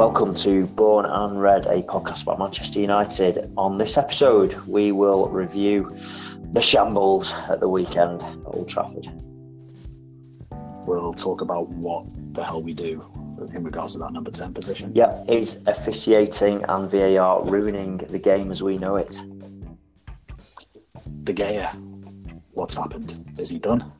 Welcome 0.00 0.34
to 0.36 0.64
Born 0.64 1.04
and 1.04 1.42
Red, 1.42 1.66
a 1.66 1.82
podcast 1.82 2.22
about 2.22 2.38
Manchester 2.38 2.80
United. 2.80 3.52
On 3.58 3.76
this 3.76 3.98
episode, 3.98 4.54
we 4.66 4.92
will 4.92 5.28
review 5.28 5.94
the 6.52 6.62
shambles 6.62 7.34
at 7.50 7.60
the 7.60 7.68
weekend 7.68 8.22
at 8.22 8.38
Old 8.46 8.66
Trafford. 8.66 9.06
We'll 10.86 11.12
talk 11.12 11.42
about 11.42 11.68
what 11.68 12.06
the 12.32 12.42
hell 12.42 12.62
we 12.62 12.72
do 12.72 13.04
in 13.54 13.62
regards 13.62 13.92
to 13.92 13.98
that 13.98 14.14
number 14.14 14.30
10 14.30 14.54
position. 14.54 14.90
Yeah, 14.94 15.22
is 15.28 15.58
officiating 15.66 16.64
and 16.66 16.90
VAR 16.90 17.44
ruining 17.44 17.98
the 17.98 18.18
game 18.18 18.50
as 18.50 18.62
we 18.62 18.78
know 18.78 18.96
it? 18.96 19.20
De 21.24 21.34
Gea, 21.34 21.74
what's 22.52 22.74
happened? 22.74 23.34
Is 23.36 23.50
he 23.50 23.58
done? 23.58 23.92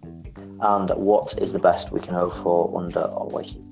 And 0.62 0.88
what 0.92 1.38
is 1.38 1.52
the 1.52 1.58
best 1.58 1.92
we 1.92 2.00
can 2.00 2.14
hope 2.14 2.36
for 2.38 2.74
under 2.74 3.00
Ollie? 3.00 3.62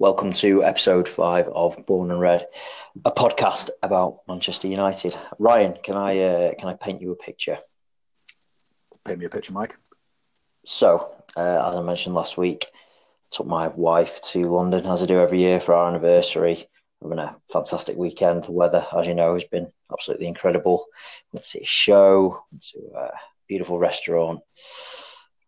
Welcome 0.00 0.32
to 0.34 0.62
episode 0.62 1.08
five 1.08 1.48
of 1.48 1.86
Born 1.86 2.10
and 2.10 2.20
Red, 2.20 2.46
a 3.04 3.10
podcast 3.10 3.70
about 3.82 4.20
Manchester 4.28 4.68
United. 4.68 5.16
Ryan, 5.38 5.72
can 5.82 5.96
I 5.96 6.18
uh, 6.18 6.54
can 6.58 6.68
I 6.68 6.74
paint 6.74 7.00
you 7.00 7.12
a 7.12 7.16
picture? 7.16 7.58
Paint 9.06 9.20
me 9.20 9.24
a 9.24 9.30
picture, 9.30 9.54
Mike. 9.54 9.74
So, 10.66 10.98
uh, 11.34 11.68
as 11.70 11.76
I 11.76 11.80
mentioned 11.80 12.14
last 12.14 12.36
week, 12.36 12.66
I 12.70 12.76
took 13.30 13.46
my 13.46 13.68
wife 13.68 14.20
to 14.32 14.42
London 14.42 14.84
as 14.84 15.02
I 15.02 15.06
do 15.06 15.18
every 15.18 15.38
year 15.38 15.60
for 15.60 15.72
our 15.72 15.88
anniversary. 15.88 16.66
Having 17.00 17.20
a 17.20 17.36
fantastic 17.50 17.96
weekend. 17.96 18.44
The 18.44 18.52
weather, 18.52 18.86
as 18.94 19.06
you 19.06 19.14
know, 19.14 19.32
has 19.32 19.44
been 19.44 19.72
absolutely 19.90 20.26
incredible. 20.26 20.84
Went 21.32 21.42
to 21.42 21.48
see 21.48 21.60
a 21.60 21.64
show, 21.64 22.44
went 22.52 22.62
to 22.72 22.80
a 22.98 23.10
beautiful 23.48 23.78
restaurant, 23.78 24.40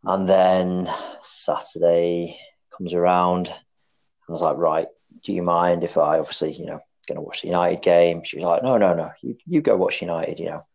and 0.05 0.29
then 0.29 0.91
Saturday 1.21 2.39
comes 2.77 2.95
around. 2.95 3.49
I 3.49 4.33
was 4.33 4.43
like, 4.43 4.57
right, 4.57 4.89
do 5.23 5.33
you 5.33 5.43
mind 5.43 5.85
if 5.85 5.99
I 5.99 6.19
obviously, 6.19 6.53
you 6.53 6.67
know, 6.67 6.81
going 7.07 7.17
to 7.17 7.23
watch 7.23 7.43
the 7.43 7.49
United 7.49 7.83
game? 7.83 8.23
She 8.25 8.37
was 8.37 8.45
like, 8.45 8.63
no, 8.63 8.79
no, 8.79 8.95
no, 8.95 9.11
you, 9.23 9.37
you 9.47 9.61
go 9.61 9.77
watch 9.77 10.01
United, 10.01 10.39
you 10.39 10.47
know. 10.47 10.67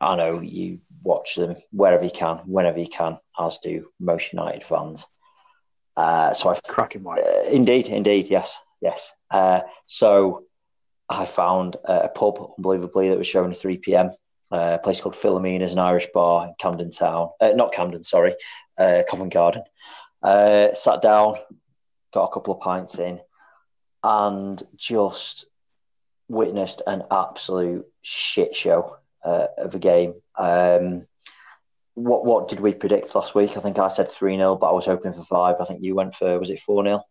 I 0.00 0.16
know 0.16 0.40
you 0.40 0.80
watch 1.02 1.36
them 1.36 1.56
wherever 1.70 2.04
you 2.04 2.10
can, 2.10 2.38
whenever 2.38 2.78
you 2.78 2.88
can, 2.88 3.18
as 3.38 3.58
do 3.58 3.88
most 3.98 4.32
United 4.32 4.64
fans. 4.64 5.06
Uh, 5.96 6.34
so 6.34 6.50
I 6.50 6.58
cracking 6.66 7.02
white. 7.04 7.24
Uh, 7.24 7.44
indeed, 7.44 7.88
indeed, 7.88 8.28
yes, 8.28 8.60
yes. 8.82 9.12
Uh, 9.30 9.62
so 9.86 10.44
I 11.08 11.26
found 11.26 11.76
a 11.84 12.08
pub, 12.08 12.52
unbelievably, 12.58 13.08
that 13.08 13.18
was 13.18 13.26
showing 13.26 13.50
at 13.50 13.56
3 13.56 13.78
p.m. 13.78 14.10
Uh, 14.52 14.76
a 14.78 14.82
place 14.82 15.00
called 15.00 15.16
Philomena's, 15.16 15.72
an 15.72 15.78
Irish 15.78 16.06
bar 16.12 16.46
in 16.46 16.54
Camden 16.58 16.90
Town. 16.90 17.30
Uh, 17.40 17.52
not 17.54 17.72
Camden, 17.72 18.04
sorry, 18.04 18.34
uh, 18.78 19.02
Covent 19.08 19.32
Garden. 19.32 19.62
sat 20.22 21.00
down, 21.02 21.36
got 22.12 22.24
a 22.24 22.32
couple 22.32 22.54
of 22.54 22.60
pints 22.60 22.98
in, 22.98 23.20
and 24.02 24.62
just 24.76 25.46
witnessed 26.28 26.82
an 26.86 27.04
absolute 27.10 27.86
shit 28.02 28.54
show 28.54 28.98
uh, 29.24 29.46
of 29.58 29.74
a 29.74 29.78
game. 29.78 30.14
Um, 30.36 31.06
what 31.94 32.24
what 32.24 32.48
did 32.48 32.60
we 32.60 32.74
predict 32.74 33.14
last 33.14 33.34
week? 33.34 33.56
I 33.56 33.60
think 33.60 33.78
I 33.78 33.88
said 33.88 34.10
three 34.10 34.36
0 34.36 34.56
but 34.56 34.68
I 34.68 34.72
was 34.72 34.86
hoping 34.86 35.12
for 35.12 35.24
five. 35.24 35.56
I 35.60 35.64
think 35.64 35.82
you 35.82 35.94
went 35.94 36.14
for 36.14 36.38
was 36.38 36.50
it 36.50 36.60
four 36.60 36.84
0 36.84 37.02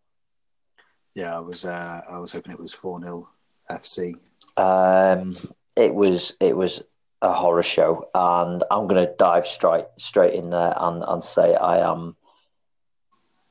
Yeah, 1.14 1.36
I 1.36 1.40
was. 1.40 1.64
Uh, 1.64 2.02
I 2.08 2.18
was 2.18 2.32
hoping 2.32 2.52
it 2.52 2.60
was 2.60 2.74
four 2.74 3.00
0 3.00 3.28
FC. 3.70 4.14
Um, 4.56 5.36
it 5.74 5.94
was 5.94 6.34
it 6.40 6.56
was 6.56 6.82
a 7.24 7.32
horror 7.32 7.62
show, 7.62 8.08
and 8.14 8.62
I'm 8.70 8.86
going 8.86 9.04
to 9.04 9.14
dive 9.16 9.46
straight 9.46 9.86
straight 9.96 10.34
in 10.34 10.50
there 10.50 10.74
and, 10.76 11.02
and 11.06 11.24
say 11.24 11.54
I 11.54 11.90
am 11.90 12.16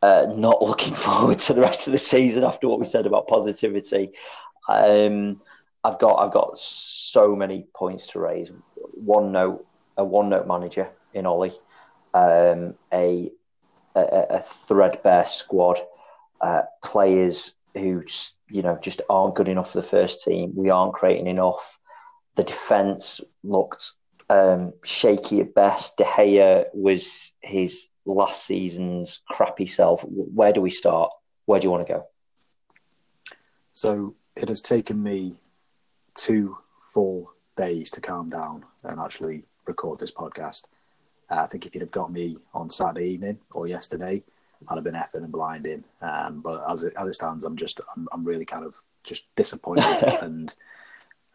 uh, 0.04 0.32
not 0.36 0.62
looking 0.70 0.94
forward 0.94 1.40
to 1.40 1.54
the 1.54 1.62
rest 1.62 1.88
of 1.88 1.92
the 1.92 1.98
season 1.98 2.44
after 2.44 2.68
what 2.68 2.80
we 2.80 2.86
said 2.86 3.08
about 3.08 3.28
positivity. 3.28 4.12
Um, 4.70 5.42
I've 5.84 6.00
got 6.00 6.16
I've 6.16 6.32
got 6.32 6.58
so 6.58 7.36
many 7.36 7.66
points 7.74 8.08
to 8.08 8.20
raise. 8.20 8.52
One 8.76 9.32
note, 9.32 9.66
a 9.98 10.06
one 10.06 10.30
note 10.30 10.48
manager 10.48 10.90
in 11.14 11.26
Ollie, 11.26 11.54
um, 12.14 12.76
a, 12.94 13.32
a, 13.96 14.26
a 14.30 14.40
threadbare 14.40 15.26
squad, 15.26 15.80
uh, 16.42 16.62
players 16.84 17.56
who 17.74 18.04
you 18.50 18.62
know 18.62 18.78
just 18.82 19.02
aren't 19.10 19.36
good 19.36 19.48
enough 19.48 19.72
for 19.72 19.82
the 19.82 19.88
first 19.88 20.24
team. 20.24 20.54
We 20.56 20.70
aren't 20.70 20.94
creating 20.94 21.28
enough. 21.28 21.80
The 22.36 22.44
defense 22.44 23.22
looked 23.44 23.92
um, 24.30 24.74
shaky 24.84 25.42
at 25.42 25.54
best. 25.54 25.98
De 25.98 26.04
Gea 26.04 26.66
was 26.74 27.34
his 27.42 27.88
last 28.06 28.46
season's 28.46 29.22
crappy 29.30 29.66
self. 29.66 30.04
Where 30.04 30.54
do 30.54 30.62
we 30.62 30.70
start? 30.70 31.12
Where 31.46 31.60
do 31.60 31.66
you 31.66 31.72
want 31.72 31.88
to 31.88 31.94
go? 31.94 32.08
So 33.74 34.16
it 34.36 34.50
has 34.50 34.62
taken 34.62 35.02
me 35.02 35.40
two 36.16 36.58
full 36.94 37.32
days 37.56 37.90
to 37.92 38.02
calm 38.02 38.30
down 38.30 38.66
and 38.84 39.00
actually 39.00 39.44
record 39.66 40.00
this 40.00 40.12
podcast. 40.12 40.64
Uh, 41.30 41.42
I 41.42 41.48
think 41.48 41.66
if 41.66 41.74
you'd 41.74 41.82
have 41.82 41.92
got 41.92 42.12
me 42.12 42.38
on 42.54 42.70
Saturday 42.70 43.10
evening 43.10 43.40
or 43.52 43.68
yesterday, 43.68 44.24
I'd 44.68 44.76
have 44.76 44.84
been 44.84 44.94
effing 44.94 45.24
and 45.24 45.32
blinding. 45.32 45.84
Um, 46.02 46.42
but 46.42 46.64
as 46.70 46.84
it, 46.84 46.94
as 46.98 47.08
it 47.08 47.14
stands, 47.14 47.46
I'm 47.46 47.56
just 47.56 47.82
I'm, 47.96 48.08
I'm 48.12 48.24
really 48.24 48.46
kind 48.46 48.66
of 48.66 48.76
just 49.04 49.24
disappointed 49.36 49.86
and 50.22 50.54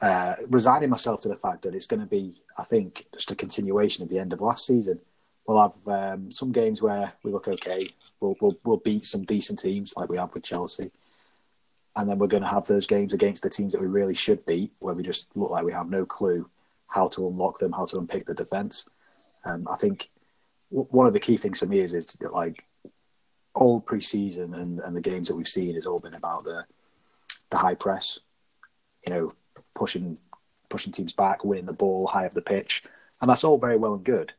uh, 0.01 0.35
resigning 0.49 0.91
myself 0.91 1.21
to 1.23 1.29
the 1.29 1.37
fact 1.37 1.63
that 1.63 1.75
it's 1.75 1.87
going 1.87 2.01
to 2.01 2.07
be, 2.07 2.43
I 2.57 2.65
think, 2.65 3.07
just 3.13 3.31
a 3.31 3.37
continuation 3.37 4.03
of 4.03 4.09
the 4.09 4.19
end 4.19 4.33
of 4.33 4.41
last 4.41 4.67
season 4.67 5.01
we'll 5.49 5.63
have 5.63 5.89
um, 5.89 6.31
some 6.31 6.53
games 6.53 6.81
where 6.81 7.13
we 7.25 7.33
look 7.33 7.49
okay. 7.49 7.89
We'll, 8.21 8.37
we'll 8.41 8.57
we'll 8.63 8.77
beat 8.77 9.05
some 9.05 9.25
decent 9.25 9.59
teams 9.59 9.95
like 9.97 10.09
we 10.09 10.19
have 10.19 10.33
with 10.35 10.45
Chelsea, 10.45 10.93
and 11.97 12.09
then 12.09 12.19
we're 12.19 12.29
going 12.29 12.43
to 12.43 12.49
have 12.49 12.67
those 12.67 12.87
games 12.87 13.15
against 13.15 13.43
the 13.43 13.51
teams 13.51 13.73
that 13.73 13.81
we 13.81 13.89
really 13.89 14.15
should 14.15 14.45
beat, 14.47 14.73
where 14.79 14.95
we 14.95 15.03
just 15.03 15.29
look 15.35 15.51
like 15.51 15.65
we 15.65 15.73
have 15.73 15.91
no 15.91 16.05
clue 16.05 16.49
how 16.87 17.09
to 17.09 17.27
unlock 17.27 17.59
them, 17.59 17.73
how 17.73 17.87
to 17.87 17.99
unpick 17.99 18.27
the 18.27 18.35
defense. 18.35 18.87
Um, 19.45 19.67
I 19.71 19.77
think 19.77 20.11
w- 20.71 20.89
one 20.91 21.07
of 21.07 21.13
the 21.13 21.21
key 21.21 21.37
things 21.37 21.61
for 21.61 21.67
me 21.67 21.81
is 21.81 21.95
is 21.95 22.07
that 22.07 22.33
like 22.33 22.65
all 23.55 23.81
preseason 23.81 24.55
and, 24.55 24.79
and 24.81 24.95
the 24.95 25.01
games 25.01 25.29
that 25.29 25.35
we've 25.35 25.49
seen 25.49 25.75
has 25.75 25.87
all 25.87 25.99
been 25.99 26.15
about 26.15 26.45
the 26.45 26.65
the 27.51 27.57
high 27.57 27.75
press, 27.75 28.19
you 29.07 29.13
know, 29.13 29.33
pushing 29.79 30.19
pushing 30.69 30.93
teams 30.93 31.13
back, 31.13 31.45
winning 31.45 31.65
the 31.65 31.73
ball 31.73 32.07
high 32.07 32.27
up 32.27 32.35
the 32.35 32.43
pitch, 32.43 32.83
and 33.21 33.31
that's 33.31 33.45
all 33.45 33.59
very 33.59 33.77
well 33.77 33.95
and 33.95 34.05
good. 34.05 34.33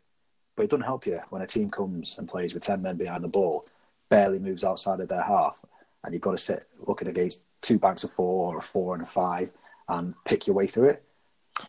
But 0.55 0.63
it 0.63 0.69
doesn't 0.69 0.85
help 0.85 1.05
you 1.05 1.19
when 1.29 1.41
a 1.41 1.47
team 1.47 1.69
comes 1.71 2.15
and 2.17 2.27
plays 2.27 2.53
with 2.53 2.63
10 2.63 2.81
men 2.81 2.97
behind 2.97 3.23
the 3.23 3.29
ball, 3.29 3.65
barely 4.09 4.39
moves 4.39 4.63
outside 4.63 4.99
of 4.99 5.07
their 5.07 5.23
half, 5.23 5.63
and 6.03 6.13
you've 6.13 6.21
got 6.21 6.31
to 6.31 6.37
sit 6.37 6.67
looking 6.85 7.07
against 7.07 7.43
two 7.61 7.79
banks 7.79 8.03
of 8.03 8.11
four 8.11 8.53
or 8.53 8.59
a 8.59 8.61
four 8.61 8.93
and 8.93 9.03
a 9.03 9.07
five 9.07 9.51
and 9.87 10.13
pick 10.25 10.45
your 10.45 10.55
way 10.55 10.67
through 10.67 10.89
it. 10.89 11.03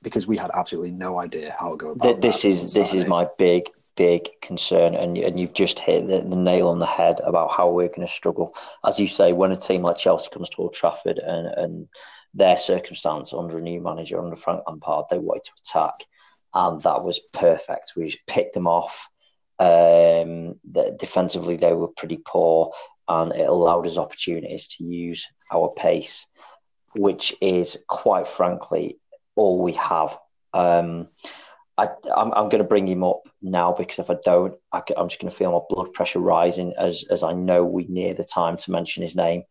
Because 0.03 0.27
we 0.27 0.37
had 0.37 0.51
absolutely 0.55 0.93
no 0.93 1.19
idea 1.19 1.55
how 1.59 1.71
to 1.71 1.77
go 1.77 1.91
about 1.91 2.21
this. 2.21 2.45
Is 2.45 2.73
this 2.73 2.95
is 2.95 3.07
my 3.07 3.27
big 3.39 3.65
big 3.97 4.29
concern, 4.41 4.95
and 4.95 5.19
and 5.19 5.41
you've 5.41 5.53
just 5.53 5.81
hit 5.81 6.07
the, 6.07 6.21
the 6.21 6.37
nail 6.37 6.69
on 6.69 6.79
the 6.79 6.87
head 6.87 7.21
about 7.25 7.53
how 7.53 7.69
we're 7.69 7.89
going 7.89 8.07
to 8.07 8.09
struggle. 8.09 8.55
As 8.85 9.01
you 9.01 9.09
say, 9.09 9.33
when 9.33 9.51
a 9.51 9.57
team 9.57 9.83
like 9.83 9.97
Chelsea 9.97 10.31
comes 10.31 10.49
to 10.51 10.59
Old 10.59 10.75
Trafford 10.75 11.19
and 11.19 11.47
and 11.49 11.89
their 12.35 12.57
circumstance 12.57 13.33
under 13.33 13.59
a 13.59 13.63
new 13.63 13.81
manager 13.81 14.23
under 14.23 14.37
Frank 14.37 14.63
Lampard, 14.67 15.07
they 15.11 15.19
wanted 15.19 15.45
to 15.45 15.53
attack 15.61 16.07
and 16.55 16.83
that 16.83 17.05
was 17.05 17.21
perfect. 17.33 17.93
We 17.97 18.07
just 18.07 18.27
picked 18.27 18.55
them 18.55 18.67
off. 18.67 19.09
Um, 19.59 20.59
the, 20.71 20.97
defensively, 20.99 21.57
they 21.57 21.73
were 21.73 21.89
pretty 21.89 22.21
poor, 22.25 22.73
and 23.09 23.33
it 23.33 23.49
allowed 23.49 23.87
us 23.87 23.99
opportunities 23.99 24.69
to 24.69 24.85
use 24.85 25.27
our 25.53 25.71
pace, 25.71 26.27
which 26.95 27.35
is 27.41 27.77
quite 27.89 28.27
frankly 28.27 28.99
all 29.37 29.63
we 29.63 29.73
have. 29.73 30.19
Um, 30.53 31.09
I, 31.77 31.89
am 32.17 32.31
going 32.31 32.59
to 32.59 32.65
bring 32.65 32.89
him 32.89 33.05
up 33.05 33.20
now 33.43 33.73
because 33.73 33.99
if 33.99 34.11
I 34.11 34.17
don't, 34.25 34.55
I, 34.73 34.83
am 34.97 35.09
just 35.09 35.21
going 35.21 35.31
to 35.31 35.37
feel 35.37 35.53
my 35.53 35.61
blood 35.69 35.93
pressure 35.93 36.19
rising 36.19 36.75
as 36.77 37.05
as 37.11 37.23
I 37.23 37.33
know 37.33 37.65
we 37.65 37.85
near 37.85 38.15
the 38.15 38.25
time 38.25 38.57
to 38.59 38.71
mention 38.71 39.03
his 39.03 39.17
name. 39.17 39.45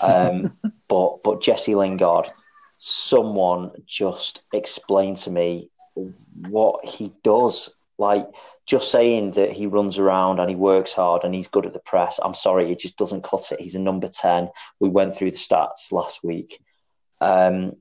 Um, 0.00 0.56
but 0.88 1.22
but 1.22 1.40
Jesse 1.40 1.74
Lingard, 1.74 2.28
someone 2.76 3.72
just 3.86 4.42
explain 4.52 5.14
to 5.16 5.30
me 5.30 5.70
what 6.48 6.84
he 6.84 7.12
does. 7.22 7.70
Like 7.98 8.26
just 8.66 8.90
saying 8.90 9.32
that 9.32 9.52
he 9.52 9.66
runs 9.66 9.98
around 9.98 10.40
and 10.40 10.48
he 10.48 10.56
works 10.56 10.92
hard 10.92 11.24
and 11.24 11.34
he's 11.34 11.48
good 11.48 11.66
at 11.66 11.74
the 11.74 11.80
press. 11.80 12.18
I'm 12.22 12.34
sorry, 12.34 12.72
it 12.72 12.78
just 12.78 12.96
doesn't 12.96 13.24
cut 13.24 13.52
it. 13.52 13.60
He's 13.60 13.74
a 13.74 13.80
number 13.80 14.08
ten. 14.08 14.48
We 14.78 14.88
went 14.88 15.14
through 15.14 15.32
the 15.32 15.36
stats 15.36 15.92
last 15.92 16.24
week. 16.24 16.62
Um, 17.20 17.76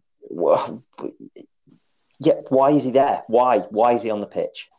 yeah, 2.20 2.34
why 2.50 2.72
is 2.72 2.84
he 2.84 2.92
there? 2.92 3.24
Why? 3.28 3.60
Why 3.60 3.94
is 3.94 4.04
he 4.04 4.10
on 4.10 4.20
the 4.20 4.28
pitch? 4.28 4.70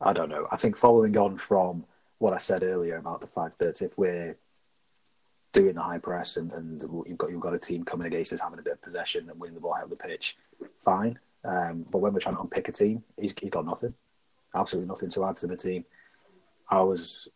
I 0.00 0.12
don't 0.12 0.28
know. 0.28 0.46
I 0.50 0.56
think 0.56 0.76
following 0.76 1.16
on 1.16 1.38
from 1.38 1.84
what 2.18 2.32
I 2.32 2.38
said 2.38 2.62
earlier 2.62 2.96
about 2.96 3.20
the 3.20 3.26
fact 3.26 3.58
that 3.58 3.82
if 3.82 3.96
we're 3.96 4.36
doing 5.52 5.74
the 5.74 5.82
high 5.82 5.98
press 5.98 6.36
and, 6.36 6.52
and 6.52 6.82
you've 7.06 7.18
got 7.18 7.30
you've 7.30 7.40
got 7.40 7.54
a 7.54 7.58
team 7.58 7.84
coming 7.84 8.06
against 8.06 8.32
us 8.32 8.40
having 8.40 8.58
a 8.58 8.62
bit 8.62 8.74
of 8.74 8.82
possession 8.82 9.28
and 9.30 9.38
winning 9.40 9.54
the 9.54 9.60
ball 9.60 9.74
out 9.74 9.84
of 9.84 9.90
the 9.90 9.96
pitch, 9.96 10.36
fine. 10.80 11.18
Um, 11.44 11.86
but 11.90 11.98
when 11.98 12.12
we're 12.12 12.20
trying 12.20 12.36
to 12.36 12.40
unpick 12.40 12.68
a 12.68 12.72
team, 12.72 13.02
he's, 13.20 13.34
he's 13.38 13.50
got 13.50 13.66
nothing, 13.66 13.94
absolutely 14.54 14.88
nothing 14.88 15.10
to 15.10 15.24
add 15.24 15.36
to 15.38 15.46
the 15.46 15.56
team. 15.56 15.84
I 16.70 16.80
was 16.80 17.28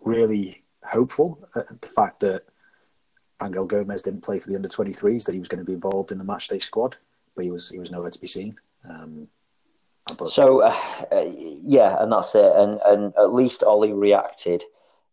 really 0.00 0.62
hopeful 0.84 1.48
at 1.54 1.80
the 1.80 1.88
fact 1.88 2.20
that 2.20 2.42
Angel 3.42 3.64
Gomes 3.64 4.02
didn't 4.02 4.22
play 4.22 4.38
for 4.38 4.48
the 4.48 4.56
under 4.56 4.68
23s, 4.68 5.24
that 5.24 5.32
he 5.32 5.38
was 5.38 5.48
going 5.48 5.60
to 5.60 5.64
be 5.64 5.72
involved 5.72 6.12
in 6.12 6.18
the 6.18 6.24
matchday 6.24 6.62
squad, 6.62 6.96
but 7.34 7.44
he 7.44 7.50
was 7.50 7.70
he 7.70 7.78
was 7.78 7.90
nowhere 7.90 8.10
to 8.10 8.20
be 8.20 8.26
seen. 8.26 8.56
Um, 8.88 9.28
but... 10.18 10.28
So, 10.30 10.62
uh, 10.62 10.76
uh, 11.12 11.24
yeah, 11.36 11.96
and 12.00 12.12
that's 12.12 12.34
it. 12.34 12.52
And 12.56 12.80
and 12.86 13.12
at 13.16 13.32
least 13.32 13.62
Ollie 13.62 13.92
reacted 13.92 14.64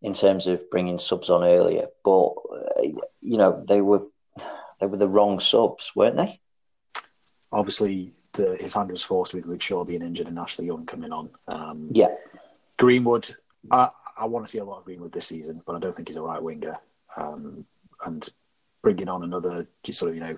in 0.02 0.14
terms 0.14 0.48
of 0.48 0.70
bringing 0.70 0.98
subs 0.98 1.30
on 1.30 1.44
earlier, 1.44 1.88
but 2.04 2.30
uh, 2.52 2.82
you 3.22 3.38
know 3.38 3.64
they 3.68 3.82
were 3.82 4.04
they 4.80 4.86
were 4.86 4.98
the 4.98 5.08
wrong 5.08 5.40
subs, 5.40 5.92
weren't 5.96 6.18
they? 6.18 6.40
Obviously, 7.52 8.14
the, 8.34 8.58
his 8.60 8.74
hand 8.74 8.92
was 8.92 9.04
forced 9.04 9.34
with 9.34 9.46
Luke 9.46 9.62
Shaw 9.62 9.84
being 9.84 10.02
injured 10.02 10.28
and 10.28 10.40
Ashley 10.40 10.66
Young 10.66 10.86
coming 10.86 11.12
on. 11.12 11.30
Um, 11.48 11.90
yeah, 11.92 12.16
Greenwood. 12.78 13.36
I, 13.70 13.90
I 14.18 14.26
want 14.26 14.46
to 14.46 14.52
see 14.52 14.58
a 14.58 14.64
lot 14.64 14.80
of 14.80 14.86
Greenwood 14.86 15.12
this 15.12 15.28
season, 15.28 15.62
but 15.66 15.76
I 15.76 15.80
don't 15.80 15.96
think 15.96 16.08
he's 16.08 16.18
a 16.18 16.22
right 16.22 16.42
winger. 16.42 16.78
Um, 17.16 17.66
and 18.06 18.28
bringing 18.82 19.10
on 19.10 19.24
another 19.24 19.68
sort 19.92 20.10
of 20.10 20.16
you 20.16 20.22
know 20.22 20.38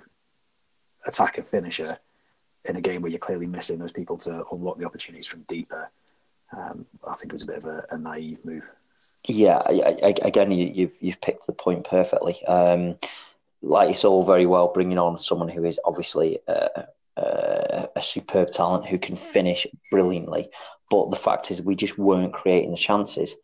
attacker 1.06 1.44
finisher 1.44 1.98
in 2.66 2.76
a 2.76 2.82
game 2.82 3.02
where 3.02 3.12
you're 3.12 3.20
clearly 3.20 3.48
missing 3.48 3.80
those 3.80 3.92
people 3.92 4.18
to 4.18 4.46
unlock 4.52 4.78
the 4.78 4.86
opportunities 4.86 5.28
from 5.28 5.42
deeper, 5.44 5.90
um, 6.56 6.86
I 7.08 7.16
think 7.16 7.32
it 7.32 7.34
was 7.34 7.44
a 7.44 7.48
bit 7.48 7.58
of 7.58 7.66
a, 7.66 7.86
a 7.92 7.98
naive 7.98 8.44
move. 8.46 8.70
Yeah, 9.28 9.62
I, 9.66 9.98
I, 10.04 10.16
again, 10.24 10.52
you, 10.52 10.68
have 10.68 10.76
you've, 10.76 10.92
you've 11.00 11.22
picked 11.22 11.48
the 11.48 11.54
point 11.54 11.88
perfectly. 11.88 12.44
Um, 12.46 12.98
like 13.62 13.90
it's 13.90 14.06
all 14.06 14.26
very 14.26 14.46
well 14.46 14.68
bringing 14.74 14.98
on 14.98 15.20
someone 15.20 15.50
who 15.50 15.64
is 15.64 15.80
obviously 15.86 16.40
a, 16.48 16.86
superb 18.02 18.52
talent 18.52 18.86
who 18.86 19.00
can 19.00 19.16
finish 19.16 19.66
brilliantly, 19.90 20.50
but 20.90 21.10
the 21.10 21.16
fact 21.16 21.52
is 21.52 21.62
we 21.62 21.76
just 21.76 21.98
weren't 21.98 22.34
creating 22.34 22.72
the 22.72 22.78
chances. 22.78 23.36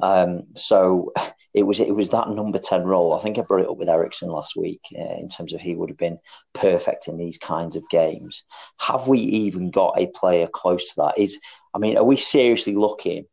Um, 0.00 0.44
so 0.54 1.12
it 1.56 1.62
was 1.62 1.80
it 1.80 1.96
was 1.96 2.10
that 2.10 2.28
number 2.28 2.58
ten 2.58 2.82
role. 2.82 3.14
I 3.14 3.20
think 3.20 3.38
I 3.38 3.40
brought 3.40 3.62
it 3.62 3.68
up 3.68 3.78
with 3.78 3.88
Eriksen 3.88 4.28
last 4.28 4.56
week 4.56 4.82
uh, 4.94 5.16
in 5.16 5.26
terms 5.26 5.54
of 5.54 5.60
he 5.60 5.74
would 5.74 5.88
have 5.88 5.96
been 5.96 6.18
perfect 6.52 7.08
in 7.08 7.16
these 7.16 7.38
kinds 7.38 7.76
of 7.76 7.88
games. 7.88 8.44
Have 8.76 9.08
we 9.08 9.18
even 9.18 9.70
got 9.70 9.98
a 9.98 10.06
player 10.08 10.46
close 10.46 10.90
to 10.90 10.94
that? 11.00 11.14
Is 11.16 11.40
I 11.74 11.78
mean, 11.78 11.96
are 11.96 12.04
we 12.04 12.16
seriously 12.16 12.74
looking 12.74 13.24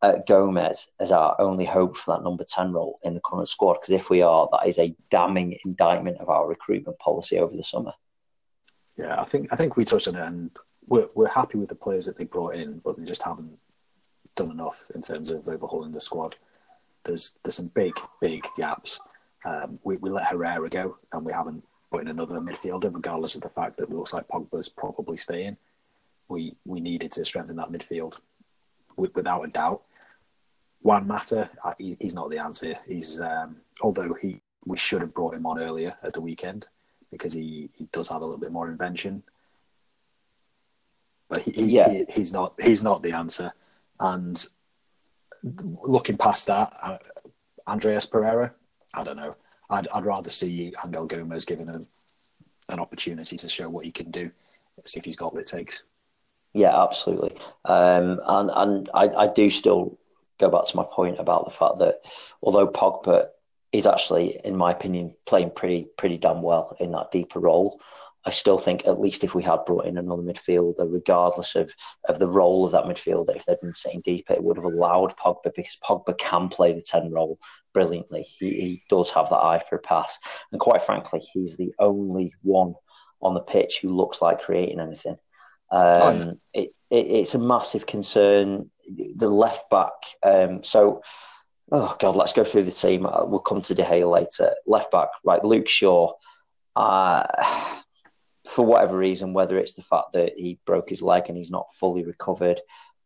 at 0.00 0.28
Gomes 0.28 0.88
as 1.00 1.10
our 1.10 1.34
only 1.40 1.64
hope 1.64 1.96
for 1.96 2.14
that 2.14 2.22
number 2.22 2.44
ten 2.44 2.72
role 2.72 3.00
in 3.02 3.14
the 3.14 3.20
current 3.20 3.48
squad? 3.48 3.74
Because 3.74 3.90
if 3.90 4.10
we 4.10 4.22
are, 4.22 4.48
that 4.52 4.68
is 4.68 4.78
a 4.78 4.94
damning 5.10 5.56
indictment 5.64 6.18
of 6.18 6.28
our 6.28 6.46
recruitment 6.46 7.00
policy 7.00 7.40
over 7.40 7.56
the 7.56 7.64
summer. 7.64 7.92
Yeah, 8.96 9.20
I 9.20 9.24
think 9.24 9.48
I 9.50 9.56
think 9.56 9.76
we 9.76 9.84
touched 9.84 10.06
on 10.06 10.14
it, 10.14 10.22
and 10.22 10.56
we're 10.86 11.08
we're 11.16 11.26
happy 11.26 11.58
with 11.58 11.68
the 11.68 11.74
players 11.74 12.06
that 12.06 12.16
they 12.16 12.24
brought 12.24 12.54
in, 12.54 12.78
but 12.78 12.96
they 12.96 13.04
just 13.04 13.24
haven't 13.24 13.58
done 14.36 14.52
enough 14.52 14.84
in 14.94 15.02
terms 15.02 15.30
of 15.30 15.48
overhauling 15.48 15.90
the 15.90 16.00
squad. 16.00 16.36
There's 17.06 17.34
there's 17.42 17.54
some 17.54 17.68
big 17.68 17.94
big 18.20 18.46
gaps. 18.56 19.00
Um, 19.44 19.78
we 19.84 19.96
we 19.96 20.10
let 20.10 20.26
Herrera 20.26 20.68
go, 20.68 20.98
and 21.12 21.24
we 21.24 21.32
haven't 21.32 21.64
put 21.90 22.02
in 22.02 22.08
another 22.08 22.34
midfielder, 22.40 22.92
regardless 22.92 23.34
of 23.34 23.42
the 23.42 23.48
fact 23.48 23.76
that 23.76 23.84
it 23.84 23.94
looks 23.94 24.12
like 24.12 24.28
Pogba's 24.28 24.68
probably 24.68 25.16
staying. 25.16 25.56
We 26.28 26.56
we 26.64 26.80
needed 26.80 27.12
to 27.12 27.24
strengthen 27.24 27.56
that 27.56 27.70
midfield 27.70 28.18
without 28.96 29.44
a 29.44 29.48
doubt. 29.48 29.82
Juan 30.82 31.06
Mata, 31.06 31.48
uh, 31.64 31.74
he's 31.78 32.14
not 32.14 32.30
the 32.30 32.38
answer. 32.38 32.76
He's 32.86 33.20
um, 33.20 33.56
although 33.80 34.14
he 34.14 34.40
we 34.64 34.76
should 34.76 35.00
have 35.00 35.14
brought 35.14 35.34
him 35.34 35.46
on 35.46 35.60
earlier 35.60 35.96
at 36.02 36.12
the 36.12 36.20
weekend 36.20 36.68
because 37.10 37.32
he, 37.32 37.70
he 37.74 37.88
does 37.92 38.08
have 38.08 38.20
a 38.20 38.24
little 38.24 38.40
bit 38.40 38.52
more 38.52 38.68
invention. 38.68 39.22
But 41.28 41.42
he, 41.42 41.64
yeah. 41.64 41.90
he, 41.90 42.04
he's 42.10 42.32
not 42.32 42.54
he's 42.60 42.82
not 42.82 43.02
the 43.02 43.12
answer. 43.12 43.52
And 43.98 44.44
looking 45.82 46.16
past 46.16 46.46
that, 46.46 46.72
uh, 46.82 46.98
Andreas 47.66 48.06
Pereira, 48.06 48.52
I 48.94 49.04
don't 49.04 49.16
know. 49.16 49.36
I'd, 49.70 49.88
I'd 49.88 50.04
rather 50.04 50.30
see 50.30 50.72
Angel 50.84 51.06
Gomes 51.06 51.44
given 51.44 51.68
a, 51.68 51.80
an 52.72 52.80
opportunity 52.80 53.36
to 53.36 53.48
show 53.48 53.68
what 53.68 53.84
he 53.84 53.92
can 53.92 54.10
do, 54.10 54.30
see 54.84 54.98
if 54.98 55.04
he's 55.04 55.16
got 55.16 55.32
what 55.32 55.40
it 55.40 55.46
takes. 55.46 55.82
Yeah, 56.52 56.82
absolutely. 56.82 57.36
Um, 57.64 58.20
and 58.26 58.50
and 58.54 58.90
I, 58.94 59.08
I 59.08 59.26
do 59.26 59.50
still 59.50 59.98
go 60.38 60.48
back 60.48 60.66
to 60.66 60.76
my 60.76 60.84
point 60.90 61.18
about 61.18 61.44
the 61.44 61.50
fact 61.50 61.78
that 61.80 61.96
although 62.42 62.68
Pogba 62.68 63.28
is 63.72 63.86
actually, 63.86 64.40
in 64.44 64.56
my 64.56 64.72
opinion, 64.72 65.14
playing 65.26 65.50
pretty 65.50 65.88
pretty 65.98 66.16
damn 66.16 66.42
well 66.42 66.76
in 66.80 66.92
that 66.92 67.10
deeper 67.10 67.40
role, 67.40 67.80
I 68.26 68.30
still 68.30 68.58
think 68.58 68.86
at 68.86 69.00
least 69.00 69.22
if 69.22 69.36
we 69.36 69.42
had 69.44 69.64
brought 69.64 69.86
in 69.86 69.98
another 69.98 70.22
midfielder, 70.22 70.92
regardless 70.92 71.54
of, 71.54 71.72
of 72.08 72.18
the 72.18 72.26
role 72.26 72.66
of 72.66 72.72
that 72.72 72.84
midfielder, 72.84 73.36
if 73.36 73.46
they'd 73.46 73.60
been 73.60 73.72
sitting 73.72 74.00
deeper, 74.00 74.32
it 74.32 74.42
would 74.42 74.56
have 74.56 74.64
allowed 74.64 75.16
Pogba 75.16 75.54
because 75.54 75.78
Pogba 75.82 76.18
can 76.18 76.48
play 76.48 76.72
the 76.72 76.82
10 76.82 77.12
role 77.12 77.38
brilliantly. 77.72 78.22
He, 78.22 78.50
he 78.50 78.80
does 78.88 79.12
have 79.12 79.30
that 79.30 79.36
eye 79.36 79.62
for 79.68 79.76
a 79.76 79.80
pass. 79.80 80.18
And 80.50 80.60
quite 80.60 80.82
frankly, 80.82 81.20
he's 81.20 81.56
the 81.56 81.72
only 81.78 82.34
one 82.42 82.74
on 83.22 83.34
the 83.34 83.40
pitch 83.40 83.78
who 83.80 83.90
looks 83.94 84.20
like 84.20 84.42
creating 84.42 84.80
anything. 84.80 85.16
Um, 85.70 85.80
oh, 85.80 86.10
yeah. 86.10 86.62
it, 86.62 86.70
it, 86.90 87.06
it's 87.06 87.34
a 87.34 87.38
massive 87.38 87.86
concern. 87.86 88.70
The 88.88 89.28
left 89.28 89.70
back, 89.70 89.92
um, 90.24 90.64
so 90.64 91.02
oh 91.72 91.96
god, 91.98 92.16
let's 92.16 92.32
go 92.32 92.44
through 92.44 92.64
the 92.64 92.70
team. 92.70 93.02
We'll 93.02 93.40
come 93.40 93.60
to 93.62 93.74
De 93.74 93.82
Gea 93.82 94.08
later. 94.08 94.54
Left 94.66 94.90
back, 94.90 95.08
right? 95.24 95.44
Luke 95.44 95.68
Shaw. 95.68 96.12
Uh, 96.76 97.24
for 98.56 98.64
whatever 98.64 98.96
reason, 98.96 99.34
whether 99.34 99.58
it's 99.58 99.74
the 99.74 99.82
fact 99.82 100.12
that 100.12 100.32
he 100.38 100.58
broke 100.64 100.88
his 100.88 101.02
leg 101.02 101.24
and 101.28 101.36
he's 101.36 101.50
not 101.50 101.74
fully 101.74 102.02
recovered, 102.02 102.58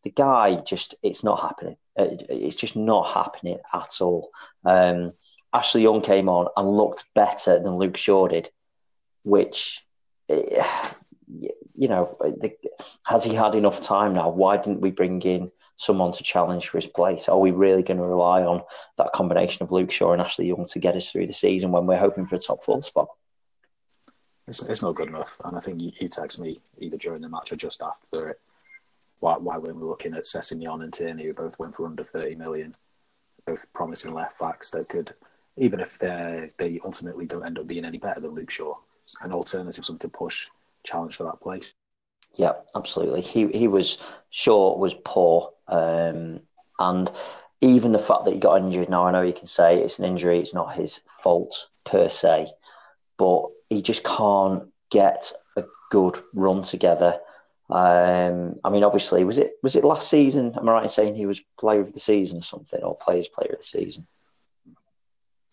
the 0.04 0.10
guy 0.10 0.54
just, 0.60 0.94
it's 1.02 1.24
not 1.24 1.40
happening. 1.40 1.76
It's 1.96 2.54
just 2.54 2.76
not 2.76 3.12
happening 3.12 3.58
at 3.74 4.00
all. 4.00 4.30
Um, 4.64 5.12
Ashley 5.52 5.82
Young 5.82 6.02
came 6.02 6.28
on 6.28 6.46
and 6.56 6.70
looked 6.70 7.02
better 7.16 7.58
than 7.58 7.72
Luke 7.74 7.96
Shaw 7.96 8.28
did, 8.28 8.48
which, 9.24 9.84
you 10.28 11.88
know, 11.88 12.16
has 13.02 13.24
he 13.24 13.34
had 13.34 13.56
enough 13.56 13.80
time 13.80 14.14
now? 14.14 14.28
Why 14.28 14.56
didn't 14.56 14.82
we 14.82 14.92
bring 14.92 15.20
in 15.22 15.50
someone 15.74 16.12
to 16.12 16.22
challenge 16.22 16.68
for 16.68 16.78
his 16.78 16.86
place? 16.86 17.28
Are 17.28 17.40
we 17.40 17.50
really 17.50 17.82
going 17.82 17.98
to 17.98 18.04
rely 18.04 18.44
on 18.44 18.62
that 18.98 19.12
combination 19.12 19.64
of 19.64 19.72
Luke 19.72 19.90
Shaw 19.90 20.12
and 20.12 20.22
Ashley 20.22 20.46
Young 20.46 20.66
to 20.66 20.78
get 20.78 20.94
us 20.94 21.10
through 21.10 21.26
the 21.26 21.32
season 21.32 21.72
when 21.72 21.86
we're 21.86 21.98
hoping 21.98 22.28
for 22.28 22.36
a 22.36 22.38
top 22.38 22.62
four 22.62 22.84
spot? 22.84 23.08
It's, 24.50 24.62
it's 24.62 24.82
not 24.82 24.96
good 24.96 25.08
enough. 25.08 25.40
And 25.44 25.56
I 25.56 25.60
think 25.60 25.80
you, 25.80 25.92
you 26.00 26.08
text 26.08 26.40
me 26.40 26.60
either 26.78 26.96
during 26.96 27.22
the 27.22 27.28
match 27.28 27.52
or 27.52 27.56
just 27.56 27.80
after 27.80 28.30
it. 28.30 28.40
Why, 29.20 29.36
why 29.36 29.56
weren't 29.58 29.76
we 29.76 29.84
looking 29.84 30.14
at 30.14 30.24
Sessegnon 30.24 30.82
and 30.82 30.92
Tierney, 30.92 31.24
who 31.24 31.32
both 31.32 31.58
went 31.58 31.74
for 31.74 31.86
under 31.86 32.02
30 32.02 32.34
million, 32.34 32.74
both 33.46 33.72
promising 33.72 34.12
left 34.12 34.40
backs 34.40 34.70
that 34.72 34.88
could, 34.88 35.14
even 35.56 35.78
if 35.78 35.98
they 35.98 36.50
they 36.56 36.80
ultimately 36.84 37.26
don't 37.26 37.44
end 37.44 37.58
up 37.58 37.66
being 37.66 37.84
any 37.84 37.98
better 37.98 38.20
than 38.20 38.32
Luke 38.32 38.50
Shaw, 38.50 38.74
an 39.20 39.32
alternative, 39.32 39.84
something 39.84 40.10
to 40.10 40.16
push, 40.16 40.48
challenge 40.84 41.16
for 41.16 41.24
that 41.24 41.40
place. 41.40 41.74
Yeah, 42.34 42.54
absolutely. 42.74 43.20
He 43.20 43.46
he 43.48 43.68
was 43.68 43.98
Shaw 44.30 44.76
was 44.76 44.94
poor, 45.04 45.52
um, 45.68 46.40
and 46.78 47.10
even 47.60 47.92
the 47.92 47.98
fact 47.98 48.24
that 48.24 48.34
he 48.34 48.40
got 48.40 48.62
injured. 48.62 48.88
Now 48.88 49.06
I 49.06 49.12
know 49.12 49.22
you 49.22 49.32
can 49.32 49.46
say 49.46 49.78
it's 49.78 49.98
an 49.98 50.06
injury; 50.06 50.40
it's 50.40 50.54
not 50.54 50.74
his 50.74 51.00
fault 51.08 51.68
per 51.84 52.08
se, 52.08 52.50
but 53.18 53.50
he 53.70 53.80
just 53.80 54.04
can't 54.04 54.64
get 54.90 55.32
a 55.56 55.64
good 55.90 56.22
run 56.34 56.62
together. 56.62 57.18
Um, 57.70 58.56
I 58.64 58.70
mean, 58.70 58.82
obviously, 58.82 59.24
was 59.24 59.38
it 59.38 59.54
was 59.62 59.76
it 59.76 59.84
last 59.84 60.08
season? 60.08 60.54
Am 60.56 60.68
I 60.68 60.72
right 60.72 60.82
in 60.82 60.90
saying 60.90 61.14
he 61.14 61.26
was 61.26 61.40
player 61.58 61.80
of 61.80 61.92
the 61.92 62.00
season 62.00 62.38
or 62.38 62.42
something, 62.42 62.82
or 62.82 62.96
players 62.96 63.28
player 63.28 63.52
of 63.52 63.60
the 63.60 63.64
season? 63.64 64.06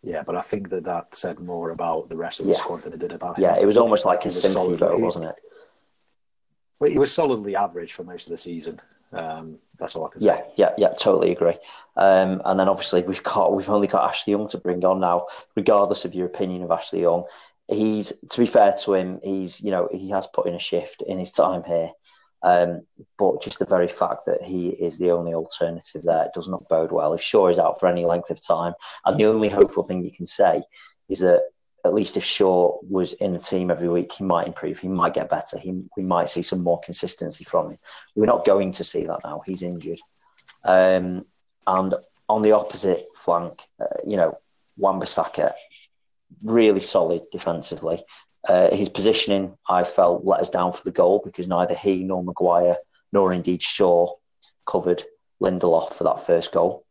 Yeah, 0.03 0.23
but 0.23 0.35
I 0.35 0.41
think 0.41 0.69
that 0.69 0.85
that 0.85 1.15
said 1.15 1.39
more 1.39 1.69
about 1.69 2.09
the 2.09 2.17
rest 2.17 2.39
of 2.39 2.47
the 2.47 2.53
yeah. 2.53 2.57
squad 2.59 2.81
than 2.83 2.93
it 2.93 2.99
did 2.99 3.11
about 3.11 3.37
yeah, 3.37 3.51
him. 3.51 3.55
Yeah, 3.55 3.61
it 3.63 3.65
was 3.65 3.77
almost 3.77 4.05
like 4.05 4.25
a 4.25 4.31
sympathy 4.31 4.75
vote, 4.75 5.01
wasn't 5.01 5.25
it? 5.25 5.35
Well, 6.79 6.89
he 6.89 6.97
was 6.97 7.13
solidly 7.13 7.55
average 7.55 7.93
for 7.93 8.03
most 8.03 8.27
of 8.27 8.31
the 8.31 8.37
season. 8.37 8.79
Um, 9.11 9.57
that's 9.79 9.95
all 9.95 10.05
I 10.05 10.09
can 10.09 10.21
say. 10.21 10.27
Yeah, 10.27 10.41
yeah, 10.55 10.73
yeah, 10.77 10.89
totally 10.97 11.31
agree. 11.31 11.57
Um, 11.95 12.41
and 12.45 12.59
then 12.59 12.67
obviously 12.67 13.03
we've 13.03 13.23
got 13.23 13.55
we've 13.55 13.69
only 13.69 13.87
got 13.87 14.07
Ashley 14.07 14.31
Young 14.31 14.47
to 14.49 14.57
bring 14.57 14.83
on 14.85 14.99
now. 14.99 15.27
Regardless 15.55 16.05
of 16.05 16.13
your 16.13 16.25
opinion 16.25 16.63
of 16.63 16.71
Ashley 16.71 17.01
Young, 17.01 17.25
he's 17.67 18.13
to 18.31 18.39
be 18.39 18.47
fair 18.47 18.73
to 18.83 18.93
him, 18.93 19.19
he's 19.23 19.61
you 19.61 19.71
know 19.71 19.89
he 19.91 20.09
has 20.09 20.27
put 20.27 20.47
in 20.47 20.53
a 20.53 20.59
shift 20.59 21.01
in 21.01 21.19
his 21.19 21.31
time 21.31 21.63
here. 21.63 21.91
Um, 22.43 22.85
but 23.17 23.41
just 23.41 23.57
the 23.57 23.65
very 23.65 23.87
fact 23.87 24.27
that 24.27 24.43
he 24.43 24.69
is 24.69 24.97
the 24.97 25.11
only 25.11 25.33
alternative 25.33 26.03
there 26.03 26.29
does 26.35 26.47
not 26.47 26.69
bode 26.69 26.91
well. 26.91 27.13
If 27.13 27.21
Shaw 27.21 27.47
is 27.47 27.57
out 27.57 27.79
for 27.79 27.87
any 27.87 28.05
length 28.05 28.29
of 28.29 28.45
time, 28.45 28.73
and 29.05 29.17
the 29.17 29.25
only 29.25 29.49
hopeful 29.49 29.83
thing 29.83 30.03
you 30.03 30.11
can 30.11 30.27
say 30.27 30.61
is 31.09 31.19
that 31.19 31.41
at 31.85 31.93
least 31.93 32.17
if 32.17 32.23
Shaw 32.23 32.77
was 32.87 33.13
in 33.13 33.33
the 33.33 33.39
team 33.39 33.71
every 33.71 33.89
week, 33.89 34.11
he 34.11 34.23
might 34.23 34.47
improve. 34.47 34.77
He 34.77 34.87
might 34.87 35.13
get 35.13 35.29
better. 35.29 35.57
He, 35.57 35.83
we 35.95 36.03
might 36.03 36.29
see 36.29 36.41
some 36.41 36.61
more 36.61 36.79
consistency 36.81 37.43
from 37.43 37.71
him. 37.71 37.79
We're 38.15 38.25
not 38.25 38.45
going 38.45 38.71
to 38.73 38.83
see 38.83 39.05
that 39.05 39.19
now. 39.23 39.41
He's 39.45 39.63
injured. 39.63 39.99
Um, 40.63 41.25
and 41.65 41.95
on 42.29 42.41
the 42.41 42.51
opposite 42.51 43.07
flank, 43.15 43.61
uh, 43.79 43.85
you 44.05 44.17
know, 44.17 44.37
Wan-Bissaka, 44.77 45.53
really 46.43 46.79
solid 46.79 47.23
defensively. 47.31 48.03
Uh, 48.47 48.73
his 48.73 48.89
positioning, 48.89 49.57
I 49.67 49.83
felt, 49.83 50.23
let 50.23 50.39
us 50.39 50.49
down 50.49 50.73
for 50.73 50.83
the 50.83 50.91
goal 50.91 51.21
because 51.23 51.47
neither 51.47 51.75
he 51.75 52.03
nor 52.03 52.23
Maguire 52.23 52.77
nor 53.11 53.33
indeed 53.33 53.61
Shaw 53.61 54.15
covered 54.65 55.03
Lindelof 55.41 55.93
for 55.93 56.03
that 56.05 56.25
first 56.25 56.51
goal. 56.51 56.85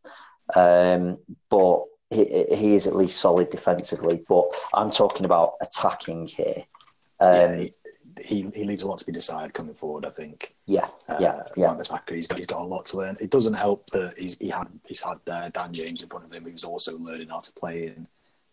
Um, 0.55 1.17
but 1.49 1.83
he, 2.09 2.45
he 2.53 2.75
is 2.75 2.87
at 2.87 2.95
least 2.95 3.17
solid 3.17 3.49
defensively. 3.49 4.23
But 4.27 4.45
I'm 4.73 4.91
talking 4.91 5.25
about 5.25 5.53
attacking 5.61 6.27
here. 6.27 6.63
Um, 7.19 7.63
yeah, 7.63 7.67
he, 8.23 8.49
he 8.55 8.63
leaves 8.63 8.83
a 8.83 8.87
lot 8.87 8.99
to 8.99 9.05
be 9.05 9.11
desired 9.11 9.53
coming 9.53 9.75
forward. 9.75 10.05
I 10.05 10.09
think. 10.11 10.55
Yeah, 10.65 10.87
Uh, 11.07 11.17
yeah, 11.19 11.43
yeah. 11.55 11.75
He's 12.07 12.27
got 12.27 12.37
he's 12.37 12.47
got 12.47 12.61
a 12.61 12.63
lot 12.63 12.85
to 12.85 12.97
learn. 12.97 13.17
It 13.19 13.29
doesn't 13.29 13.53
help 13.53 13.89
that 13.91 14.15
he's 14.17 14.37
he 14.37 14.49
had 14.49 14.67
he's 14.85 15.01
had 15.01 15.17
uh, 15.27 15.49
Dan 15.49 15.73
James 15.73 16.01
in 16.01 16.09
front 16.09 16.25
of 16.25 16.31
him, 16.31 16.43
who's 16.43 16.63
also 16.63 16.97
learning 16.97 17.29
how 17.29 17.39
to 17.39 17.51
play 17.53 17.87
in 17.87 18.07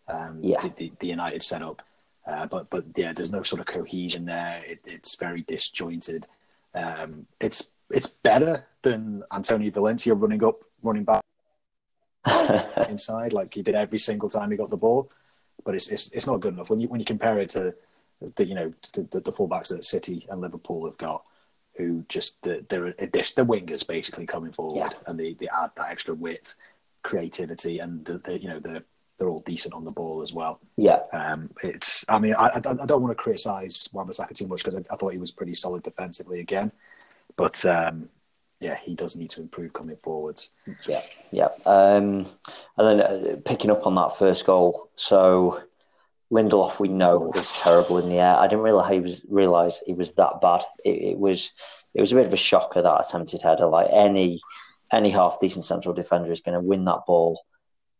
um, 0.07 0.39
Yeah. 0.41 0.61
the, 0.61 0.69
the, 0.69 0.91
the 0.99 1.07
United 1.07 1.43
setup. 1.43 1.81
Uh, 2.27 2.45
but 2.47 2.69
but 2.71 2.83
yeah, 2.95 3.13
there's 3.13 3.31
no 3.31 3.43
sort 3.43 3.59
of 3.59 3.67
cohesion 3.67 4.25
there. 4.25 4.63
It, 4.65 4.79
it's 4.85 5.15
very 5.15 5.41
disjointed. 5.43 6.25
Um, 6.73 7.27
it's 7.39 7.67
it's 7.91 8.07
better 8.07 8.65
than 8.81 9.23
Antonio 9.31 9.69
Valencia 9.71 10.13
running 10.15 10.43
up, 10.43 10.63
running 10.81 11.03
back 11.03 11.21
inside 12.89 13.31
like 13.33 13.53
he 13.53 13.61
did 13.61 13.75
every 13.75 13.99
single 13.99 14.29
time 14.29 14.51
he 14.51 14.57
got 14.57 14.69
the 14.71 14.77
ball. 14.77 15.11
But 15.63 15.75
it's 15.75 15.87
it's, 15.87 16.09
it's 16.11 16.27
not 16.27 16.39
good 16.41 16.53
enough 16.55 16.69
when 16.69 16.79
you 16.79 16.87
when 16.87 16.99
you 16.99 17.05
compare 17.05 17.39
it 17.39 17.49
to 17.51 17.73
the 18.35 18.45
you 18.45 18.55
know 18.55 18.73
the, 18.93 19.03
the, 19.11 19.19
the 19.19 19.31
fullbacks 19.31 19.69
that 19.69 19.85
City 19.85 20.25
and 20.29 20.41
Liverpool 20.41 20.85
have 20.85 20.97
got, 20.97 21.23
who 21.77 22.03
just 22.09 22.41
they're 22.41 22.61
they're, 22.61 22.93
they're 22.97 23.45
wingers 23.45 23.85
basically 23.85 24.25
coming 24.25 24.51
forward 24.51 24.77
Yeah. 24.91 24.97
and 25.07 25.19
they, 25.19 25.33
they 25.33 25.47
add 25.47 25.71
that 25.77 25.89
extra 25.91 26.13
width, 26.13 26.55
creativity, 27.03 27.79
and 27.79 28.03
the, 28.05 28.17
the, 28.17 28.39
you 28.41 28.49
know 28.49 28.59
they're 28.59 28.83
they're 29.17 29.29
all 29.29 29.39
decent 29.41 29.73
on 29.73 29.85
the 29.85 29.91
ball 29.91 30.21
as 30.21 30.33
well. 30.33 30.59
yeah, 30.77 30.99
Um, 31.13 31.49
it's 31.63 32.03
I 32.09 32.19
mean 32.19 32.35
I, 32.35 32.51
I, 32.55 32.59
don't- 32.59 32.81
I 32.81 32.85
don't 32.85 33.01
want 33.01 33.11
to 33.17 33.21
criticise 33.23 33.87
Wan-Bissaka 33.93 34.35
too 34.35 34.47
much 34.47 34.63
because 34.63 34.75
I, 34.75 34.93
I 34.93 34.97
thought 34.97 35.13
he 35.13 35.17
was 35.17 35.31
pretty 35.31 35.53
solid 35.53 35.83
defensively 35.83 36.39
again, 36.41 36.71
but 37.35 37.63
um, 37.65 38.09
yeah 38.59 38.77
he 38.83 38.95
does 38.95 39.15
need 39.15 39.29
to 39.31 39.41
improve 39.41 39.73
coming 39.73 39.97
forwards. 39.97 40.51
yeah, 40.87 41.01
yeah. 41.31 41.49
Um, 41.65 42.25
and 42.77 42.99
then 42.99 43.01
uh, 43.01 43.35
picking 43.45 43.71
up 43.71 43.85
on 43.87 43.95
that 43.95 44.17
first 44.17 44.45
goal, 44.45 44.89
so 44.95 45.61
Lindelof 46.31 46.79
we 46.79 46.87
know 46.87 47.19
was 47.19 47.51
terrible 47.51 47.97
in 47.99 48.09
the 48.09 48.19
air. 48.19 48.35
I 48.35 48.47
didn't 48.47 48.63
realize 48.65 48.91
he 48.91 48.99
was 48.99 49.25
realize 49.29 49.79
he 49.85 49.93
was 49.93 50.13
that 50.13 50.41
bad. 50.41 50.63
It, 50.83 51.13
it 51.13 51.17
was 51.19 51.51
it 51.93 52.01
was 52.01 52.11
a 52.11 52.15
bit 52.15 52.25
of 52.25 52.33
a 52.33 52.37
shocker 52.37 52.81
that 52.81 52.99
attempted 53.05 53.41
header. 53.41 53.67
Like 53.67 53.87
any 53.93 54.41
any 54.91 55.09
half 55.09 55.39
decent 55.39 55.65
central 55.65 55.93
defender 55.93 56.31
is 56.31 56.41
going 56.41 56.55
to 56.59 56.67
win 56.67 56.85
that 56.85 57.05
ball, 57.07 57.45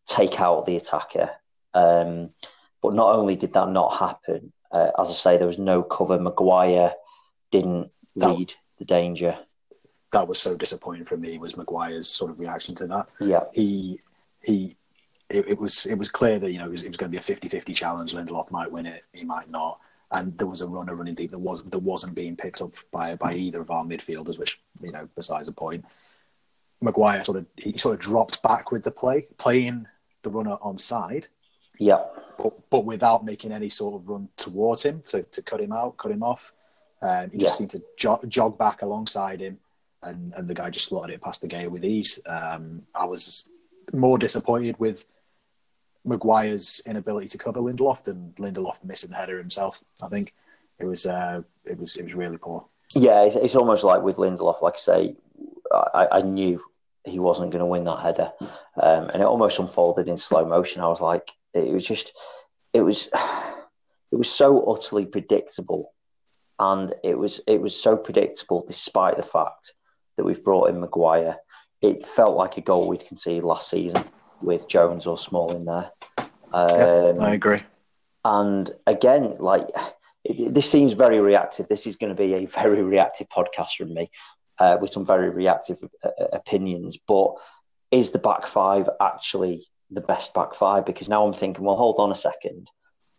take 0.05 0.39
out 0.41 0.65
the 0.65 0.77
attacker. 0.77 1.29
Um, 1.73 2.31
but 2.81 2.93
not 2.93 3.15
only 3.15 3.35
did 3.35 3.53
that 3.53 3.69
not 3.69 3.97
happen, 3.97 4.53
uh, 4.71 4.91
as 4.99 5.09
I 5.09 5.13
say, 5.13 5.37
there 5.37 5.47
was 5.47 5.57
no 5.57 5.83
cover. 5.83 6.19
Maguire 6.19 6.93
didn't 7.51 7.91
That- 8.15 8.35
read 8.37 8.53
the 8.77 8.85
danger. 8.85 9.37
That 10.11 10.27
was 10.27 10.39
so 10.39 10.55
disappointing 10.55 11.05
for 11.05 11.17
me 11.17 11.37
was 11.37 11.57
Maguire's 11.57 12.07
sort 12.07 12.31
of 12.31 12.39
reaction 12.39 12.75
to 12.75 12.87
that. 12.87 13.07
Yeah, 13.19 13.43
he 13.53 13.99
he 14.41 14.77
it, 15.29 15.47
it 15.49 15.59
was 15.59 15.85
it 15.85 15.95
was 15.97 16.09
clear 16.09 16.39
that 16.39 16.51
you 16.51 16.59
know 16.59 16.65
it 16.65 16.71
was, 16.71 16.83
it 16.83 16.87
was 16.87 16.97
going 16.97 17.11
to 17.11 17.19
be 17.19 17.33
a 17.33 17.35
50-50 17.35 17.75
challenge 17.75 18.13
Lindelof 18.13 18.51
might 18.51 18.71
win 18.71 18.85
it 18.85 19.03
he 19.11 19.23
might 19.23 19.49
not 19.49 19.79
and 20.11 20.37
there 20.37 20.47
was 20.47 20.61
a 20.61 20.67
runner 20.67 20.93
running 20.95 21.15
deep 21.15 21.31
that 21.31 21.39
was 21.39 21.63
that 21.63 21.79
wasn't 21.79 22.13
being 22.13 22.35
picked 22.35 22.61
up 22.61 22.71
by 22.91 23.15
by 23.15 23.33
either 23.33 23.59
of 23.59 23.71
our 23.71 23.83
midfielders 23.83 24.37
which 24.37 24.61
you 24.81 24.91
know 24.91 25.09
besides 25.15 25.47
the 25.47 25.51
point 25.51 25.83
Maguire 26.81 27.23
sort 27.23 27.39
of 27.39 27.45
he 27.57 27.75
sort 27.77 27.95
of 27.95 27.99
dropped 27.99 28.41
back 28.43 28.71
with 28.71 28.83
the 28.83 28.91
play 28.91 29.27
playing 29.37 29.87
the 30.25 30.29
runner 30.37 30.57
on 30.61 30.77
side 30.77 31.27
yeah, 31.77 32.01
but, 32.37 32.53
but 32.69 32.83
without 32.85 33.25
making 33.25 33.51
any 33.51 33.69
sort 33.69 33.95
of 33.95 34.07
run 34.07 34.29
towards 34.37 34.81
him 34.83 35.01
to, 35.07 35.23
to 35.23 35.41
cut 35.41 35.59
him 35.65 35.71
out 35.71 35.97
cut 35.97 36.11
him 36.11 36.23
off 36.23 36.51
um, 37.01 37.29
he 37.31 37.37
just 37.37 37.53
Yeah. 37.53 37.57
seemed 37.57 37.71
to 37.71 37.81
jog, 37.97 38.19
jog 38.29 38.57
back 38.57 38.81
alongside 38.81 39.39
him 39.41 39.59
and, 40.01 40.33
and 40.37 40.47
the 40.47 40.53
guy 40.53 40.69
just 40.69 40.87
slotted 40.87 41.13
it 41.15 41.21
past 41.21 41.41
De 41.41 41.47
Gea 41.47 41.67
with 41.69 41.83
ease. 41.83 42.19
Um, 42.37 42.83
I 42.93 43.05
was 43.05 43.47
more 43.91 44.17
disappointed 44.19 44.75
with 44.79 45.03
Maguire's 46.05 46.81
inability 46.85 47.27
to 47.29 47.37
cover 47.37 47.59
Lindelof 47.59 48.03
than 48.03 48.33
Lindelof 48.37 48.83
missing 48.83 49.09
the 49.09 49.15
header 49.15 49.37
himself. 49.37 49.79
I 50.01 50.07
think 50.07 50.33
it 50.79 50.85
was 50.85 51.05
uh, 51.05 51.41
it 51.65 51.77
was 51.79 51.95
it 51.97 52.03
was 52.03 52.13
really 52.13 52.37
poor. 52.37 52.65
Yeah, 52.95 53.23
it's, 53.23 53.35
it's 53.35 53.55
almost 53.55 53.83
like 53.83 54.01
with 54.03 54.17
Lindelof, 54.17 54.61
like 54.61 54.75
I 54.75 54.77
say, 54.77 55.15
I, 55.73 56.07
I 56.11 56.21
knew 56.21 56.61
he 57.05 57.19
wasn't 57.19 57.51
going 57.51 57.59
to 57.59 57.65
win 57.65 57.83
that 57.85 57.99
header. 57.99 58.31
Um, 58.81 59.09
and 59.09 59.21
it 59.21 59.25
almost 59.25 59.59
unfolded 59.59 60.07
in 60.07 60.17
slow 60.17 60.45
motion. 60.45 60.81
I 60.81 60.87
was 60.87 61.01
like, 61.01 61.31
it 61.53 61.71
was 61.71 61.85
just, 61.85 62.13
it 62.73 62.81
was, 62.81 63.07
it 64.11 64.15
was 64.15 64.29
so 64.29 64.63
utterly 64.71 65.05
predictable. 65.05 65.91
And 66.57 66.93
it 67.03 67.17
was, 67.17 67.41
it 67.47 67.61
was 67.61 67.79
so 67.79 67.97
predictable 67.97 68.65
despite 68.67 69.17
the 69.17 69.23
fact 69.23 69.73
that 70.17 70.23
we've 70.23 70.43
brought 70.43 70.69
in 70.69 70.79
Maguire. 70.79 71.37
It 71.81 72.05
felt 72.05 72.37
like 72.37 72.57
a 72.57 72.61
goal 72.61 72.87
we'd 72.87 73.05
conceded 73.05 73.43
last 73.43 73.69
season 73.69 74.03
with 74.41 74.67
Jones 74.67 75.05
or 75.05 75.17
Small 75.17 75.55
in 75.55 75.65
there. 75.65 75.91
Um, 76.53 77.19
I 77.19 77.33
agree. 77.33 77.63
and 78.23 78.71
again, 78.87 79.35
like 79.39 79.67
this 80.49 80.69
seems 80.69 80.93
very 80.93 81.19
reactive. 81.19 81.67
This 81.67 81.85
is 81.85 81.97
going 81.97 82.15
to 82.15 82.21
be 82.21 82.33
a 82.33 82.45
very 82.61 82.81
reactive 82.81 83.27
podcast 83.29 83.75
from 83.77 83.93
me 83.93 84.09
uh, 84.59 84.77
with 84.79 84.91
some 84.91 85.05
very 85.05 85.29
reactive 85.29 85.77
uh, 86.03 86.09
opinions. 86.33 86.97
But 87.07 87.35
is 87.91 88.11
the 88.11 88.19
back 88.19 88.47
five 88.47 88.89
actually 88.99 89.67
the 89.91 90.01
best 90.01 90.33
back 90.33 90.55
five? 90.55 90.85
Because 90.85 91.09
now 91.09 91.25
I'm 91.25 91.33
thinking, 91.33 91.63
well, 91.63 91.75
hold 91.75 91.99
on 91.99 92.11
a 92.11 92.15
second. 92.15 92.69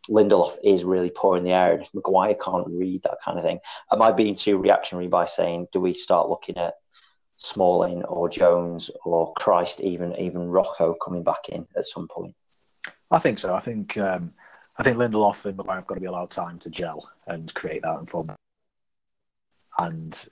Lindelof 0.09 0.57
is 0.63 0.85
really 0.85 1.11
poor 1.11 1.37
in 1.37 1.45
the 1.45 1.51
air, 1.51 1.73
and 1.73 1.83
if 1.83 1.93
Maguire 1.93 2.35
can't 2.35 2.67
read 2.69 3.03
that 3.03 3.19
kind 3.25 3.39
of 3.39 3.45
thing, 3.45 3.59
am 3.91 4.03
I 4.03 4.13
being 4.13 4.37
too 4.37 4.57
reactionary 4.57 5.09
by 5.09 5.25
saying, 5.25 5.67
do 5.73 5.81
we 5.81 5.93
start 5.93 6.29
looking 6.29 6.57
at 6.59 6.75
Smalling 7.39 8.05
or 8.05 8.29
Jones 8.29 8.91
or 9.05 9.33
Christ, 9.35 9.81
even 9.81 10.15
even 10.17 10.49
Rocco 10.49 10.95
coming 10.95 11.23
back 11.23 11.49
in 11.49 11.67
at 11.77 11.87
some 11.87 12.09
point? 12.09 12.35
I 13.11 13.19
think 13.19 13.39
so. 13.39 13.55
I 13.55 13.61
think 13.61 13.97
um, 13.99 14.33
I 14.79 14.83
think 14.83 14.97
Lindelof 14.97 15.45
and 15.45 15.57
Maguire 15.57 15.77
have 15.77 15.87
got 15.87 15.95
to 15.95 16.01
be 16.01 16.07
allowed 16.07 16.31
time 16.31 16.59
to 16.61 16.71
gel 16.71 17.11
and 17.27 17.53
create 17.55 17.83
that 17.83 17.99
and 17.99 18.09
form. 18.09 18.31
And 19.79 20.29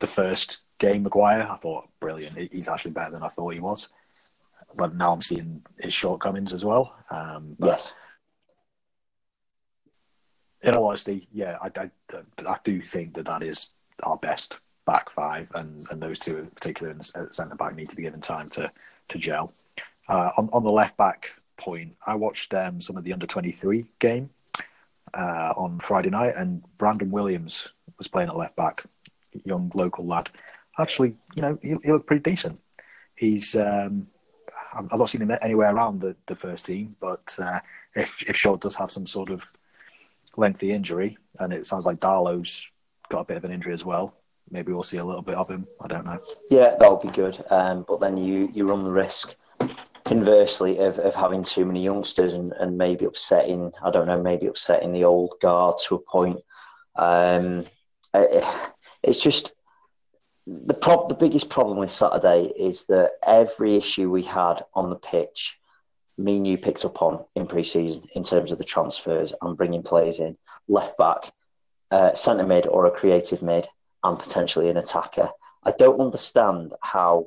the 0.00 0.06
first 0.06 0.58
game, 0.78 1.02
Maguire, 1.04 1.48
I 1.50 1.56
thought 1.56 1.88
brilliant. 2.00 2.36
He's 2.52 2.68
actually 2.68 2.92
better 2.92 3.12
than 3.12 3.22
I 3.22 3.28
thought 3.28 3.54
he 3.54 3.60
was. 3.60 3.88
But 4.76 4.96
now 4.96 5.12
I'm 5.12 5.22
seeing 5.22 5.62
his 5.78 5.94
shortcomings 5.94 6.52
as 6.52 6.64
well. 6.64 6.96
Um, 7.10 7.56
Yes. 7.62 7.92
in 10.62 10.74
all 10.74 10.88
honesty, 10.88 11.28
yeah, 11.32 11.58
I, 11.62 11.70
I, 11.78 11.90
I 12.46 12.56
do 12.64 12.80
think 12.82 13.14
that 13.14 13.26
that 13.26 13.42
is 13.42 13.70
our 14.02 14.16
best 14.16 14.58
back 14.86 15.10
five, 15.10 15.50
and, 15.54 15.84
and 15.90 16.02
those 16.02 16.18
two, 16.18 16.38
in 16.38 16.46
particular 16.48 16.90
in 16.90 16.98
the 16.98 17.28
centre 17.30 17.54
back, 17.54 17.76
need 17.76 17.88
to 17.90 17.96
be 17.96 18.02
given 18.02 18.20
time 18.20 18.48
to 18.50 18.70
to 19.10 19.18
gel. 19.18 19.52
Uh, 20.08 20.30
on 20.36 20.48
on 20.52 20.64
the 20.64 20.70
left 20.70 20.96
back 20.96 21.30
point, 21.58 21.94
I 22.06 22.14
watched 22.16 22.52
um, 22.54 22.80
some 22.80 22.96
of 22.96 23.04
the 23.04 23.12
under 23.12 23.26
twenty 23.26 23.52
three 23.52 23.86
game 23.98 24.30
uh, 25.14 25.52
on 25.56 25.78
Friday 25.78 26.10
night, 26.10 26.34
and 26.36 26.64
Brandon 26.78 27.10
Williams 27.10 27.68
was 27.98 28.08
playing 28.08 28.28
at 28.28 28.36
left 28.36 28.56
back, 28.56 28.84
young 29.44 29.70
local 29.74 30.06
lad. 30.06 30.28
Actually, 30.78 31.14
you 31.34 31.42
know, 31.42 31.58
he, 31.62 31.76
he 31.82 31.92
looked 31.92 32.06
pretty 32.06 32.22
decent. 32.22 32.60
He's 33.16 33.54
um, 33.54 34.06
I've 34.74 34.98
not 34.98 35.08
seen 35.08 35.22
him 35.22 35.36
anywhere 35.40 35.72
around 35.74 36.00
the, 36.00 36.16
the 36.26 36.34
first 36.34 36.66
team, 36.66 36.96
but 37.00 37.36
uh, 37.38 37.60
if 37.94 38.22
if 38.28 38.36
Shaw 38.36 38.56
does 38.56 38.74
have 38.74 38.90
some 38.90 39.06
sort 39.06 39.30
of 39.30 39.42
lengthy 40.36 40.72
injury, 40.72 41.16
and 41.38 41.52
it 41.52 41.66
sounds 41.66 41.84
like 41.84 42.00
Dalot's 42.00 42.66
got 43.08 43.20
a 43.20 43.24
bit 43.24 43.36
of 43.36 43.44
an 43.44 43.52
injury 43.52 43.72
as 43.72 43.84
well. 43.84 44.14
Maybe 44.50 44.72
we'll 44.72 44.82
see 44.82 44.98
a 44.98 45.04
little 45.04 45.22
bit 45.22 45.36
of 45.36 45.48
him. 45.48 45.66
I 45.80 45.86
don't 45.86 46.04
know. 46.04 46.18
Yeah, 46.50 46.74
that'll 46.78 46.96
be 46.96 47.08
good. 47.08 47.42
Um, 47.50 47.84
but 47.88 48.00
then 48.00 48.16
you, 48.16 48.50
you 48.52 48.66
run 48.68 48.84
the 48.84 48.92
risk, 48.92 49.34
conversely, 50.04 50.78
of, 50.78 50.98
of 50.98 51.14
having 51.14 51.42
too 51.42 51.64
many 51.64 51.82
youngsters 51.82 52.34
and, 52.34 52.52
and 52.52 52.76
maybe 52.76 53.04
upsetting, 53.06 53.72
I 53.82 53.90
don't 53.90 54.06
know, 54.06 54.20
maybe 54.22 54.46
upsetting 54.46 54.92
the 54.92 55.04
old 55.04 55.34
guard 55.40 55.76
to 55.86 55.94
a 55.94 55.98
point. 55.98 56.40
Um, 56.96 57.64
it- 58.12 58.44
it's 59.04 59.22
just 59.22 59.52
the 60.46 60.74
prob- 60.74 61.08
the 61.08 61.14
biggest 61.14 61.48
problem 61.48 61.78
with 61.78 61.90
Saturday 61.90 62.52
is 62.56 62.86
that 62.86 63.12
every 63.26 63.76
issue 63.76 64.10
we 64.10 64.22
had 64.22 64.64
on 64.74 64.90
the 64.90 64.96
pitch, 64.96 65.58
me 66.18 66.36
and 66.36 66.46
you 66.46 66.58
picked 66.58 66.84
up 66.84 67.00
on 67.02 67.24
in 67.34 67.46
pre-season 67.46 68.02
in 68.14 68.24
terms 68.24 68.50
of 68.50 68.58
the 68.58 68.64
transfers 68.64 69.32
and 69.40 69.56
bringing 69.56 69.82
players 69.82 70.20
in, 70.20 70.36
left 70.68 70.96
back, 70.98 71.32
uh, 71.90 72.14
centre 72.14 72.46
mid 72.46 72.66
or 72.66 72.86
a 72.86 72.90
creative 72.90 73.42
mid, 73.42 73.66
and 74.02 74.18
potentially 74.18 74.68
an 74.68 74.76
attacker. 74.76 75.30
I 75.62 75.72
don't 75.78 76.00
understand 76.00 76.72
how 76.82 77.26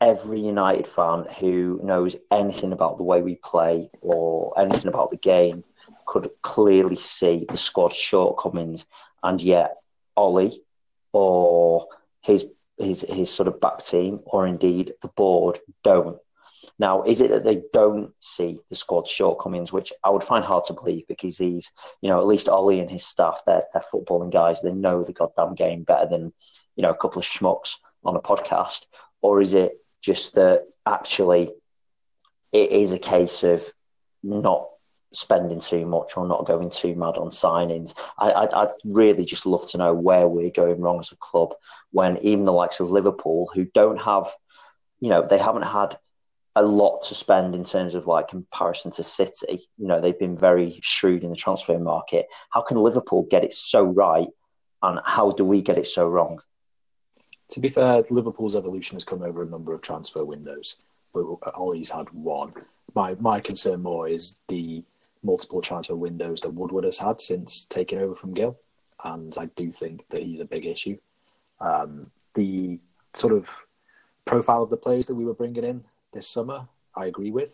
every 0.00 0.40
United 0.40 0.86
fan 0.86 1.26
who 1.38 1.80
knows 1.82 2.16
anything 2.30 2.72
about 2.72 2.98
the 2.98 3.04
way 3.04 3.22
we 3.22 3.36
play 3.36 3.90
or 4.00 4.58
anything 4.58 4.88
about 4.88 5.10
the 5.10 5.16
game 5.16 5.64
could 6.06 6.28
clearly 6.42 6.96
see 6.96 7.46
the 7.48 7.56
squad's 7.56 7.96
shortcomings, 7.96 8.84
and 9.22 9.40
yet 9.40 9.81
Ollie 10.16 10.62
or 11.12 11.86
his 12.22 12.46
his 12.78 13.04
his 13.08 13.30
sort 13.30 13.48
of 13.48 13.60
back 13.60 13.78
team 13.78 14.20
or 14.24 14.46
indeed 14.46 14.94
the 15.02 15.08
board 15.08 15.58
don't. 15.82 16.18
Now, 16.78 17.02
is 17.02 17.20
it 17.20 17.30
that 17.30 17.44
they 17.44 17.62
don't 17.72 18.12
see 18.20 18.60
the 18.68 18.76
squad's 18.76 19.10
shortcomings, 19.10 19.72
which 19.72 19.92
I 20.02 20.10
would 20.10 20.24
find 20.24 20.44
hard 20.44 20.64
to 20.64 20.72
believe 20.72 21.06
because 21.06 21.38
he's, 21.38 21.70
you 22.00 22.08
know, 22.08 22.20
at 22.20 22.26
least 22.26 22.48
Ollie 22.48 22.80
and 22.80 22.90
his 22.90 23.04
staff, 23.04 23.42
they're, 23.46 23.64
they're 23.72 23.82
footballing 23.92 24.32
guys. 24.32 24.62
They 24.62 24.72
know 24.72 25.04
the 25.04 25.12
goddamn 25.12 25.54
game 25.54 25.82
better 25.82 26.06
than, 26.06 26.32
you 26.76 26.82
know, 26.82 26.90
a 26.90 26.96
couple 26.96 27.18
of 27.18 27.26
schmucks 27.26 27.76
on 28.04 28.16
a 28.16 28.20
podcast. 28.20 28.86
Or 29.20 29.40
is 29.40 29.54
it 29.54 29.72
just 30.00 30.34
that 30.34 30.66
actually 30.86 31.50
it 32.52 32.70
is 32.70 32.92
a 32.92 32.98
case 32.98 33.44
of 33.44 33.64
not 34.22 34.68
spending 35.14 35.60
too 35.60 35.84
much 35.84 36.16
or 36.16 36.26
not 36.26 36.46
going 36.46 36.70
too 36.70 36.94
mad 36.94 37.16
on 37.16 37.28
signings. 37.28 37.94
I, 38.18 38.32
I'd, 38.32 38.52
I'd, 38.52 38.70
really 38.84 39.24
just 39.24 39.46
love 39.46 39.68
to 39.70 39.78
know 39.78 39.94
where 39.94 40.26
we're 40.26 40.50
going 40.50 40.80
wrong 40.80 41.00
as 41.00 41.12
a 41.12 41.16
club 41.16 41.54
when 41.90 42.18
even 42.18 42.44
the 42.44 42.52
likes 42.52 42.80
of 42.80 42.90
Liverpool, 42.90 43.50
who 43.54 43.64
don't 43.64 44.00
have, 44.00 44.30
you 45.00 45.10
know, 45.10 45.26
they 45.26 45.38
haven't 45.38 45.62
had 45.62 45.96
a 46.54 46.62
lot 46.62 47.02
to 47.02 47.14
spend 47.14 47.54
in 47.54 47.64
terms 47.64 47.94
of 47.94 48.06
like 48.06 48.28
comparison 48.28 48.90
to 48.92 49.04
City. 49.04 49.68
You 49.78 49.86
know, 49.86 50.00
they've 50.00 50.18
been 50.18 50.36
very 50.36 50.78
shrewd 50.82 51.24
in 51.24 51.30
the 51.30 51.36
transfer 51.36 51.78
market. 51.78 52.26
How 52.50 52.60
can 52.60 52.76
Liverpool 52.76 53.26
get 53.30 53.44
it 53.44 53.52
so 53.52 53.82
right, 53.82 54.28
and 54.82 55.00
how 55.04 55.30
do 55.30 55.44
we 55.44 55.62
get 55.62 55.78
it 55.78 55.86
so 55.86 56.08
wrong? 56.08 56.40
To 57.50 57.60
be 57.60 57.68
fair, 57.68 58.02
Liverpool's 58.10 58.56
evolution 58.56 58.96
has 58.96 59.04
come 59.04 59.22
over 59.22 59.42
a 59.42 59.46
number 59.46 59.74
of 59.74 59.82
transfer 59.82 60.24
windows, 60.24 60.76
but 61.12 61.24
Ollie's 61.54 61.90
had 61.90 62.10
one. 62.10 62.52
My 62.94 63.14
my 63.18 63.40
concern 63.40 63.82
more 63.82 64.08
is 64.08 64.36
the 64.48 64.84
multiple 65.22 65.60
transfer 65.60 65.94
windows 65.94 66.40
that 66.40 66.54
Woodward 66.54 66.84
has 66.84 66.98
had 66.98 67.20
since 67.20 67.64
taking 67.66 67.98
over 67.98 68.14
from 68.14 68.34
Gill, 68.34 68.58
and 69.04 69.34
I 69.38 69.46
do 69.56 69.72
think 69.72 70.04
that 70.10 70.22
he's 70.22 70.40
a 70.40 70.44
big 70.44 70.66
issue. 70.66 70.98
Um, 71.60 72.10
the 72.34 72.80
sort 73.14 73.32
of 73.32 73.48
profile 74.24 74.62
of 74.62 74.70
the 74.70 74.76
players 74.76 75.06
that 75.06 75.14
we 75.14 75.24
were 75.24 75.34
bringing 75.34 75.64
in 75.64 75.84
this 76.12 76.28
summer, 76.28 76.66
I 76.96 77.06
agree 77.06 77.30
with. 77.30 77.50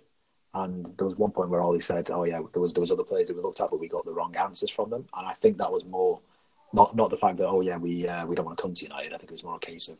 And 0.54 0.86
there 0.96 1.06
was 1.06 1.16
one 1.16 1.30
point 1.30 1.50
where 1.50 1.60
Ollie 1.60 1.80
said, 1.80 2.10
"Oh 2.10 2.24
yeah, 2.24 2.40
there 2.52 2.62
was 2.62 2.72
there 2.72 2.80
was 2.80 2.90
other 2.90 3.04
players 3.04 3.28
that 3.28 3.36
we 3.36 3.42
looked 3.42 3.60
at, 3.60 3.70
but 3.70 3.80
we 3.80 3.88
got 3.88 4.04
the 4.04 4.12
wrong 4.12 4.34
answers 4.36 4.70
from 4.70 4.90
them." 4.90 5.06
And 5.14 5.26
I 5.26 5.34
think 5.34 5.58
that 5.58 5.70
was 5.70 5.84
more 5.84 6.20
not 6.72 6.96
not 6.96 7.10
the 7.10 7.16
fact 7.16 7.36
that 7.38 7.48
oh 7.48 7.60
yeah 7.60 7.76
we 7.76 8.08
uh, 8.08 8.26
we 8.26 8.34
don't 8.34 8.44
want 8.44 8.56
to 8.56 8.62
come 8.62 8.74
to 8.74 8.84
United. 8.84 9.12
I 9.12 9.18
think 9.18 9.30
it 9.30 9.34
was 9.34 9.44
more 9.44 9.56
a 9.56 9.60
case 9.60 9.88
of 9.88 9.98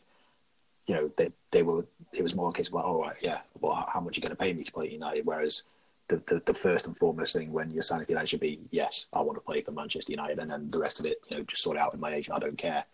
you 0.87 0.95
know 0.95 1.11
they 1.17 1.31
they 1.51 1.63
were 1.63 1.85
it 2.13 2.23
was 2.23 2.35
more 2.35 2.49
a 2.49 2.53
case 2.53 2.69
of 2.69 2.75
like 2.75 2.85
oh 2.85 3.03
right, 3.03 3.17
yeah 3.21 3.41
well 3.61 3.87
how 3.93 4.01
much 4.01 4.17
are 4.17 4.19
you 4.19 4.23
going 4.23 4.37
to 4.37 4.37
pay 4.37 4.53
me 4.53 4.65
to 4.65 4.73
play 4.73 4.91
United? 4.91 5.27
Whereas 5.27 5.65
the, 6.09 6.23
the, 6.27 6.43
the 6.47 6.55
first 6.55 6.87
and 6.87 6.97
foremost 6.97 7.35
thing 7.35 7.53
when 7.53 7.71
you're 7.71 7.83
signing 7.83 8.07
for 8.07 8.13
United 8.13 8.29
should 8.29 8.41
be 8.41 8.61
yes 8.71 9.07
I 9.13 9.21
want 9.21 9.37
to 9.37 9.43
play 9.43 9.63
for 9.63 9.73
Manchester 9.73 10.13
United, 10.13 10.39
and 10.39 10.51
then 10.51 10.71
the 10.71 10.79
rest 10.79 11.01
of 11.01 11.07
it 11.07 11.19
you 11.29 11.37
know 11.37 11.43
just 11.45 11.63
sort 11.63 11.77
it 11.77 11.81
out 11.81 11.93
with 11.93 12.01
my 12.01 12.15
agent. 12.15 12.37
I 12.37 12.41
don't 12.41 12.59
care. 12.59 12.85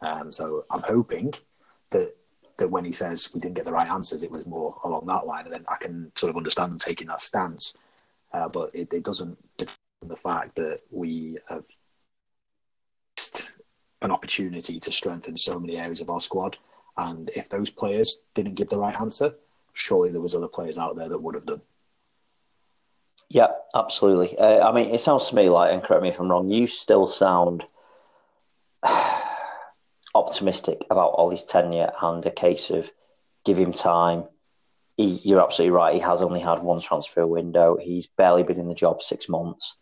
Um, 0.00 0.32
so 0.32 0.64
I'm 0.70 0.82
hoping 0.82 1.32
that 1.90 2.14
that 2.58 2.68
when 2.68 2.84
he 2.84 2.92
says 2.92 3.32
we 3.32 3.40
didn't 3.40 3.54
get 3.54 3.64
the 3.64 3.72
right 3.72 3.88
answers, 3.88 4.22
it 4.22 4.30
was 4.30 4.46
more 4.46 4.78
along 4.84 5.06
that 5.06 5.26
line, 5.26 5.44
and 5.44 5.52
then 5.52 5.64
I 5.68 5.76
can 5.76 6.12
sort 6.16 6.30
of 6.30 6.36
understand 6.36 6.80
taking 6.80 7.06
that 7.08 7.20
stance. 7.20 7.74
Uh, 8.32 8.48
but 8.48 8.74
it, 8.74 8.92
it 8.92 9.04
doesn't 9.04 9.38
the 9.58 10.16
fact 10.16 10.56
that 10.56 10.80
we 10.90 11.38
have 11.48 11.64
missed 13.16 13.50
an 14.00 14.10
opportunity 14.10 14.80
to 14.80 14.90
strengthen 14.92 15.36
so 15.36 15.58
many 15.60 15.76
areas 15.76 16.00
of 16.00 16.10
our 16.10 16.20
squad, 16.20 16.56
and 16.96 17.30
if 17.34 17.48
those 17.48 17.70
players 17.70 18.18
didn't 18.34 18.54
give 18.54 18.68
the 18.68 18.78
right 18.78 19.00
answer, 19.00 19.34
surely 19.72 20.10
there 20.10 20.20
was 20.20 20.34
other 20.34 20.48
players 20.48 20.76
out 20.76 20.96
there 20.96 21.08
that 21.08 21.22
would 21.22 21.34
have 21.34 21.46
done. 21.46 21.62
Yeah, 23.32 23.48
absolutely. 23.74 24.36
Uh, 24.36 24.68
I 24.68 24.72
mean, 24.72 24.94
it 24.94 25.00
sounds 25.00 25.30
to 25.30 25.34
me 25.34 25.48
like, 25.48 25.72
and 25.72 25.82
correct 25.82 26.02
me 26.02 26.10
if 26.10 26.20
I'm 26.20 26.30
wrong, 26.30 26.50
you 26.50 26.66
still 26.66 27.06
sound 27.06 27.64
optimistic 30.14 30.84
about 30.90 31.14
Ollie's 31.16 31.44
tenure 31.44 31.90
and 32.02 32.24
a 32.26 32.30
case 32.30 32.68
of 32.68 32.90
give 33.46 33.58
him 33.58 33.72
time. 33.72 34.24
He, 34.98 35.18
you're 35.24 35.42
absolutely 35.42 35.74
right. 35.74 35.94
He 35.94 36.00
has 36.00 36.20
only 36.20 36.40
had 36.40 36.62
one 36.62 36.82
transfer 36.82 37.26
window. 37.26 37.78
He's 37.80 38.06
barely 38.06 38.42
been 38.42 38.60
in 38.60 38.68
the 38.68 38.74
job 38.74 39.00
six 39.00 39.30
months. 39.30 39.76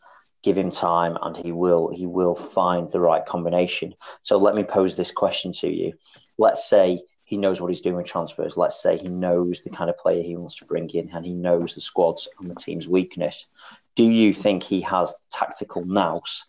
Give 0.44 0.56
him 0.56 0.70
time, 0.70 1.18
and 1.20 1.36
he 1.36 1.50
will 1.50 1.90
he 1.90 2.06
will 2.06 2.36
find 2.36 2.88
the 2.88 3.00
right 3.00 3.26
combination. 3.26 3.94
So 4.22 4.38
let 4.38 4.54
me 4.54 4.62
pose 4.62 4.96
this 4.96 5.10
question 5.10 5.52
to 5.54 5.68
you. 5.68 5.94
Let's 6.38 6.66
say 6.70 7.02
he 7.30 7.36
knows 7.36 7.60
what 7.60 7.68
he's 7.68 7.80
doing 7.80 7.94
with 7.94 8.06
transfers. 8.06 8.56
Let's 8.56 8.82
say 8.82 8.98
he 8.98 9.06
knows 9.06 9.62
the 9.62 9.70
kind 9.70 9.88
of 9.88 9.96
player 9.96 10.20
he 10.20 10.34
wants 10.34 10.56
to 10.56 10.64
bring 10.64 10.90
in, 10.90 11.10
and 11.10 11.24
he 11.24 11.32
knows 11.32 11.76
the 11.76 11.80
squad's 11.80 12.26
and 12.40 12.50
the 12.50 12.56
team's 12.56 12.88
weakness. 12.88 13.46
Do 13.94 14.02
you 14.02 14.32
think 14.32 14.64
he 14.64 14.80
has 14.80 15.12
the 15.12 15.28
tactical 15.30 15.84
nous 15.84 16.44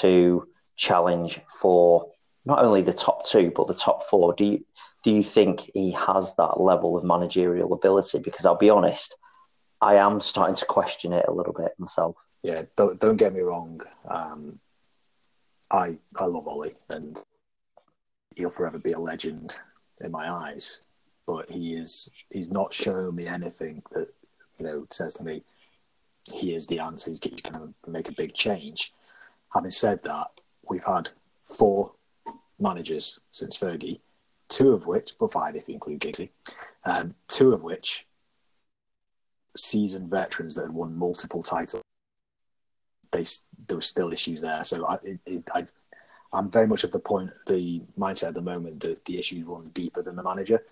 to 0.00 0.48
challenge 0.76 1.38
for 1.60 2.08
not 2.46 2.64
only 2.64 2.80
the 2.80 2.94
top 2.94 3.26
two 3.26 3.52
but 3.54 3.66
the 3.66 3.74
top 3.74 4.04
four. 4.04 4.32
Do 4.32 4.44
you 4.46 4.64
do 5.04 5.12
you 5.12 5.22
think 5.22 5.70
he 5.74 5.90
has 5.90 6.34
that 6.36 6.58
level 6.58 6.96
of 6.96 7.04
managerial 7.04 7.74
ability? 7.74 8.20
Because 8.20 8.46
I'll 8.46 8.56
be 8.56 8.70
honest, 8.70 9.16
I 9.82 9.96
am 9.96 10.22
starting 10.22 10.56
to 10.56 10.64
question 10.64 11.12
it 11.12 11.26
a 11.28 11.32
little 11.32 11.52
bit 11.52 11.72
myself. 11.78 12.16
Yeah, 12.42 12.62
don't 12.74 12.98
don't 12.98 13.18
get 13.18 13.34
me 13.34 13.40
wrong. 13.40 13.82
Um, 14.08 14.60
I 15.70 15.98
I 16.16 16.24
love 16.24 16.48
Ollie, 16.48 16.76
and 16.88 17.20
he'll 18.34 18.48
forever 18.48 18.78
be 18.78 18.92
a 18.92 18.98
legend 18.98 19.56
in 20.00 20.10
my 20.10 20.30
eyes. 20.30 20.82
But 21.26 21.50
he 21.50 21.74
is 21.74 22.10
he's 22.30 22.50
not 22.50 22.72
shown 22.72 23.16
me 23.16 23.26
anything 23.26 23.82
that 23.92 24.08
you 24.58 24.64
know 24.64 24.86
says 24.90 25.14
to 25.14 25.24
me 25.24 25.42
he 26.32 26.54
is 26.54 26.66
the 26.66 26.80
answer. 26.80 27.10
He's, 27.10 27.20
he's 27.22 27.40
going 27.40 27.74
to 27.84 27.90
make 27.90 28.08
a 28.08 28.12
big 28.12 28.34
change. 28.34 28.92
Having 29.54 29.70
said 29.70 30.02
that, 30.04 30.28
we've 30.68 30.84
had 30.84 31.10
four 31.44 31.92
managers 32.58 33.20
since 33.30 33.56
Fergie, 33.56 34.00
two 34.48 34.72
of 34.72 34.86
which, 34.86 35.12
but 35.18 35.32
five 35.32 35.56
if 35.56 35.68
you 35.68 35.74
include 35.74 36.00
Giggsy, 36.00 36.30
um, 36.84 37.14
two 37.28 37.52
of 37.52 37.62
which 37.62 38.06
seasoned 39.56 40.10
veterans 40.10 40.54
that 40.54 40.62
had 40.62 40.74
won 40.74 40.96
multiple 40.96 41.42
titles. 41.42 41.82
They 43.12 43.24
there 43.66 43.78
were 43.78 43.82
still 43.82 44.12
issues 44.12 44.40
there, 44.40 44.64
so 44.64 44.86
I, 44.86 44.94
it, 45.02 45.20
it, 45.26 45.44
I 45.54 45.66
I'm 46.32 46.50
very 46.50 46.66
much 46.66 46.84
at 46.84 46.92
the 46.92 46.98
point, 46.98 47.30
the 47.46 47.82
mindset 47.98 48.28
at 48.28 48.34
the 48.34 48.40
moment 48.40 48.80
that 48.80 49.04
the 49.04 49.18
issues 49.18 49.44
run 49.44 49.70
deeper 49.74 50.02
than 50.02 50.16
the 50.16 50.22
manager, 50.22 50.62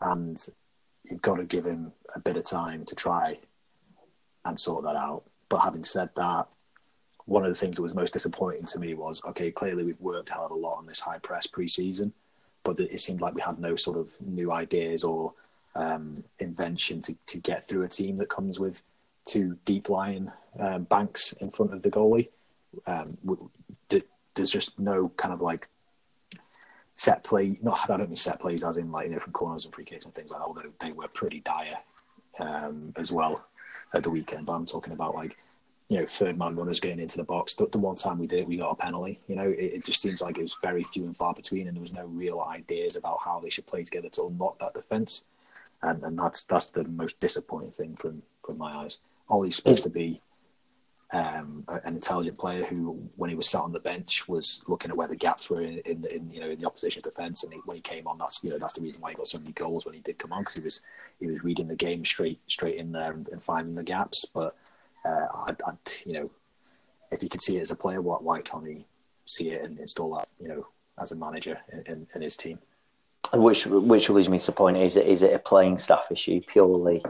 and 0.00 0.44
you've 1.08 1.22
got 1.22 1.36
to 1.36 1.44
give 1.44 1.64
him 1.64 1.92
a 2.14 2.18
bit 2.18 2.36
of 2.36 2.44
time 2.44 2.84
to 2.86 2.94
try 2.94 3.38
and 4.44 4.58
sort 4.58 4.84
that 4.84 4.96
out. 4.96 5.22
But 5.48 5.60
having 5.60 5.84
said 5.84 6.10
that, 6.16 6.48
one 7.26 7.44
of 7.44 7.50
the 7.50 7.58
things 7.58 7.76
that 7.76 7.82
was 7.82 7.94
most 7.94 8.12
disappointing 8.12 8.64
to 8.66 8.78
me 8.78 8.94
was 8.94 9.22
okay, 9.24 9.50
clearly 9.50 9.84
we've 9.84 10.00
worked 10.00 10.30
hell 10.30 10.46
of 10.46 10.50
a 10.50 10.54
lot 10.54 10.78
on 10.78 10.86
this 10.86 11.00
high 11.00 11.18
press 11.18 11.46
pre-season, 11.46 12.12
but 12.64 12.80
it 12.80 13.00
seemed 13.00 13.20
like 13.20 13.34
we 13.34 13.42
had 13.42 13.58
no 13.58 13.76
sort 13.76 13.96
of 13.96 14.08
new 14.20 14.50
ideas 14.50 15.04
or 15.04 15.34
um, 15.74 16.24
invention 16.38 17.00
to, 17.02 17.16
to 17.26 17.38
get 17.38 17.68
through 17.68 17.82
a 17.84 17.88
team 17.88 18.18
that 18.18 18.28
comes 18.28 18.58
with 18.58 18.82
two 19.24 19.56
deep 19.64 19.88
lying 19.88 20.30
um, 20.58 20.84
banks 20.84 21.32
in 21.34 21.50
front 21.50 21.72
of 21.72 21.82
the 21.82 21.90
goalie. 21.90 22.28
Um, 22.86 23.16
there's 24.34 24.50
just 24.50 24.78
no 24.78 25.10
kind 25.16 25.34
of 25.34 25.40
like 25.40 25.68
set 26.96 27.24
play. 27.24 27.58
Not 27.62 27.80
I 27.84 27.96
don't 27.96 28.08
mean 28.08 28.16
set 28.16 28.40
plays 28.40 28.64
as 28.64 28.76
in 28.76 28.90
like 28.90 29.08
you 29.08 29.14
know 29.14 29.20
from 29.20 29.32
corners 29.32 29.64
and 29.64 29.74
free 29.74 29.84
kicks 29.84 30.04
and 30.04 30.14
things 30.14 30.30
like 30.30 30.40
that. 30.40 30.46
Although 30.46 30.72
they 30.80 30.92
were 30.92 31.08
pretty 31.08 31.40
dire 31.40 31.78
um, 32.38 32.92
as 32.96 33.10
well 33.10 33.44
at 33.94 34.02
the 34.02 34.10
weekend. 34.10 34.46
But 34.46 34.52
I'm 34.52 34.66
talking 34.66 34.92
about 34.92 35.14
like 35.14 35.36
you 35.92 35.98
know, 35.98 36.06
third 36.06 36.38
man 36.38 36.56
runners 36.56 36.80
getting 36.80 37.00
into 37.00 37.18
the 37.18 37.24
box. 37.24 37.54
The, 37.54 37.66
the, 37.66 37.76
one 37.76 37.96
time 37.96 38.18
we 38.18 38.26
did 38.26 38.38
it, 38.38 38.48
we 38.48 38.56
got 38.56 38.70
a 38.70 38.74
penalty. 38.74 39.20
You 39.28 39.36
know, 39.36 39.48
it, 39.50 39.72
it, 39.74 39.84
just 39.84 40.00
seems 40.00 40.22
like 40.22 40.38
it 40.38 40.42
was 40.42 40.56
very 40.62 40.84
few 40.84 41.04
and 41.04 41.14
far 41.14 41.34
between, 41.34 41.68
and 41.68 41.76
there 41.76 41.82
was 41.82 41.92
no 41.92 42.06
real 42.06 42.40
ideas 42.40 42.96
about 42.96 43.18
how 43.22 43.40
they 43.40 43.50
should 43.50 43.66
play 43.66 43.82
together 43.82 44.08
to 44.10 44.26
unlock 44.26 44.58
that 44.60 44.72
defence. 44.72 45.24
And, 45.82 46.02
and 46.02 46.18
that's 46.18 46.44
that's 46.44 46.68
the 46.68 46.84
most 46.84 47.20
disappointing 47.20 47.72
thing 47.72 47.96
from 47.96 48.22
from 48.42 48.56
my 48.56 48.72
eyes. 48.72 49.00
Ollie's 49.28 49.56
supposed 49.56 49.82
to 49.82 49.90
be 49.90 50.22
um, 51.12 51.64
an 51.68 51.94
intelligent 51.94 52.38
player 52.38 52.64
who, 52.64 52.98
when 53.16 53.28
he 53.28 53.36
was 53.36 53.48
sat 53.48 53.60
on 53.60 53.72
the 53.72 53.80
bench, 53.80 54.26
was 54.28 54.62
looking 54.66 54.90
at 54.90 54.96
where 54.96 55.08
the 55.08 55.16
gaps 55.16 55.50
were 55.50 55.60
in, 55.60 55.78
in, 55.80 56.04
in 56.06 56.30
you 56.32 56.40
know 56.40 56.48
in 56.48 56.58
the 56.58 56.66
opposition's 56.66 57.04
defence. 57.04 57.44
And 57.44 57.52
he, 57.52 57.60
when 57.66 57.76
he 57.76 57.82
came 57.82 58.06
on, 58.06 58.18
that's 58.18 58.42
you 58.42 58.50
know 58.50 58.58
that's 58.58 58.74
the 58.74 58.80
reason 58.80 59.00
why 59.00 59.10
he 59.10 59.16
got 59.16 59.28
so 59.28 59.38
many 59.38 59.52
goals 59.52 59.84
when 59.84 59.94
he 59.94 60.00
did 60.00 60.18
come 60.18 60.32
on 60.32 60.42
because 60.42 60.54
he 60.54 60.60
was 60.60 60.80
he 61.20 61.26
was 61.26 61.44
reading 61.44 61.66
the 61.66 61.76
game 61.76 62.04
straight 62.04 62.40
straight 62.46 62.76
in 62.76 62.92
there 62.92 63.12
and, 63.12 63.28
and 63.28 63.42
finding 63.42 63.74
the 63.74 63.82
gaps. 63.82 64.24
But 64.24 64.56
uh, 65.04 65.26
I'd, 65.46 65.60
I'd, 65.66 65.76
you 66.06 66.14
know, 66.14 66.30
if 67.10 67.22
you 67.22 67.28
could 67.28 67.42
see 67.42 67.58
it 67.58 67.60
as 67.62 67.70
a 67.70 67.76
player, 67.76 68.00
why, 68.00 68.16
why 68.16 68.40
can't 68.40 68.66
he 68.66 68.86
see 69.26 69.50
it 69.50 69.64
and 69.64 69.78
install 69.78 70.14
that, 70.16 70.28
you 70.40 70.48
know, 70.48 70.66
as 70.98 71.12
a 71.12 71.16
manager 71.16 71.58
in, 71.72 71.82
in, 71.92 72.06
in 72.14 72.22
his 72.22 72.36
team? 72.36 72.58
Which 73.34 73.66
which 73.66 74.08
leads 74.10 74.28
me 74.28 74.38
to 74.38 74.46
the 74.46 74.52
point: 74.52 74.76
is 74.78 74.96
it 74.96 75.06
is 75.06 75.22
it 75.22 75.34
a 75.34 75.38
playing 75.38 75.78
staff 75.78 76.10
issue 76.10 76.40
purely? 76.40 77.02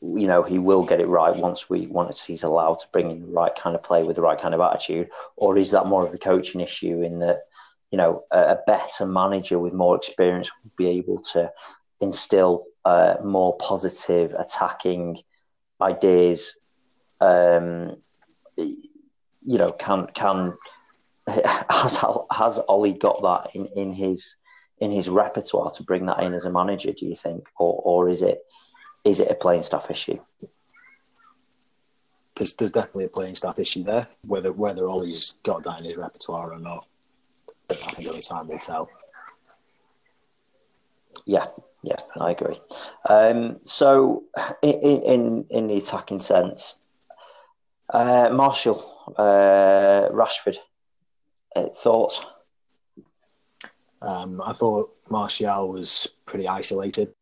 You 0.00 0.26
know, 0.26 0.42
he 0.42 0.58
will 0.58 0.84
get 0.84 1.00
it 1.00 1.06
right 1.06 1.34
once 1.34 1.68
we 1.68 1.86
once 1.86 2.24
he's 2.24 2.42
allowed 2.42 2.78
to 2.80 2.88
bring 2.92 3.10
in 3.10 3.20
the 3.20 3.28
right 3.28 3.54
kind 3.54 3.76
of 3.76 3.82
play 3.82 4.02
with 4.02 4.16
the 4.16 4.22
right 4.22 4.40
kind 4.40 4.54
of 4.54 4.60
attitude, 4.60 5.10
or 5.36 5.56
is 5.56 5.70
that 5.72 5.86
more 5.86 6.06
of 6.06 6.14
a 6.14 6.18
coaching 6.18 6.60
issue 6.60 7.02
in 7.02 7.20
that 7.20 7.40
you 7.90 7.98
know 7.98 8.24
a, 8.30 8.38
a 8.38 8.58
better 8.66 9.06
manager 9.06 9.58
with 9.58 9.72
more 9.72 9.96
experience 9.96 10.50
would 10.62 10.76
be 10.76 10.88
able 10.88 11.20
to 11.32 11.50
instill 12.00 12.64
uh, 12.84 13.16
more 13.24 13.56
positive 13.58 14.32
attacking 14.38 15.20
ideas 15.80 16.58
um, 17.20 17.96
you 19.48 19.58
know, 19.58 19.72
can 19.72 20.06
can 20.14 20.54
has 21.26 21.98
has 22.30 22.58
Ollie 22.68 22.92
got 22.92 23.22
that 23.22 23.54
in, 23.54 23.66
in 23.76 23.92
his 23.92 24.36
in 24.78 24.90
his 24.90 25.08
repertoire 25.08 25.70
to 25.72 25.82
bring 25.82 26.06
that 26.06 26.22
in 26.22 26.34
as 26.34 26.44
a 26.44 26.52
manager? 26.52 26.92
Do 26.92 27.06
you 27.06 27.16
think, 27.16 27.48
or 27.58 27.80
or 27.84 28.08
is 28.08 28.22
it 28.22 28.40
is 29.08 29.20
it 29.20 29.30
a 29.30 29.34
playing 29.34 29.62
staff 29.62 29.90
issue? 29.90 30.18
There's 32.36 32.54
there's 32.54 32.70
definitely 32.70 33.06
a 33.06 33.08
playing 33.08 33.34
staff 33.34 33.58
issue 33.58 33.82
there. 33.82 34.06
Whether 34.22 34.52
whether 34.52 34.86
Ollie's 34.86 35.36
got 35.42 35.64
that 35.64 35.78
in 35.78 35.86
his 35.86 35.96
repertoire 35.96 36.52
or 36.52 36.58
not, 36.58 36.86
I 37.70 37.74
think 37.74 38.08
only 38.08 38.22
time 38.22 38.48
will 38.48 38.58
tell. 38.58 38.90
Yeah, 41.24 41.46
Yeah, 41.82 41.96
I 42.20 42.30
agree. 42.30 42.60
Um, 43.08 43.60
so, 43.64 44.24
in, 44.62 45.02
in 45.02 45.46
in 45.50 45.66
the 45.68 45.78
attacking 45.78 46.20
sense, 46.20 46.76
uh, 47.90 48.28
Martial, 48.32 49.14
uh, 49.16 50.08
Rashford, 50.12 50.58
uh, 51.56 51.68
thoughts? 51.68 52.22
Um, 54.00 54.40
I 54.44 54.52
thought 54.52 54.94
Martial 55.10 55.72
was 55.72 56.06
pretty 56.24 56.46
isolated. 56.46 57.14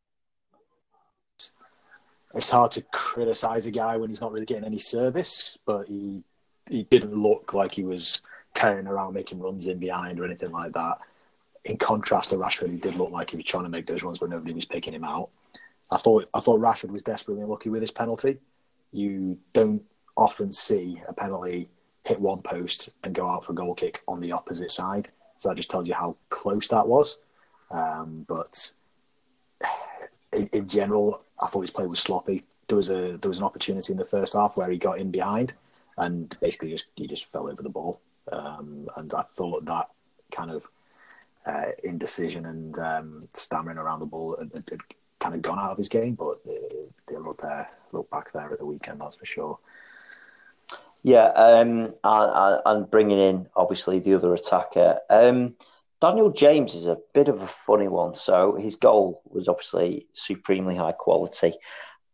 It's 2.37 2.51
hard 2.51 2.71
to 2.73 2.83
criticise 2.93 3.67
a 3.67 3.71
guy 3.71 3.97
when 3.97 4.11
he's 4.11 4.21
not 4.21 4.33
really 4.33 4.47
getting 4.47 4.65
any 4.65 4.79
service, 4.79 5.59
but 5.67 5.89
he 5.89 6.23
he 6.69 6.83
didn't 6.85 7.15
look 7.15 7.55
like 7.55 7.73
he 7.73 7.85
was 7.85 8.21
tearing 8.55 8.87
around 8.87 9.15
making 9.15 9.39
runs 9.39 9.69
in 9.69 9.79
behind 9.79 10.19
or 10.19 10.25
anything 10.25 10.51
like 10.51 10.73
that 10.73 10.99
in 11.67 11.77
contrast 11.77 12.31
to 12.31 12.37
Rashford, 12.37 12.71
he 12.71 12.77
did 12.77 12.95
look 12.95 13.11
like 13.11 13.31
he 13.31 13.37
was 13.37 13.45
trying 13.45 13.65
to 13.65 13.69
make 13.69 13.87
those 13.87 14.03
runs, 14.03 14.19
but 14.19 14.31
nobody 14.31 14.55
was 14.55 14.65
picking 14.65 14.95
him 14.95 15.05
out. 15.05 15.31
I 15.91 15.97
thought 15.99 16.29
I 16.33 16.41
thought 16.41 16.61
Rashford 16.61 16.91
was 16.91 17.03
desperately 17.03 17.43
unlucky 17.43 17.71
with 17.71 17.81
his 17.81 17.91
penalty. 17.91 18.39
You 18.93 19.39
don't 19.53 19.83
often 20.17 20.51
see 20.53 21.03
a 21.09 21.13
penalty 21.13 21.69
hit 22.05 22.21
one 22.21 22.41
post 22.41 22.91
and 23.03 23.15
go 23.15 23.29
out 23.29 23.45
for 23.45 23.53
a 23.53 23.55
goal 23.55 23.75
kick 23.75 24.03
on 24.07 24.21
the 24.21 24.33
opposite 24.33 24.71
side. 24.71 25.11
So 25.39 25.49
that 25.49 25.57
just 25.57 25.71
tells 25.71 25.89
you 25.89 25.95
how 25.95 26.17
close 26.31 26.69
that 26.69 26.87
was. 26.87 27.19
Um, 27.71 28.25
but 28.29 28.73
in, 30.37 30.47
in, 30.53 30.69
general, 30.69 31.23
I 31.41 31.47
thought 31.47 31.63
his 31.63 31.71
play 31.71 31.87
was 31.87 32.01
sloppy. 32.01 32.45
There 32.69 32.77
was 32.77 32.91
a 32.91 33.19
there 33.21 33.29
was 33.29 33.39
an 33.39 33.45
opportunity 33.45 33.93
in 33.93 33.99
the 33.99 34.05
first 34.05 34.35
half 34.35 34.57
where 34.57 34.71
he 34.71 34.79
got 34.79 34.99
in 34.99 35.11
behind 35.11 35.55
and 35.99 36.37
basically 36.41 36.71
just 36.71 36.87
he 36.95 37.07
just 37.07 37.27
fell 37.27 37.49
over 37.49 37.63
the 37.63 37.69
ball. 37.69 38.01
Um, 38.31 38.89
and 38.97 39.13
I 39.15 39.23
thought 39.35 39.65
that 39.67 39.89
kind 40.33 40.51
of 40.51 40.67
uh, 41.47 41.71
indecision 41.85 42.47
and 42.47 42.79
um, 42.79 43.29
stammering 43.33 43.79
around 43.79 44.01
the 44.01 44.07
ball 44.07 44.37
had, 44.39 44.51
had, 44.53 44.81
kind 45.19 45.35
of 45.35 45.41
gone 45.41 45.59
out 45.59 45.71
of 45.71 45.79
his 45.79 45.89
game, 45.89 46.15
but 46.15 46.45
they 46.45 47.17
look 47.17 47.41
there, 47.41 47.71
look 47.93 48.11
back 48.11 48.31
there 48.33 48.53
at 48.53 48.59
the 48.59 48.67
weekend, 48.67 49.01
that's 49.01 49.17
for 49.17 49.25
sure. 49.25 49.59
Yeah, 51.03 51.29
um, 51.29 51.95
and 52.05 52.91
bringing 52.91 53.19
in 53.19 53.49
obviously 53.57 53.99
the 53.99 54.13
other 54.13 54.35
attacker. 54.35 54.99
Um, 55.09 55.57
Daniel 56.01 56.31
James 56.31 56.75
is 56.75 56.87
a 56.87 56.99
bit 57.15 57.29
of 57.29 57.43
a 57.43 57.47
funny 57.47 57.89
one. 57.89 58.15
So 58.15 58.57
his 58.57 58.77
goal 58.77 59.23
was 59.25 59.49
obviously 59.49 60.07
supremely 60.13 60.77
high 60.77 60.93
quality. 60.93 61.55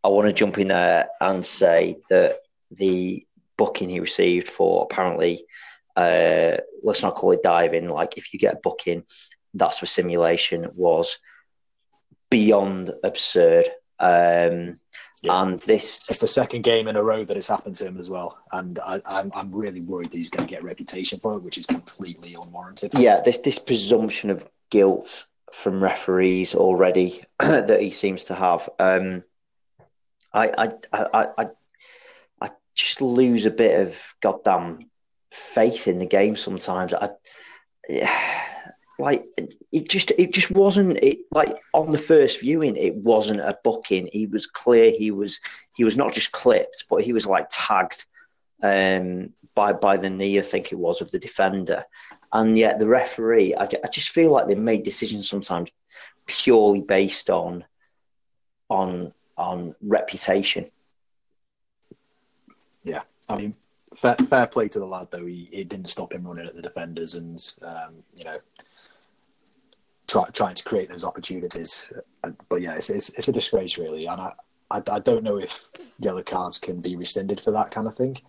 I 0.03 0.07
want 0.07 0.27
to 0.27 0.33
jump 0.33 0.57
in 0.57 0.69
there 0.69 1.09
and 1.19 1.45
say 1.45 1.97
that 2.09 2.39
the 2.71 3.25
booking 3.57 3.89
he 3.89 3.99
received 3.99 4.47
for 4.49 4.83
apparently 4.83 5.45
uh, 5.95 6.57
let's 6.81 7.03
not 7.03 7.15
call 7.15 7.31
it 7.31 7.43
diving. 7.43 7.89
Like 7.89 8.17
if 8.17 8.33
you 8.33 8.39
get 8.39 8.55
a 8.55 8.59
booking, 8.63 9.03
that's 9.53 9.79
for 9.79 9.85
simulation 9.85 10.69
was 10.75 11.19
beyond 12.29 12.91
absurd. 13.03 13.65
Um, 13.99 14.79
yeah. 15.21 15.41
And 15.41 15.59
this 15.61 16.01
it's 16.09 16.19
the 16.19 16.27
second 16.27 16.63
game 16.63 16.89
in 16.89 16.97
a 16.97 17.03
row 17.03 17.23
that 17.23 17.37
has 17.37 17.47
happened 17.47 17.75
to 17.75 17.85
him 17.85 17.97
as 17.97 18.09
well, 18.09 18.37
and 18.51 18.77
I, 18.79 19.01
I'm, 19.05 19.31
I'm 19.33 19.55
really 19.55 19.79
worried 19.79 20.11
that 20.11 20.17
he's 20.17 20.29
going 20.29 20.45
to 20.45 20.53
get 20.53 20.63
a 20.63 20.65
reputation 20.65 21.17
for 21.19 21.35
it, 21.35 21.43
which 21.43 21.57
is 21.57 21.65
completely 21.65 22.35
unwarranted. 22.35 22.91
Yeah, 22.97 23.21
this 23.21 23.37
this 23.37 23.57
presumption 23.57 24.29
of 24.29 24.45
guilt 24.69 25.27
from 25.53 25.81
referees 25.81 26.55
already 26.55 27.23
that 27.39 27.79
he 27.79 27.91
seems 27.91 28.25
to 28.25 28.35
have. 28.35 28.67
Um, 28.79 29.23
I, 30.33 30.49
I 30.57 30.69
I 30.91 31.27
I 31.37 31.47
I 32.41 32.49
just 32.75 33.01
lose 33.01 33.45
a 33.45 33.51
bit 33.51 33.79
of 33.79 33.97
goddamn 34.21 34.89
faith 35.31 35.87
in 35.87 35.99
the 35.99 36.05
game 36.05 36.35
sometimes. 36.35 36.93
I, 36.93 37.11
like 38.99 39.25
it 39.71 39.89
just 39.89 40.11
it 40.17 40.33
just 40.33 40.51
wasn't 40.51 40.97
it 40.97 41.19
like 41.31 41.57
on 41.73 41.91
the 41.91 41.97
first 41.97 42.41
viewing 42.41 42.75
it 42.75 42.95
wasn't 42.95 43.39
a 43.39 43.57
booking. 43.63 44.07
He 44.11 44.27
was 44.27 44.45
clear 44.45 44.91
he 44.91 45.11
was 45.11 45.39
he 45.75 45.83
was 45.83 45.97
not 45.97 46.13
just 46.13 46.31
clipped 46.31 46.85
but 46.89 47.03
he 47.03 47.13
was 47.13 47.25
like 47.25 47.47
tagged 47.51 48.05
um 48.61 49.33
by 49.55 49.73
by 49.73 49.97
the 49.97 50.09
knee 50.09 50.39
i 50.39 50.41
think 50.41 50.71
it 50.71 50.77
was 50.77 51.01
of 51.01 51.11
the 51.11 51.19
defender. 51.19 51.83
And 52.31 52.57
yet 52.57 52.79
the 52.79 52.87
referee 52.87 53.55
i, 53.55 53.63
I 53.63 53.87
just 53.91 54.09
feel 54.09 54.31
like 54.31 54.47
they 54.47 54.55
made 54.55 54.83
decisions 54.83 55.27
sometimes 55.27 55.71
purely 56.25 56.81
based 56.81 57.29
on 57.29 57.65
on 58.69 59.13
on 59.37 59.75
reputation. 59.81 60.65
Yeah 62.83 63.01
i 63.27 63.35
mean 63.35 63.55
fair, 63.95 64.15
fair 64.15 64.47
play 64.47 64.67
to 64.67 64.79
the 64.79 64.85
lad 64.85 65.07
though. 65.11 65.25
He 65.25 65.49
it 65.51 65.69
didn't 65.69 65.89
stop 65.89 66.13
him 66.13 66.27
running 66.27 66.47
at 66.47 66.55
the 66.55 66.61
defenders 66.61 67.15
and 67.15 67.53
um, 67.61 68.03
you 68.15 68.23
know 68.23 68.39
try, 70.07 70.25
trying 70.29 70.55
to 70.55 70.63
create 70.63 70.89
those 70.89 71.03
opportunities. 71.03 71.91
But 72.49 72.61
yeah, 72.61 72.73
it's, 72.75 72.89
it's, 72.89 73.09
it's 73.09 73.27
a 73.27 73.31
disgrace 73.31 73.77
really, 73.77 74.05
and 74.05 74.21
I, 74.21 74.31
I, 74.71 74.81
I 74.91 74.99
don't 74.99 75.23
know 75.23 75.37
if 75.37 75.59
yellow 75.99 76.23
cards 76.23 76.57
can 76.57 76.81
be 76.81 76.95
rescinded 76.95 77.39
for 77.41 77.51
that 77.51 77.71
kind 77.71 77.87
of 77.87 77.95
thing. 77.95 78.19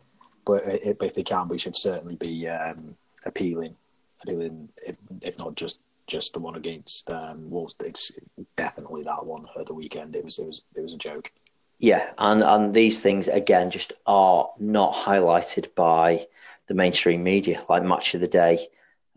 But 0.44 0.64
if, 0.66 0.96
if 1.00 1.14
they 1.14 1.22
can, 1.22 1.48
we 1.48 1.58
should 1.58 1.76
certainly 1.76 2.16
be 2.16 2.48
um, 2.48 2.96
appealing, 3.24 3.74
appealing 4.22 4.68
if, 4.86 4.96
if, 5.22 5.38
not 5.38 5.54
just 5.54 5.80
just 6.06 6.34
the 6.34 6.38
one 6.38 6.54
against 6.54 7.08
um, 7.10 7.50
Wolves. 7.50 7.74
It's 7.80 8.12
definitely 8.56 9.04
that 9.04 9.24
one 9.24 9.46
at 9.58 9.66
the 9.66 9.74
weekend. 9.74 10.14
It 10.14 10.24
was 10.24 10.38
it 10.38 10.46
was 10.46 10.62
it 10.74 10.82
was 10.82 10.92
a 10.92 10.98
joke. 10.98 11.30
Yeah, 11.78 12.10
and 12.18 12.42
and 12.42 12.74
these 12.74 13.00
things 13.00 13.26
again 13.28 13.70
just 13.70 13.94
are 14.06 14.50
not 14.58 14.92
highlighted 14.92 15.74
by 15.74 16.26
the 16.66 16.74
mainstream 16.74 17.22
media, 17.22 17.62
like 17.68 17.82
Match 17.84 18.14
of 18.14 18.20
the 18.20 18.28
Day 18.28 18.68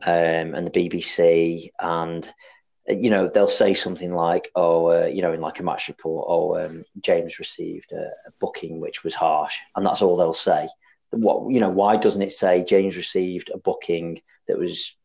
um, 0.04 0.54
and 0.54 0.68
the 0.68 0.72
BBC, 0.72 1.70
and 1.80 2.32
you 2.88 3.10
know 3.10 3.28
they'll 3.28 3.48
say 3.48 3.74
something 3.74 4.14
like, 4.14 4.50
"Oh, 4.56 4.88
uh, 4.88 5.06
you 5.06 5.22
know, 5.22 5.34
in 5.34 5.42
like 5.42 5.60
a 5.60 5.64
match 5.64 5.88
report, 5.88 6.28
oh, 6.30 6.58
um, 6.58 6.84
James 7.02 7.40
received 7.40 7.92
a, 7.92 8.06
a, 8.28 8.32
booking 8.40 8.80
which 8.80 9.04
was 9.04 9.16
harsh," 9.16 9.58
and 9.76 9.86
that's 9.86 10.02
all 10.02 10.16
they'll 10.16 10.34
say. 10.34 10.70
What 11.12 11.52
you 11.52 11.60
know? 11.60 11.70
Why 11.70 11.98
doesn't 11.98 12.22
it 12.22 12.34
say 12.34 12.64
James 12.64 12.98
received 12.98 13.50
a 13.54 13.58
booking 13.58 14.22
that 14.48 14.60
was 14.60 14.96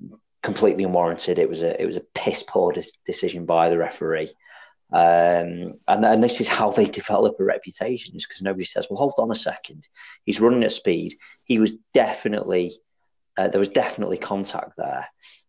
completely 0.43 0.85
unwarranted? 0.85 1.39
It 1.39 1.49
was 1.49 1.63
a 1.63 1.81
it 1.81 1.87
was 1.87 1.97
a 1.97 2.07
piss 2.15 2.43
poor 2.43 2.73
de- 2.73 2.85
decision 3.07 3.47
by 3.47 3.71
the 3.71 3.79
referee. 3.79 4.31
Um, 4.93 5.79
and, 5.89 6.05
and 6.05 6.23
this 6.23 6.41
is 6.41 6.49
how 6.49 6.71
they 6.71 6.85
develop 7.01 7.41
a 7.41 7.45
reputation, 7.45 8.17
is 8.17 8.27
because 8.27 8.43
nobody 8.43 8.65
says, 8.65 8.87
well, 8.91 8.99
hold 8.99 9.15
on 9.19 9.31
a 9.31 9.37
second. 9.37 9.87
He's 10.25 10.41
running 10.41 10.65
at 10.65 10.73
speed. 10.73 11.17
He 11.45 11.59
was 11.59 11.73
definitely, 11.95 12.77
uh, 13.37 13.49
there 13.49 13.59
was 13.59 13.69
definitely 13.69 14.19
contact 14.19 14.77
there. 14.77 15.07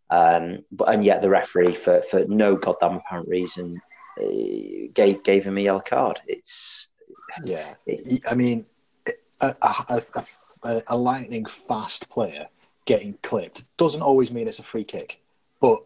Um, 0.10 0.60
but 0.72 0.90
and 0.90 1.04
yet 1.04 1.22
the 1.22 1.30
referee, 1.30 1.74
for, 1.74 2.02
for 2.02 2.26
no 2.26 2.56
goddamn 2.56 2.98
apparent 2.98 3.28
reason, 3.28 3.82
uh, 4.22 4.90
gave 4.94 5.24
gave 5.24 5.44
him 5.44 5.58
a 5.58 5.62
yellow 5.62 5.82
card. 5.82 6.22
It's 6.28 6.90
yeah. 7.44 7.74
It, 7.86 8.24
I 8.30 8.36
mean, 8.36 8.66
a, 9.42 9.56
a, 9.62 10.04
a, 10.64 10.84
a 10.88 10.98
lightning 10.98 11.46
fast 11.46 12.10
player 12.10 12.48
getting 12.86 13.18
clipped 13.24 13.64
doesn't 13.78 14.02
always 14.02 14.32
mean 14.32 14.48
it's 14.48 14.60
a 14.60 14.64
free 14.64 14.84
kick. 14.84 15.22
But 15.60 15.84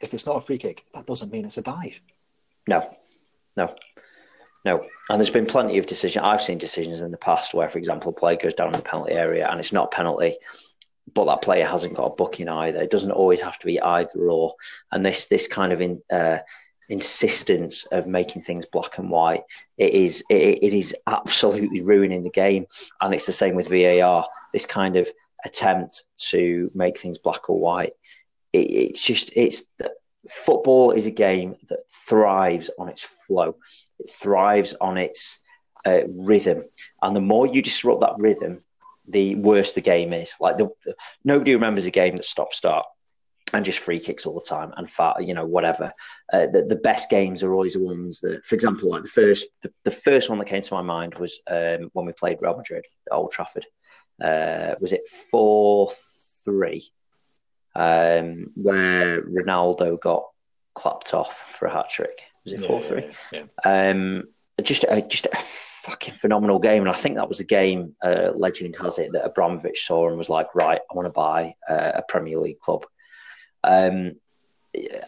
if 0.00 0.14
it's 0.14 0.26
not 0.26 0.36
a 0.36 0.40
free 0.40 0.58
kick, 0.58 0.84
that 0.94 1.06
doesn't 1.06 1.32
mean 1.32 1.44
it's 1.44 1.58
a 1.58 1.62
dive. 1.62 2.00
No, 2.66 2.96
no, 3.56 3.74
no. 4.64 4.86
And 5.08 5.20
there's 5.20 5.30
been 5.30 5.46
plenty 5.46 5.78
of 5.78 5.86
decisions. 5.86 6.24
I've 6.24 6.42
seen 6.42 6.58
decisions 6.58 7.00
in 7.00 7.10
the 7.10 7.18
past 7.18 7.54
where, 7.54 7.68
for 7.68 7.78
example, 7.78 8.10
a 8.10 8.14
player 8.14 8.36
goes 8.36 8.54
down 8.54 8.68
in 8.68 8.80
the 8.80 8.82
penalty 8.82 9.12
area 9.12 9.48
and 9.48 9.60
it's 9.60 9.72
not 9.72 9.86
a 9.86 9.96
penalty, 9.96 10.36
but 11.14 11.24
that 11.26 11.42
player 11.42 11.66
hasn't 11.66 11.94
got 11.94 12.12
a 12.12 12.14
booking 12.14 12.48
either. 12.48 12.82
It 12.82 12.90
doesn't 12.90 13.10
always 13.10 13.40
have 13.40 13.58
to 13.58 13.66
be 13.66 13.80
either 13.80 14.30
or. 14.30 14.54
And 14.92 15.04
this 15.04 15.26
this 15.26 15.46
kind 15.46 15.72
of 15.72 15.80
in, 15.80 16.02
uh, 16.10 16.38
insistence 16.88 17.84
of 17.86 18.06
making 18.06 18.42
things 18.42 18.66
black 18.66 18.98
and 18.98 19.10
white, 19.10 19.42
it 19.76 19.92
is 19.92 20.24
it, 20.30 20.62
it 20.62 20.74
is 20.74 20.94
absolutely 21.06 21.80
ruining 21.80 22.22
the 22.22 22.30
game. 22.30 22.66
And 23.00 23.14
it's 23.14 23.26
the 23.26 23.32
same 23.32 23.54
with 23.54 23.68
VAR. 23.68 24.26
This 24.52 24.66
kind 24.66 24.96
of 24.96 25.08
attempt 25.44 26.04
to 26.16 26.70
make 26.74 26.98
things 26.98 27.18
black 27.18 27.48
or 27.48 27.58
white. 27.58 27.94
It, 28.52 28.70
it's 28.70 29.02
just 29.02 29.32
it's 29.36 29.64
football 30.30 30.90
is 30.90 31.06
a 31.06 31.10
game 31.10 31.56
that 31.68 31.80
thrives 31.90 32.70
on 32.78 32.88
its 32.88 33.02
flow. 33.02 33.56
It 33.98 34.10
thrives 34.10 34.74
on 34.80 34.98
its 34.98 35.40
uh, 35.86 36.02
rhythm, 36.08 36.62
and 37.02 37.14
the 37.14 37.20
more 37.20 37.46
you 37.46 37.62
disrupt 37.62 38.00
that 38.00 38.18
rhythm, 38.18 38.64
the 39.08 39.34
worse 39.36 39.72
the 39.72 39.80
game 39.80 40.12
is. 40.12 40.32
Like 40.40 40.58
the, 40.58 40.68
the, 40.84 40.94
nobody 41.24 41.54
remembers 41.54 41.86
a 41.86 41.90
game 41.90 42.16
that 42.16 42.24
stop 42.24 42.52
start 42.52 42.86
and 43.52 43.64
just 43.64 43.78
free 43.78 43.98
kicks 43.98 44.26
all 44.26 44.34
the 44.34 44.44
time 44.46 44.72
and 44.76 44.88
fat, 44.88 45.24
you 45.24 45.34
know, 45.34 45.46
whatever. 45.46 45.92
Uh, 46.32 46.46
the, 46.46 46.64
the 46.64 46.76
best 46.76 47.08
games 47.08 47.42
are 47.42 47.52
always 47.54 47.72
the 47.72 47.80
ones 47.82 48.20
that, 48.20 48.44
for 48.44 48.54
example, 48.54 48.90
like 48.90 49.02
the 49.02 49.08
first, 49.08 49.46
the, 49.62 49.72
the 49.84 49.90
first 49.90 50.28
one 50.28 50.38
that 50.38 50.48
came 50.48 50.62
to 50.62 50.74
my 50.74 50.82
mind 50.82 51.14
was 51.18 51.40
um, 51.46 51.88
when 51.94 52.04
we 52.06 52.12
played 52.12 52.38
Real 52.40 52.56
Madrid 52.56 52.84
at 53.06 53.16
Old 53.16 53.32
Trafford. 53.32 53.66
Uh, 54.20 54.74
was 54.80 54.92
it 54.92 55.08
four 55.30 55.90
three? 56.44 56.90
um, 57.78 58.50
where 58.54 59.22
Ronaldo 59.22 60.00
got 60.00 60.24
clapped 60.74 61.14
off 61.14 61.54
for 61.56 61.66
a 61.66 61.72
hat 61.72 61.88
trick. 61.88 62.22
Was 62.44 62.52
it 62.52 62.60
four 62.60 62.80
yeah, 62.80 62.86
three? 62.86 63.10
Yeah, 63.32 63.42
yeah. 63.64 63.90
Um, 63.90 64.24
just 64.62 64.84
a, 64.88 65.00
just 65.00 65.28
fucking 65.88 66.14
phenomenal 66.14 66.58
game, 66.58 66.82
and 66.82 66.90
I 66.90 66.94
think 66.94 67.16
that 67.16 67.28
was 67.28 67.40
a 67.40 67.44
game. 67.44 67.96
Uh, 68.02 68.32
legend 68.34 68.76
has 68.76 68.98
it 68.98 69.12
that 69.12 69.24
Abramovich 69.24 69.86
saw 69.86 70.08
and 70.08 70.18
was 70.18 70.28
like, 70.28 70.54
"Right, 70.54 70.80
I 70.90 70.94
want 70.94 71.06
to 71.06 71.12
buy 71.12 71.54
uh, 71.68 71.92
a 71.94 72.02
Premier 72.02 72.38
League 72.38 72.60
club." 72.60 72.84
Um, 73.64 74.16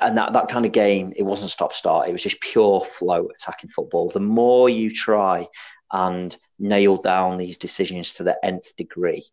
and 0.00 0.16
that, 0.16 0.32
that 0.32 0.48
kind 0.48 0.64
of 0.64 0.72
game, 0.72 1.12
it 1.16 1.22
wasn't 1.22 1.50
stop 1.50 1.72
start. 1.72 2.08
It 2.08 2.12
was 2.12 2.22
just 2.22 2.40
pure 2.40 2.80
flow 2.80 3.28
attacking 3.28 3.70
football. 3.70 4.08
The 4.08 4.20
more 4.20 4.68
you 4.68 4.92
try 4.92 5.46
and 5.92 6.36
nail 6.58 6.96
down 6.96 7.36
these 7.36 7.58
decisions 7.58 8.14
to 8.14 8.24
the 8.24 8.42
nth 8.44 8.74
degree, 8.76 9.26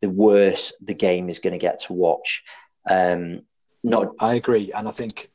the 0.00 0.08
worse 0.08 0.72
the 0.80 0.94
game 0.94 1.28
is 1.28 1.40
going 1.40 1.52
to 1.52 1.58
get 1.58 1.80
to 1.80 1.92
watch. 1.92 2.44
Um, 2.88 3.42
not, 3.82 4.12
I 4.20 4.34
agree, 4.34 4.72
and 4.72 4.86
I 4.86 4.92
think, 4.92 5.30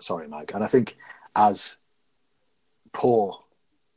sorry, 0.00 0.26
Mike, 0.26 0.52
and 0.54 0.64
I 0.64 0.66
think 0.66 0.96
as 1.34 1.76
poor 2.92 3.44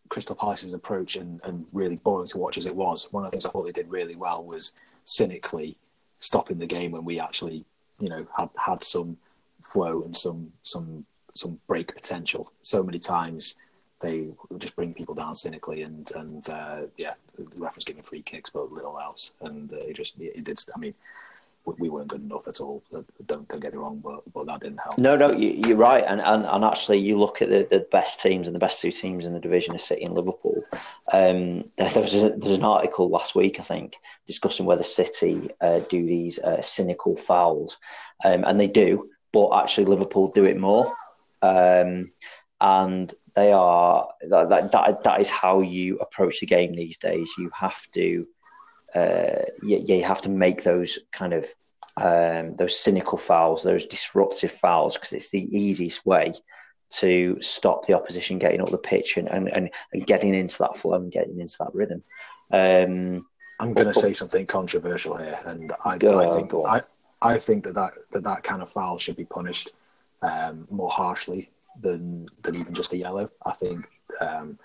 Crystal 0.09 0.35
Palace's 0.35 0.73
approach 0.73 1.15
and, 1.15 1.39
and 1.43 1.65
really 1.71 1.95
boring 1.97 2.27
to 2.27 2.37
watch 2.37 2.57
as 2.57 2.65
it 2.65 2.75
was, 2.75 3.07
one 3.11 3.23
of 3.23 3.31
the 3.31 3.35
things 3.35 3.45
I 3.45 3.49
thought 3.49 3.63
they 3.63 3.71
did 3.71 3.89
really 3.89 4.15
well 4.15 4.43
was 4.43 4.73
cynically 5.05 5.77
stopping 6.19 6.59
the 6.59 6.65
game 6.65 6.91
when 6.91 7.05
we 7.05 7.19
actually, 7.19 7.65
you 7.99 8.09
know, 8.09 8.27
had 8.35 8.49
had 8.57 8.83
some 8.83 9.17
flow 9.63 10.01
and 10.03 10.15
some 10.15 10.51
some 10.63 11.05
some 11.35 11.59
break 11.67 11.93
potential. 11.93 12.51
So 12.61 12.83
many 12.83 12.99
times 12.99 13.55
they 14.01 14.27
just 14.57 14.75
bring 14.75 14.93
people 14.93 15.15
down 15.15 15.35
cynically 15.35 15.83
and 15.83 16.11
and 16.15 16.49
uh, 16.49 16.81
yeah, 16.97 17.13
reference 17.55 17.85
giving 17.85 18.03
free 18.03 18.21
kicks 18.21 18.49
but 18.49 18.71
little 18.71 18.99
else, 18.99 19.31
and 19.41 19.71
uh, 19.71 19.77
it 19.77 19.95
just 19.95 20.19
it 20.19 20.43
did. 20.43 20.59
I 20.75 20.79
mean, 20.79 20.93
we 21.77 21.89
weren't 21.89 22.07
good 22.07 22.21
enough 22.21 22.47
at 22.47 22.59
all. 22.59 22.83
Don't 23.25 23.47
don't 23.47 23.61
get 23.61 23.73
me 23.73 23.79
wrong, 23.79 23.99
but 24.03 24.21
but 24.33 24.45
that 24.47 24.61
didn't 24.61 24.79
help. 24.79 24.97
No, 24.97 25.15
no, 25.15 25.31
you, 25.31 25.73
are 25.73 25.77
right. 25.77 26.03
And, 26.07 26.21
and 26.21 26.45
and 26.45 26.63
actually, 26.63 26.99
you 26.99 27.17
look 27.17 27.41
at 27.41 27.49
the, 27.49 27.67
the 27.69 27.87
best 27.91 28.21
teams 28.21 28.47
and 28.47 28.55
the 28.55 28.59
best 28.59 28.81
two 28.81 28.91
teams 28.91 29.25
in 29.25 29.33
the 29.33 29.39
division 29.39 29.75
are 29.75 29.79
City 29.79 30.03
and 30.03 30.13
Liverpool. 30.13 30.63
Um, 31.11 31.71
there, 31.77 32.01
was 32.01 32.15
a, 32.15 32.29
there 32.29 32.49
was 32.49 32.57
an 32.57 32.63
article 32.63 33.09
last 33.09 33.35
week, 33.35 33.59
I 33.59 33.63
think, 33.63 33.97
discussing 34.27 34.65
whether 34.65 34.83
City 34.83 35.49
uh, 35.61 35.79
do 35.89 36.05
these 36.05 36.39
uh, 36.39 36.61
cynical 36.61 37.15
fouls, 37.15 37.77
um, 38.23 38.43
and 38.45 38.59
they 38.59 38.67
do, 38.67 39.09
but 39.31 39.51
actually 39.51 39.85
Liverpool 39.85 40.31
do 40.31 40.45
it 40.45 40.57
more. 40.57 40.93
Um, 41.41 42.11
and 42.61 43.13
they 43.35 43.51
are 43.51 44.09
that, 44.29 44.71
that 44.71 45.03
that 45.03 45.21
is 45.21 45.29
how 45.29 45.61
you 45.61 45.97
approach 45.99 46.39
the 46.39 46.45
game 46.45 46.73
these 46.73 46.97
days. 46.97 47.31
You 47.37 47.49
have 47.53 47.79
to 47.93 48.27
uh, 48.95 49.43
you, 49.63 49.83
you 49.85 50.03
have 50.03 50.21
to 50.21 50.29
make 50.29 50.63
those 50.63 50.99
kind 51.11 51.33
of 51.33 51.45
um, 51.97 52.55
those 52.55 52.79
cynical 52.79 53.17
fouls, 53.17 53.61
those 53.61 53.85
disruptive 53.85 54.51
fouls, 54.51 54.95
because 54.95 55.13
it's 55.13 55.31
the 55.31 55.57
easiest 55.57 56.05
way 56.05 56.33
to 56.91 57.37
stop 57.41 57.85
the 57.85 57.93
opposition 57.93 58.39
getting 58.39 58.61
up 58.61 58.69
the 58.69 58.77
pitch 58.77 59.17
and, 59.17 59.27
and, 59.29 59.47
and, 59.49 59.69
and 59.93 60.07
getting 60.07 60.33
into 60.33 60.57
that 60.59 60.77
flow 60.77 60.95
and 60.95 61.11
getting 61.11 61.39
into 61.39 61.55
that 61.59 61.73
rhythm. 61.73 62.03
Um, 62.51 63.27
I'm 63.59 63.73
going 63.73 63.87
to 63.87 63.93
say 63.93 64.13
something 64.13 64.45
controversial 64.45 65.17
here, 65.17 65.39
and 65.45 65.73
I, 65.83 65.97
go, 65.97 66.19
I 66.19 66.33
think 66.33 66.53
I, 66.53 66.81
I 67.21 67.37
think 67.37 67.65
that 67.65 67.73
that, 67.73 67.93
that 68.11 68.23
that 68.23 68.43
kind 68.43 68.61
of 68.61 68.71
foul 68.71 68.97
should 68.97 69.17
be 69.17 69.25
punished 69.25 69.71
um, 70.21 70.67
more 70.71 70.89
harshly 70.89 71.49
than 71.81 72.27
than 72.41 72.55
even 72.55 72.73
just 72.73 72.93
a 72.93 72.97
yellow. 72.97 73.29
I 73.45 73.51
think 73.51 73.87
um, 74.21 74.57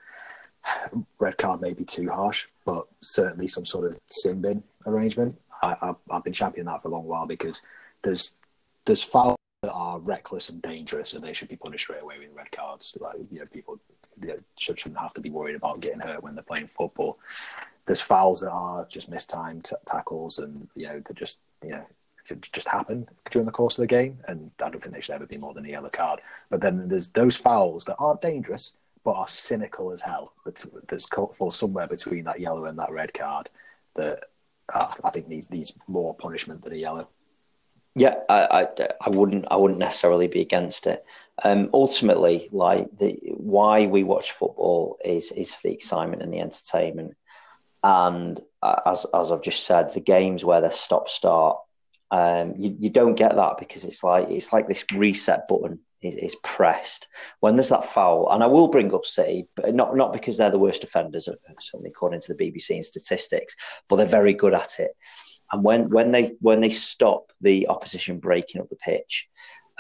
red 1.19 1.39
card 1.39 1.61
may 1.61 1.73
be 1.73 1.85
too 1.85 2.11
harsh, 2.11 2.47
but 2.65 2.87
certainly 3.01 3.47
some 3.47 3.67
sort 3.67 3.91
of 3.91 3.99
sin 4.11 4.41
bin 4.41 4.63
arrangement. 4.87 5.39
I, 5.63 5.95
have 6.11 6.25
been 6.25 6.33
championing 6.33 6.67
that 6.67 6.83
for 6.83 6.89
a 6.89 6.91
long 6.91 7.07
while 7.07 7.27
because 7.27 7.63
there's 8.03 8.35
there's 8.85 9.03
fouls 9.03 9.37
that 9.63 9.73
are 9.73 9.99
reckless 9.99 10.51
and 10.51 10.61
dangerous, 10.61 11.15
and 11.15 11.25
they 11.25 11.33
should 11.33 11.49
be 11.49 11.57
punished 11.57 11.85
straight 11.85 12.03
away 12.03 12.19
with 12.19 12.37
red 12.37 12.51
cards. 12.53 12.97
Like 13.01 13.17
you 13.31 13.41
know, 13.41 13.47
people 13.47 13.81
should, 14.59 14.79
shouldn't 14.79 15.01
have 15.01 15.15
to 15.15 15.21
be 15.21 15.31
worried 15.31 15.57
about 15.57 15.81
getting 15.81 16.01
hurt 16.01 16.23
when 16.23 16.35
they're 16.35 16.45
playing 16.45 16.69
football. 16.69 17.19
There's 17.87 18.01
fouls 18.01 18.41
that 18.41 18.51
are 18.51 18.87
just 18.87 19.09
mistimed 19.09 19.65
t- 19.65 19.77
tackles, 19.87 20.39
and 20.39 20.69
you 20.75 20.87
know 20.87 21.01
they 21.01 21.15
just 21.15 21.39
you 21.63 21.71
know 21.71 21.85
just 22.53 22.69
happen 22.69 23.07
during 23.31 23.45
the 23.45 23.53
course 23.53 23.79
of 23.79 23.83
the 23.83 23.87
game, 23.87 24.19
and 24.29 24.51
I 24.63 24.71
don't 24.71 24.81
think 24.81 24.95
they 24.95 25.01
should 25.01 25.15
ever 25.15 25.27
be 25.27 25.39
more 25.39 25.55
than 25.55 25.67
a 25.67 25.71
yellow 25.71 25.91
card. 25.91 26.21
But 26.51 26.61
then 26.61 26.89
there's 26.89 27.09
those 27.09 27.37
fouls 27.37 27.85
that 27.87 27.97
aren't 27.97 28.23
dangerous 28.23 28.75
but 29.05 29.13
are 29.13 29.29
cynical 29.29 29.93
as 29.93 30.01
hell. 30.01 30.33
But 30.45 30.65
that's 30.89 31.07
fall 31.07 31.51
somewhere 31.51 31.87
between 31.87 32.25
that 32.25 32.41
yellow 32.41 32.65
and 32.65 32.79
that 32.79 32.91
red 32.91 33.13
card 33.15 33.51
that 33.95 34.25
uh, 34.73 34.95
I 35.05 35.11
think 35.11 35.29
needs 35.29 35.51
needs 35.51 35.73
more 35.87 36.15
punishment 36.15 36.63
than 36.63 36.73
a 36.73 36.77
yellow. 36.77 37.09
Yeah, 37.95 38.17
I, 38.29 38.67
I, 38.79 38.89
I 39.07 39.11
wouldn't 39.11 39.47
I 39.51 39.57
wouldn't 39.57 39.79
necessarily 39.79 40.27
be 40.27 40.41
against 40.41 40.87
it. 40.87 41.05
Um, 41.43 41.71
ultimately, 41.73 42.49
like 42.51 42.89
the 42.99 43.19
why 43.37 43.87
we 43.87 44.03
watch 44.03 44.33
football 44.33 44.99
is 45.05 45.31
is 45.33 45.55
for 45.55 45.69
the 45.69 45.75
excitement 45.75 46.23
and 46.23 46.33
the 46.33 46.41
entertainment. 46.41 47.15
And 47.85 48.41
as 48.63 49.07
as 49.15 49.31
I've 49.31 49.43
just 49.43 49.65
said, 49.65 49.93
the 49.93 50.01
games 50.01 50.45
where 50.45 50.61
they 50.61 50.71
stop 50.71 51.09
start, 51.09 51.59
um, 52.11 52.55
you, 52.59 52.75
you 52.81 52.91
don't 52.91 53.15
get 53.15 53.37
that 53.37 53.59
because 53.59 53.85
it's 53.85 54.03
like 54.03 54.31
it's 54.31 54.53
like 54.53 54.67
this 54.67 54.85
reset 54.95 55.47
button 55.47 55.81
is, 56.05 56.15
is, 56.17 56.37
pressed 56.43 57.09
when 57.41 57.57
there's 57.57 57.71
that 57.71 57.85
foul. 57.85 58.31
And 58.31 58.43
I 58.43 58.47
will 58.47 58.69
bring 58.69 58.95
up 58.95 59.05
City, 59.05 59.47
but 59.57 59.75
not 59.75 59.97
not 59.97 60.13
because 60.13 60.37
they're 60.37 60.51
the 60.51 60.59
worst 60.59 60.85
offenders, 60.85 61.29
uh, 61.29 61.35
certainly 61.61 61.91
according 61.91 62.21
to 62.23 62.35
the 62.35 62.45
BBC 62.45 62.77
and 62.77 62.85
statistics, 62.85 63.57
but 63.89 63.97
they're 63.97 64.07
very 64.07 64.35
good 64.35 64.55
at 64.55 64.79
it. 64.79 64.93
And 65.53 65.63
when 65.65 65.91
when 65.91 66.13
they 66.13 66.35
when 66.41 66.61
they 66.61 66.71
stop 66.71 67.33
the 67.41 67.69
opposition 67.69 68.19
breaking 68.19 68.61
up 68.61 68.69
the 68.69 68.77
pitch, 68.77 69.29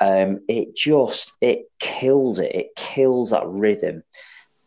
um, 0.01 0.41
it 0.49 0.75
just 0.77 1.33
it 1.41 1.67
kills 1.79 2.39
it. 2.39 2.55
It 2.55 2.77
kills 2.77 3.31
that 3.31 3.47
rhythm, 3.47 4.03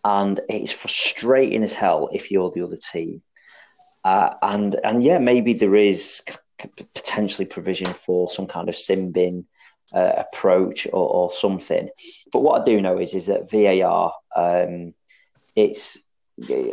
and 0.04 0.39
it's 0.50 0.72
frustrating 0.72 1.63
as 1.63 1.74
hell 1.74 2.10
if 2.12 2.32
you're 2.32 2.52
the 2.52 2.63
other 2.63 2.78
team. 2.78 3.22
Uh, 4.04 4.36
and 4.41 4.80
and 4.84 5.04
yeah, 5.04 5.20
maybe 5.20 5.54
there 5.54 5.76
is 5.76 6.22
potentially 6.96 7.46
provision 7.46 7.88
for 7.88 8.30
some 8.30 8.48
kind 8.48 8.70
of 8.70 8.76
sin 8.76 9.12
bin 9.12 9.46
uh, 9.93 10.13
approach 10.17 10.88
or, 10.88 11.08
or, 11.10 11.30
something. 11.30 11.89
But 12.32 12.41
what 12.41 12.62
I 12.62 12.65
do 12.65 12.82
know 12.82 12.97
is 13.00 13.13
is 13.13 13.28
that 13.28 13.50
VAR, 13.50 14.13
um, 14.36 14.93
it's 15.56 16.02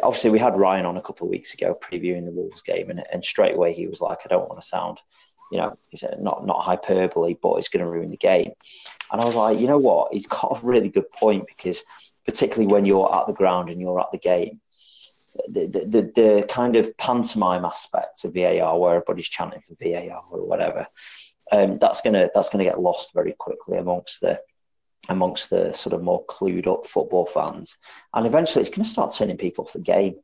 obviously 0.03 0.31
we 0.31 0.38
had 0.38 0.57
Ryan 0.57 0.87
on 0.87 0.96
a 0.96 1.03
couple 1.03 1.27
of 1.27 1.31
weeks 1.31 1.55
ago 1.55 1.79
previewing 1.81 2.24
the 2.24 2.33
Wolves 2.33 2.62
game, 2.62 2.90
and, 2.90 3.05
and 3.12 3.24
straight 3.24 3.55
away 3.55 3.72
he 3.72 3.87
was 3.87 4.00
like, 4.00 4.18
I 4.24 4.29
don't 4.29 4.48
want 4.48 4.61
to 4.61 4.66
sound, 4.66 4.98
you 5.53 5.59
know, 5.59 5.77
not 6.18 6.44
not 6.44 6.62
hyperbole, 6.62 7.37
but 7.40 7.55
it's 7.57 7.68
going 7.68 7.85
to 7.85 7.90
ruin 7.90 8.11
the 8.11 8.16
game. 8.16 8.53
And 9.12 9.20
I 9.20 9.24
was 9.24 9.35
like, 9.35 9.59
you 9.59 9.66
know 9.66 9.79
what? 9.79 10.12
He's 10.12 10.27
got 10.27 10.61
a 10.62 10.66
really 10.66 10.88
good 10.88 11.11
point 11.12 11.46
because 11.46 11.83
particularly 12.24 12.72
when 12.72 12.85
you're 12.85 13.14
at 13.14 13.27
the 13.27 13.33
ground 13.33 13.70
and 13.70 13.81
you're 13.81 14.00
at 14.00 14.12
the 14.12 14.18
game. 14.18 14.61
The, 15.48 15.66
the, 15.66 15.81
the, 15.81 16.12
the 16.14 16.46
kind 16.48 16.77
of 16.77 16.96
pantomime 16.96 17.64
aspect 17.64 18.24
of 18.24 18.35
VAR 18.35 18.79
where 18.79 18.94
everybody's 18.94 19.29
chanting 19.29 19.62
for 19.62 19.74
VAR 19.83 20.22
or 20.31 20.46
whatever 20.46 20.87
um, 21.52 21.78
that's 21.78 22.00
gonna 22.00 22.30
that's 22.35 22.48
gonna 22.48 22.64
get 22.64 22.80
lost 22.80 23.12
very 23.14 23.33
quickly 23.33 23.78
amongst 23.78 24.20
the 24.20 24.40
amongst 25.09 25.50
the 25.50 25.72
sort 25.72 25.92
of 25.92 26.02
more 26.02 26.24
clued 26.26 26.66
up 26.66 26.87
football 26.87 27.26
fans, 27.26 27.76
and 28.14 28.26
eventually 28.26 28.62
it's 28.62 28.70
going 28.70 28.85
to 28.85 28.88
start 28.88 29.14
turning 29.14 29.37
people 29.37 29.64
off 29.64 29.72
the 29.72 29.80
game. 29.80 30.16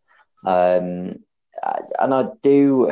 Um, 0.44 1.20
and 1.98 2.14
I 2.14 2.26
do, 2.42 2.90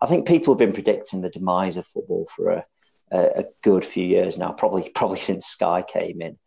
I 0.00 0.06
think 0.06 0.28
people 0.28 0.54
have 0.54 0.58
been 0.58 0.72
predicting 0.72 1.20
the 1.20 1.30
demise 1.30 1.76
of 1.76 1.86
football 1.86 2.28
for 2.34 2.50
a, 2.50 2.64
a, 3.10 3.44
good 3.62 3.84
few 3.84 4.04
years 4.04 4.38
now, 4.38 4.52
probably 4.52 4.88
probably 4.94 5.18
since 5.18 5.46
Sky 5.46 5.82
came 5.82 6.22
in. 6.22 6.38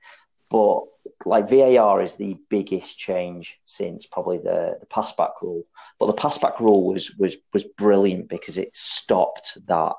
But 0.50 0.84
like 1.26 1.50
VAR 1.50 2.02
is 2.02 2.16
the 2.16 2.38
biggest 2.50 2.98
change 2.98 3.60
since 3.66 4.06
probably 4.06 4.38
the 4.38 4.78
the 4.80 4.86
pass 4.86 5.12
back 5.14 5.42
rule. 5.42 5.64
But 6.00 6.08
the 6.08 6.14
pass 6.14 6.38
back 6.38 6.60
rule 6.60 6.86
was 6.86 7.14
was 7.18 7.36
was 7.54 7.66
brilliant 7.66 8.30
because 8.30 8.58
it 8.58 8.74
stopped 8.74 9.58
that 9.68 9.94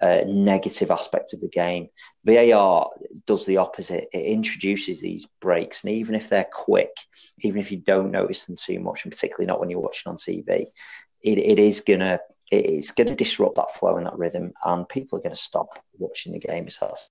negative 0.00 0.90
aspect 0.90 1.32
of 1.32 1.40
the 1.40 1.48
game. 1.48 1.88
VAR 2.24 2.90
does 3.26 3.46
the 3.46 3.56
opposite. 3.56 4.08
It 4.12 4.24
introduces 4.24 5.00
these 5.00 5.26
breaks, 5.40 5.84
and 5.84 5.92
even 5.92 6.14
if 6.14 6.28
they're 6.28 6.48
quick, 6.52 6.90
even 7.40 7.60
if 7.60 7.70
you 7.70 7.78
don't 7.78 8.10
notice 8.10 8.44
them 8.44 8.56
too 8.56 8.80
much, 8.80 9.04
and 9.04 9.12
particularly 9.12 9.46
not 9.46 9.60
when 9.60 9.70
you're 9.70 9.80
watching 9.80 10.10
on 10.10 10.16
TV, 10.16 10.66
it, 11.22 11.38
it 11.38 11.58
is 11.58 11.80
gonna 11.80 12.20
it's 12.50 12.90
gonna 12.92 13.16
disrupt 13.16 13.56
that 13.56 13.74
flow 13.74 13.96
and 13.96 14.06
that 14.06 14.18
rhythm, 14.18 14.52
and 14.64 14.88
people 14.88 15.18
are 15.18 15.22
gonna 15.22 15.34
stop 15.34 15.68
watching 15.98 16.32
the 16.32 16.38
game. 16.38 16.66
Itself. 16.66 17.08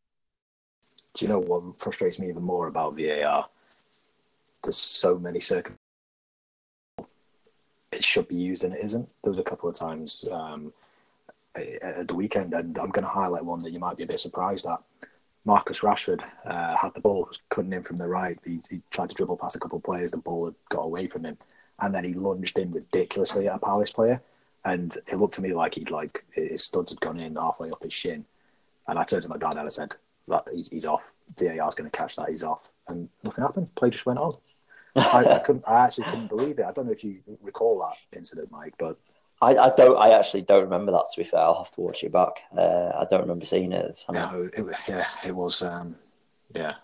Do 1.13 1.25
you 1.25 1.29
know 1.29 1.39
what 1.39 1.79
frustrates 1.79 2.19
me 2.19 2.29
even 2.29 2.43
more 2.43 2.67
about 2.67 2.97
VAR? 2.97 3.47
There's 4.63 4.77
so 4.77 5.17
many 5.17 5.39
circumstances 5.39 5.79
it 7.95 8.03
should 8.03 8.27
be 8.27 8.35
used 8.35 8.63
and 8.63 8.73
it 8.73 8.83
isn't. 8.83 9.07
There 9.23 9.31
was 9.31 9.39
a 9.39 9.43
couple 9.43 9.69
of 9.69 9.75
times. 9.75 10.25
Um, 10.29 10.73
at 11.55 12.07
the 12.07 12.15
weekend, 12.15 12.53
and 12.53 12.77
I'm 12.77 12.89
going 12.89 13.05
to 13.05 13.11
highlight 13.11 13.45
one 13.45 13.59
that 13.59 13.71
you 13.71 13.79
might 13.79 13.97
be 13.97 14.03
a 14.03 14.07
bit 14.07 14.19
surprised 14.19 14.65
at. 14.65 14.79
Marcus 15.45 15.81
Rashford 15.81 16.23
uh, 16.45 16.75
had 16.75 16.93
the 16.95 16.99
ball, 16.99 17.25
was 17.27 17.39
cutting 17.49 17.73
in 17.73 17.83
from 17.83 17.97
the 17.97 18.07
right. 18.07 18.37
He, 18.43 18.61
he, 18.69 18.81
tried 18.89 19.09
to 19.09 19.15
dribble 19.15 19.37
past 19.37 19.55
a 19.55 19.59
couple 19.59 19.77
of 19.77 19.83
players, 19.83 20.11
the 20.11 20.17
ball 20.17 20.45
had 20.45 20.55
got 20.69 20.81
away 20.81 21.07
from 21.07 21.23
him, 21.23 21.37
and 21.79 21.93
then 21.93 22.03
he 22.03 22.13
lunged 22.13 22.57
in 22.57 22.71
ridiculously 22.71 23.47
at 23.47 23.55
a 23.55 23.59
Palace 23.59 23.91
player, 23.91 24.21
and 24.63 24.97
it 25.07 25.17
looked 25.17 25.35
to 25.35 25.41
me 25.41 25.53
like 25.53 25.75
he'd 25.75 25.91
like 25.91 26.25
his 26.31 26.63
studs 26.63 26.91
had 26.91 26.99
gone 26.99 27.19
in 27.19 27.35
halfway 27.35 27.69
up 27.69 27.83
his 27.83 27.93
shin, 27.93 28.25
and 28.87 28.97
I 28.97 29.03
turned 29.03 29.23
to 29.23 29.29
my 29.29 29.37
dad 29.37 29.51
and 29.51 29.61
I 29.61 29.69
said, 29.69 29.95
"He's, 30.51 30.69
he's 30.69 30.85
off. 30.85 31.03
VAR's 31.37 31.75
going 31.75 31.89
to 31.89 31.95
catch 31.95 32.15
that. 32.15 32.29
He's 32.29 32.43
off." 32.43 32.69
And 32.87 33.09
nothing 33.23 33.43
happened. 33.43 33.73
Play 33.75 33.91
just 33.91 34.05
went 34.05 34.19
on. 34.19 34.35
I, 34.95 35.25
I 35.25 35.39
couldn't. 35.39 35.65
I 35.67 35.85
actually 35.85 36.05
couldn't 36.05 36.27
believe 36.27 36.57
it. 36.59 36.65
I 36.65 36.71
don't 36.71 36.85
know 36.87 36.91
if 36.91 37.03
you 37.03 37.19
recall 37.41 37.79
that 37.79 38.17
incident, 38.17 38.49
Mike, 38.51 38.73
but 38.79 38.97
I, 39.41 39.55
I, 39.57 39.71
don't. 39.75 39.97
I 39.97 40.17
actually 40.17 40.43
don't 40.43 40.63
remember 40.63 40.91
that. 40.91 41.05
To 41.13 41.21
be 41.21 41.25
fair, 41.25 41.41
I'll 41.41 41.63
have 41.63 41.71
to 41.71 41.81
watch 41.81 42.03
it 42.03 42.11
back. 42.11 42.41
Uh, 42.55 42.91
I 42.95 43.05
don't 43.09 43.21
remember 43.21 43.45
seeing 43.45 43.71
it. 43.71 44.05
No, 44.09 44.49
it, 44.53 44.65
yeah, 44.87 45.07
it 45.25 45.35
was. 45.35 45.61
Um, 45.61 45.95
Yeah, 46.53 46.75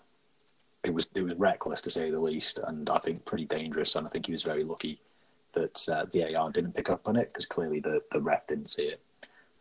it 0.84 0.92
was 0.92 1.06
it 1.14 1.22
was 1.22 1.34
reckless 1.34 1.82
to 1.82 1.90
say 1.90 2.10
the 2.10 2.20
least, 2.20 2.58
and 2.58 2.90
I 2.90 2.98
think 2.98 3.24
pretty 3.24 3.46
dangerous. 3.46 3.94
And 3.94 4.06
I 4.06 4.10
think 4.10 4.26
he 4.26 4.32
was 4.32 4.42
very 4.42 4.64
lucky 4.64 5.00
that 5.54 5.88
uh, 5.88 6.04
VAR 6.06 6.50
didn't 6.50 6.74
pick 6.74 6.90
up 6.90 7.08
on 7.08 7.16
it 7.16 7.32
because 7.32 7.46
clearly 7.46 7.80
the 7.80 8.02
the 8.12 8.20
ref 8.20 8.46
didn't 8.46 8.70
see 8.70 8.84
it. 8.84 9.00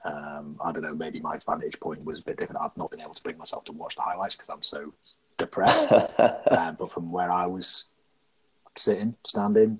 Um, 0.04 0.58
I 0.64 0.72
don't 0.72 0.84
know. 0.84 0.96
Maybe 0.96 1.20
my 1.20 1.38
vantage 1.38 1.80
point 1.80 2.04
was 2.04 2.20
a 2.20 2.24
bit 2.24 2.38
different. 2.38 2.62
I've 2.62 2.76
not 2.76 2.92
been 2.92 3.02
able 3.02 3.14
to 3.14 3.24
bring 3.24 3.38
myself 3.38 3.66
to 3.66 3.72
watch 3.72 3.96
the 3.96 4.02
highlights 4.02 4.36
because 4.36 4.50
I'm 4.50 4.64
so 4.64 4.94
depressed. 5.38 5.92
um, 6.52 6.76
but 6.76 6.92
from 6.92 7.12
where 7.12 7.32
I 7.32 7.46
was 7.46 7.86
sitting, 8.76 9.16
standing, 9.26 9.80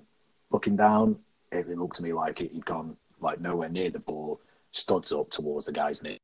looking 0.50 0.76
down, 0.76 1.18
it, 1.50 1.68
it 1.68 1.78
looked 1.78 1.96
to 1.96 2.02
me 2.02 2.12
like 2.12 2.38
he'd 2.38 2.64
gone 2.64 2.96
like 3.22 3.40
nowhere 3.40 3.68
near 3.68 3.90
the 3.90 3.98
ball, 3.98 4.40
studs 4.72 5.12
up 5.12 5.30
towards 5.30 5.66
the 5.66 5.72
guy's 5.72 6.02
knee. 6.02 6.18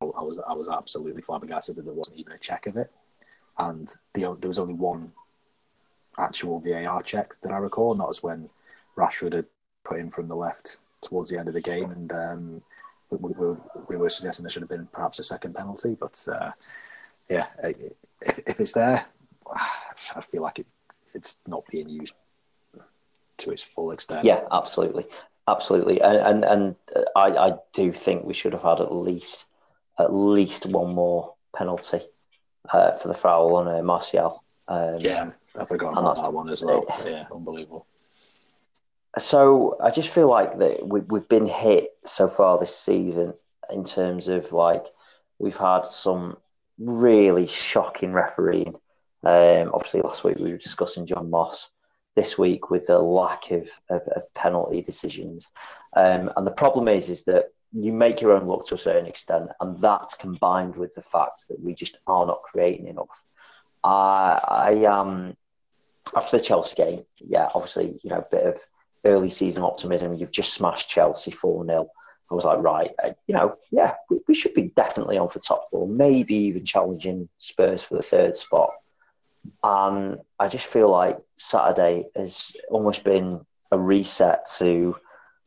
I 0.00 0.22
was 0.22 0.40
I 0.46 0.52
was 0.52 0.68
absolutely 0.68 1.22
flabbergasted 1.22 1.76
that 1.76 1.84
there 1.84 1.94
wasn't 1.94 2.18
even 2.18 2.32
a 2.32 2.38
check 2.38 2.66
of 2.66 2.76
it, 2.76 2.90
and 3.58 3.92
the, 4.12 4.36
there 4.38 4.48
was 4.48 4.58
only 4.58 4.74
one 4.74 5.12
actual 6.18 6.60
VAR 6.60 7.02
check 7.02 7.34
that 7.42 7.52
I 7.52 7.56
recall, 7.58 7.94
not 7.94 8.10
as 8.10 8.22
when 8.22 8.48
Rashford 8.96 9.32
had 9.32 9.46
put 9.84 9.98
in 9.98 10.10
from 10.10 10.28
the 10.28 10.36
left 10.36 10.78
towards 11.00 11.30
the 11.30 11.38
end 11.38 11.48
of 11.48 11.54
the 11.54 11.60
game, 11.60 11.90
and 11.90 12.12
um, 12.12 12.62
we, 13.10 13.18
we, 13.18 13.56
we, 13.88 13.96
were 13.96 14.08
suggesting 14.08 14.42
there 14.42 14.50
should 14.50 14.62
have 14.62 14.68
been 14.68 14.88
perhaps 14.92 15.18
a 15.18 15.22
second 15.22 15.54
penalty. 15.54 15.96
But 15.98 16.24
uh, 16.30 16.50
yeah, 17.28 17.46
if, 18.20 18.40
if 18.46 18.60
it's 18.60 18.72
there, 18.72 19.06
I 19.54 20.20
feel 20.22 20.42
like 20.42 20.58
it, 20.58 20.66
it's 21.14 21.38
not 21.46 21.64
being 21.70 21.88
used 21.88 22.14
to 23.38 23.50
its 23.50 23.62
full 23.62 23.90
extent. 23.90 24.24
Yeah, 24.24 24.44
absolutely, 24.50 25.06
absolutely, 25.48 26.00
and 26.00 26.16
and, 26.16 26.44
and 26.44 26.76
I, 27.16 27.28
I 27.30 27.52
do 27.72 27.92
think 27.92 28.24
we 28.24 28.34
should 28.34 28.52
have 28.52 28.62
had 28.62 28.80
at 28.80 28.94
least 28.94 29.46
at 29.98 30.12
least 30.12 30.66
one 30.66 30.94
more 30.94 31.34
penalty 31.54 32.00
uh, 32.72 32.92
for 32.92 33.08
the 33.08 33.14
foul 33.14 33.56
on 33.56 33.68
uh, 33.68 33.82
Martial. 33.82 34.42
Um, 34.68 34.96
yeah, 34.98 35.30
I 35.58 35.64
forgot 35.64 35.92
about 35.92 36.16
that 36.16 36.32
one 36.32 36.48
as 36.48 36.62
well. 36.62 36.84
yeah, 37.06 37.26
unbelievable. 37.32 37.86
So 39.18 39.76
I 39.80 39.90
just 39.90 40.08
feel 40.08 40.28
like 40.28 40.58
that 40.58 40.86
we, 40.86 41.00
we've 41.00 41.28
been 41.28 41.46
hit 41.46 41.90
so 42.04 42.28
far 42.28 42.58
this 42.58 42.76
season 42.76 43.34
in 43.70 43.84
terms 43.84 44.28
of 44.28 44.52
like 44.52 44.84
we've 45.38 45.56
had 45.56 45.86
some 45.86 46.36
really 46.78 47.46
shocking 47.46 48.12
refereeing. 48.12 48.74
Um, 49.22 49.70
obviously, 49.72 50.02
last 50.02 50.24
week 50.24 50.38
we 50.38 50.50
were 50.50 50.58
discussing 50.58 51.06
John 51.06 51.30
Moss. 51.30 51.70
This 52.16 52.38
week 52.38 52.70
with 52.70 52.86
the 52.86 52.98
lack 52.98 53.50
of, 53.50 53.68
of, 53.90 54.02
of 54.14 54.34
penalty 54.34 54.82
decisions, 54.82 55.48
um, 55.96 56.30
and 56.36 56.46
the 56.46 56.52
problem 56.52 56.86
is 56.86 57.08
is 57.08 57.24
that 57.24 57.46
you 57.72 57.92
make 57.92 58.20
your 58.20 58.32
own 58.32 58.46
luck 58.46 58.66
to 58.66 58.76
a 58.76 58.78
certain 58.78 59.06
extent, 59.06 59.50
and 59.60 59.80
that 59.80 60.14
combined 60.20 60.76
with 60.76 60.94
the 60.94 61.02
fact 61.02 61.48
that 61.48 61.60
we 61.60 61.74
just 61.74 61.98
are 62.06 62.24
not 62.24 62.42
creating 62.42 62.86
enough. 62.86 63.24
Uh, 63.82 64.38
I 64.46 64.84
um, 64.84 65.36
after 66.16 66.38
the 66.38 66.44
Chelsea 66.44 66.76
game, 66.76 67.04
yeah, 67.18 67.48
obviously 67.54 67.98
you 68.02 68.10
know 68.10 68.18
a 68.18 68.28
bit 68.30 68.46
of 68.46 68.60
early 69.04 69.30
season 69.30 69.64
optimism. 69.64 70.14
You've 70.14 70.30
just 70.30 70.54
smashed 70.54 70.88
Chelsea 70.88 71.32
four 71.32 71.66
0 71.66 71.88
I 72.30 72.34
was 72.34 72.44
like, 72.44 72.58
right, 72.58 72.90
uh, 73.02 73.10
you 73.26 73.34
know, 73.34 73.56
yeah, 73.70 73.94
we, 74.08 74.18
we, 74.26 74.34
should 74.34 74.54
be 74.54 74.72
definitely 74.74 75.18
on 75.18 75.28
for 75.28 75.40
top 75.40 75.68
four, 75.70 75.86
maybe 75.86 76.34
even 76.34 76.64
challenging 76.64 77.28
Spurs 77.38 77.82
for 77.82 77.96
the 77.96 78.02
third 78.02 78.36
spot. 78.36 78.70
And 79.64 80.18
I 80.38 80.48
just 80.48 80.66
feel 80.66 80.90
like 80.90 81.18
Saturday 81.36 82.04
has 82.14 82.54
almost 82.68 83.02
been 83.02 83.40
a 83.70 83.78
reset 83.78 84.46
to 84.58 84.94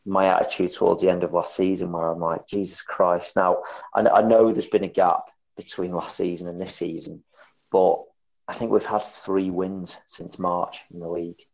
my 0.07 0.25
attitude 0.25 0.73
towards 0.73 1.03
the 1.03 1.09
end 1.09 1.23
of 1.23 1.33
last 1.33 1.55
season, 1.55 1.91
where 1.91 2.09
I'm 2.09 2.19
like, 2.19 2.47
Jesus 2.47 2.81
Christ. 2.81 3.35
Now, 3.35 3.61
I, 3.93 4.01
I 4.01 4.21
know 4.23 4.51
there's 4.51 4.65
been 4.65 4.83
a 4.83 4.89
gap 4.89 5.25
between 5.55 5.93
last 5.93 6.17
season 6.17 6.47
and 6.47 6.59
this 6.59 6.73
season, 6.73 7.23
but 7.71 8.01
I 8.47 8.55
think 8.55 8.71
we've 8.71 8.83
had 8.83 9.03
three 9.03 9.51
wins 9.51 9.95
since 10.07 10.39
March 10.39 10.79
in 10.91 10.99
the 10.99 11.09
league. 11.09 11.45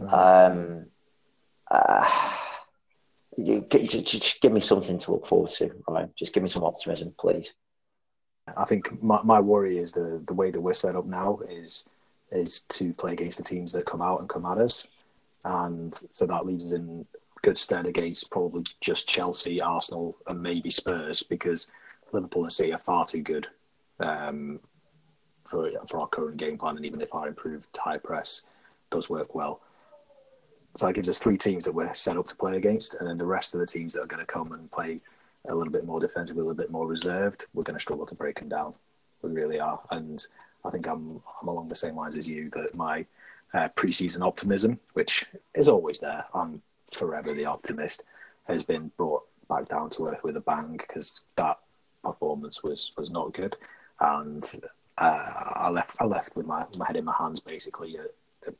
Mm-hmm. 0.00 0.14
Um, 0.14 0.86
uh, 1.68 2.36
just 3.36 4.40
give 4.40 4.52
me 4.52 4.60
something 4.60 4.98
to 4.98 5.10
look 5.10 5.26
forward 5.26 5.50
to. 5.50 5.72
Right? 5.88 6.14
Just 6.14 6.32
give 6.32 6.44
me 6.44 6.50
some 6.50 6.62
optimism, 6.62 7.14
please. 7.18 7.52
I 8.56 8.64
think 8.64 9.02
my, 9.02 9.20
my 9.24 9.40
worry 9.40 9.78
is 9.78 9.92
the 9.92 10.22
the 10.24 10.34
way 10.34 10.52
that 10.52 10.60
we're 10.60 10.72
set 10.72 10.94
up 10.94 11.06
now 11.06 11.40
is 11.50 11.88
is 12.32 12.60
to 12.60 12.92
play 12.94 13.12
against 13.12 13.38
the 13.38 13.44
teams 13.44 13.72
that 13.72 13.86
come 13.86 14.02
out 14.02 14.20
and 14.20 14.28
come 14.28 14.46
at 14.46 14.58
us, 14.58 14.86
and 15.44 15.94
so 16.10 16.26
that 16.26 16.46
leaves 16.46 16.66
us 16.66 16.72
in 16.72 17.06
good 17.42 17.58
stead 17.58 17.86
against 17.86 18.30
probably 18.30 18.64
just 18.80 19.08
Chelsea, 19.08 19.60
Arsenal, 19.60 20.16
and 20.26 20.42
maybe 20.42 20.70
Spurs 20.70 21.22
because 21.22 21.68
Liverpool 22.12 22.42
and 22.42 22.52
City 22.52 22.72
are 22.72 22.78
far 22.78 23.06
too 23.06 23.22
good 23.22 23.46
um, 24.00 24.60
for 25.44 25.70
for 25.86 26.00
our 26.00 26.08
current 26.08 26.36
game 26.36 26.58
plan, 26.58 26.76
and 26.76 26.84
even 26.84 27.00
if 27.00 27.14
our 27.14 27.28
improved 27.28 27.76
high 27.76 27.98
press 27.98 28.42
does 28.90 29.08
work 29.08 29.34
well. 29.34 29.60
So 30.76 30.86
that 30.86 30.92
gives 30.92 31.08
us 31.08 31.18
three 31.18 31.38
teams 31.38 31.64
that 31.64 31.72
we're 31.72 31.94
set 31.94 32.18
up 32.18 32.26
to 32.26 32.36
play 32.36 32.56
against, 32.56 32.94
and 32.94 33.08
then 33.08 33.16
the 33.16 33.24
rest 33.24 33.54
of 33.54 33.60
the 33.60 33.66
teams 33.66 33.94
that 33.94 34.02
are 34.02 34.06
going 34.06 34.20
to 34.20 34.26
come 34.26 34.52
and 34.52 34.70
play 34.70 35.00
a 35.48 35.54
little 35.54 35.72
bit 35.72 35.86
more 35.86 36.00
defensively, 36.00 36.40
a 36.40 36.44
little 36.44 36.56
bit 36.56 36.70
more 36.70 36.86
reserved, 36.86 37.46
we're 37.54 37.62
going 37.62 37.76
to 37.76 37.80
struggle 37.80 38.04
to 38.04 38.14
break 38.14 38.38
them 38.38 38.48
down. 38.48 38.74
We 39.22 39.30
really 39.30 39.58
are, 39.58 39.80
and 39.90 40.26
I 40.66 40.70
think 40.70 40.86
I'm 40.86 41.22
I'm 41.40 41.48
along 41.48 41.68
the 41.68 41.76
same 41.76 41.96
lines 41.96 42.16
as 42.16 42.28
you 42.28 42.50
that 42.50 42.74
my 42.74 43.06
uh, 43.54 43.68
preseason 43.76 44.22
optimism, 44.22 44.78
which 44.94 45.24
is 45.54 45.68
always 45.68 46.00
there, 46.00 46.24
I'm 46.34 46.62
forever 46.92 47.34
the 47.34 47.46
optimist, 47.46 48.02
has 48.44 48.62
been 48.62 48.90
brought 48.96 49.22
back 49.48 49.68
down 49.68 49.90
to 49.90 50.08
earth 50.08 50.24
with 50.24 50.36
a 50.36 50.40
bang 50.40 50.76
because 50.76 51.22
that 51.36 51.58
performance 52.02 52.62
was 52.62 52.92
was 52.96 53.10
not 53.10 53.32
good, 53.32 53.56
and 54.00 54.44
uh, 54.98 55.52
I 55.54 55.70
left 55.70 55.96
I 56.00 56.04
left 56.04 56.36
with 56.36 56.46
my, 56.46 56.64
my 56.76 56.86
head 56.86 56.96
in 56.96 57.04
my 57.04 57.14
hands 57.18 57.40
basically, 57.40 57.96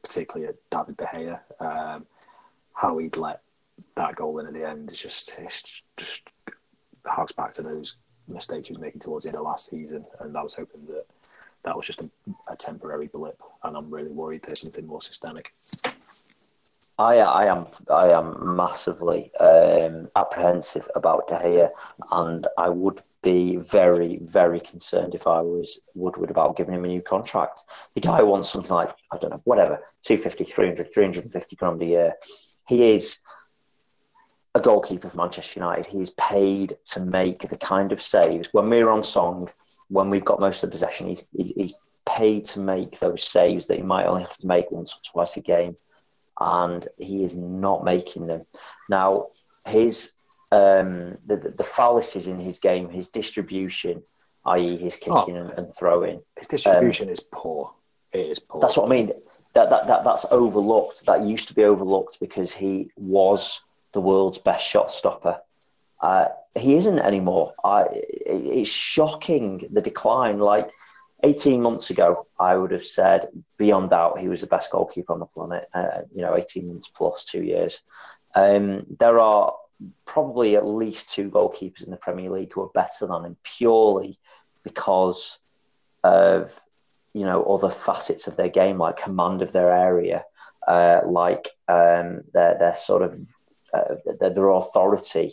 particularly 0.02 0.48
at 0.48 0.70
David 0.70 0.96
De 0.96 1.04
Gea. 1.06 1.40
Um, 1.60 2.06
how 2.72 2.98
he'd 2.98 3.16
let 3.16 3.40
that 3.94 4.16
goal 4.16 4.38
in 4.38 4.46
at 4.46 4.52
the 4.52 4.68
end 4.68 4.90
is 4.90 5.00
just 5.00 5.34
it's 5.38 5.82
just 5.96 6.22
harks 7.04 7.32
back 7.32 7.52
to 7.54 7.62
those 7.62 7.96
mistakes 8.28 8.68
he 8.68 8.72
was 8.72 8.80
making 8.80 9.00
towards 9.00 9.24
the 9.24 9.30
end 9.30 9.38
of 9.38 9.44
last 9.44 9.70
season, 9.70 10.04
and 10.20 10.36
I 10.36 10.42
was 10.42 10.54
hoping 10.54 10.84
that 10.86 11.06
that 11.66 11.76
was 11.76 11.86
just 11.86 12.00
a, 12.00 12.08
a 12.48 12.56
temporary 12.56 13.08
blip, 13.08 13.42
and 13.64 13.76
I'm 13.76 13.90
really 13.90 14.12
worried 14.12 14.42
there's 14.42 14.62
something 14.62 14.86
more 14.86 15.02
systemic. 15.02 15.52
I, 16.98 17.16
I 17.18 17.46
am 17.46 17.66
I 17.90 18.08
am 18.10 18.56
massively 18.56 19.30
um, 19.38 20.08
apprehensive 20.16 20.88
about 20.94 21.28
De 21.28 21.34
Gea, 21.34 21.70
and 22.12 22.46
I 22.56 22.70
would 22.70 23.02
be 23.22 23.56
very 23.56 24.18
very 24.22 24.60
concerned 24.60 25.14
if 25.14 25.26
I 25.26 25.40
was 25.40 25.80
Woodward 25.94 26.30
about 26.30 26.56
giving 26.56 26.74
him 26.74 26.84
a 26.84 26.88
new 26.88 27.02
contract. 27.02 27.64
The 27.94 28.00
guy 28.00 28.22
wants 28.22 28.48
something 28.48 28.74
like 28.74 28.94
I 29.12 29.18
don't 29.18 29.30
know 29.30 29.42
whatever 29.44 29.80
250, 30.04 30.44
300, 30.44 30.92
350 30.94 31.56
grand 31.56 31.82
a 31.82 31.84
year. 31.84 32.14
He 32.66 32.94
is 32.94 33.18
a 34.54 34.60
goalkeeper 34.60 35.10
for 35.10 35.16
Manchester 35.18 35.60
United. 35.60 35.84
He 35.84 36.00
is 36.00 36.10
paid 36.10 36.78
to 36.92 37.00
make 37.00 37.46
the 37.46 37.58
kind 37.58 37.92
of 37.92 38.00
saves 38.00 38.48
when 38.52 38.70
we're 38.70 38.88
on 38.88 39.02
song, 39.02 39.50
when 39.88 40.10
we've 40.10 40.24
got 40.24 40.40
most 40.40 40.62
of 40.62 40.70
the 40.70 40.74
possession. 40.74 41.08
He's, 41.08 41.26
he's 41.32 41.74
paid 42.04 42.44
to 42.46 42.60
make 42.60 42.98
those 42.98 43.24
saves 43.24 43.66
that 43.66 43.76
he 43.76 43.82
might 43.82 44.06
only 44.06 44.22
have 44.22 44.36
to 44.38 44.46
make 44.46 44.70
once 44.70 44.94
or 44.94 45.00
twice 45.12 45.36
a 45.36 45.40
game 45.40 45.76
and 46.40 46.88
he 46.98 47.24
is 47.24 47.34
not 47.34 47.84
making 47.84 48.26
them. 48.26 48.46
Now, 48.88 49.28
his 49.66 50.12
um, 50.52 51.18
the, 51.26 51.36
the, 51.36 51.50
the 51.50 51.64
fallacies 51.64 52.26
in 52.26 52.38
his 52.38 52.58
game, 52.58 52.88
his 52.88 53.08
distribution, 53.08 54.02
i.e., 54.44 54.76
his 54.76 54.96
kicking 54.96 55.36
oh, 55.36 55.40
and, 55.40 55.50
and, 55.50 55.74
throwing, 55.74 56.22
his 56.38 56.46
distribution 56.46 57.08
um, 57.08 57.12
is 57.12 57.20
poor. 57.32 57.72
It 58.12 58.26
is 58.26 58.38
poor. 58.38 58.60
That's 58.60 58.76
what 58.76 58.86
I 58.86 58.94
mean. 58.94 59.10
That, 59.54 59.70
that, 59.70 59.86
that 59.86 60.04
that's 60.04 60.26
overlooked. 60.30 61.06
That 61.06 61.22
used 61.22 61.48
to 61.48 61.54
be 61.54 61.64
overlooked 61.64 62.20
because 62.20 62.52
he 62.52 62.90
was 62.96 63.62
the 63.92 64.00
world's 64.00 64.38
best 64.38 64.64
shot 64.64 64.92
stopper. 64.92 65.40
Uh, 66.00 66.28
he 66.56 66.74
isn't 66.74 66.98
anymore. 66.98 67.54
I, 67.62 67.86
it's 67.90 68.70
shocking 68.70 69.66
the 69.70 69.80
decline. 69.80 70.38
Like 70.38 70.70
18 71.22 71.60
months 71.60 71.90
ago, 71.90 72.26
I 72.38 72.56
would 72.56 72.70
have 72.70 72.84
said 72.84 73.28
beyond 73.56 73.90
doubt 73.90 74.18
he 74.18 74.28
was 74.28 74.40
the 74.40 74.46
best 74.46 74.70
goalkeeper 74.70 75.12
on 75.12 75.20
the 75.20 75.26
planet. 75.26 75.68
Uh, 75.72 76.02
you 76.14 76.22
know, 76.22 76.36
18 76.36 76.68
months 76.68 76.88
plus 76.88 77.24
two 77.24 77.42
years. 77.42 77.80
Um, 78.34 78.86
there 78.98 79.18
are 79.18 79.54
probably 80.04 80.56
at 80.56 80.66
least 80.66 81.12
two 81.12 81.30
goalkeepers 81.30 81.84
in 81.84 81.90
the 81.90 81.96
Premier 81.96 82.30
League 82.30 82.52
who 82.52 82.62
are 82.62 82.68
better 82.68 83.06
than 83.06 83.24
him 83.24 83.36
purely 83.42 84.18
because 84.62 85.38
of 86.02 86.58
you 87.12 87.24
know 87.24 87.44
other 87.44 87.70
facets 87.70 88.26
of 88.26 88.36
their 88.36 88.48
game, 88.48 88.78
like 88.78 88.98
command 88.98 89.40
of 89.42 89.52
their 89.52 89.72
area, 89.72 90.24
uh, 90.66 91.00
like 91.06 91.48
um, 91.68 92.22
their 92.32 92.58
their 92.58 92.74
sort 92.74 93.02
of 93.02 93.18
uh, 93.72 93.94
their, 94.20 94.30
their 94.30 94.50
authority 94.50 95.32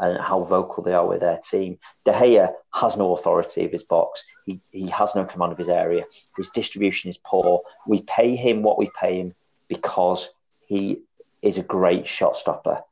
and 0.00 0.20
how 0.20 0.42
vocal 0.42 0.82
they 0.82 0.92
are 0.92 1.06
with 1.06 1.20
their 1.20 1.38
team. 1.38 1.78
De 2.04 2.12
Gea 2.12 2.52
has 2.72 2.96
no 2.96 3.14
authority 3.14 3.64
of 3.64 3.72
his 3.72 3.84
box. 3.84 4.24
He, 4.44 4.60
he 4.72 4.88
has 4.88 5.14
no 5.14 5.24
command 5.24 5.52
of 5.52 5.58
his 5.58 5.68
area. 5.68 6.04
His 6.36 6.50
distribution 6.50 7.10
is 7.10 7.18
poor. 7.18 7.62
We 7.86 8.02
pay 8.02 8.34
him 8.34 8.62
what 8.62 8.78
we 8.78 8.90
pay 8.98 9.20
him 9.20 9.34
because 9.68 10.30
he 10.66 11.02
is 11.42 11.58
a 11.58 11.62
great 11.62 12.06
shot 12.06 12.36
stopper. 12.36 12.82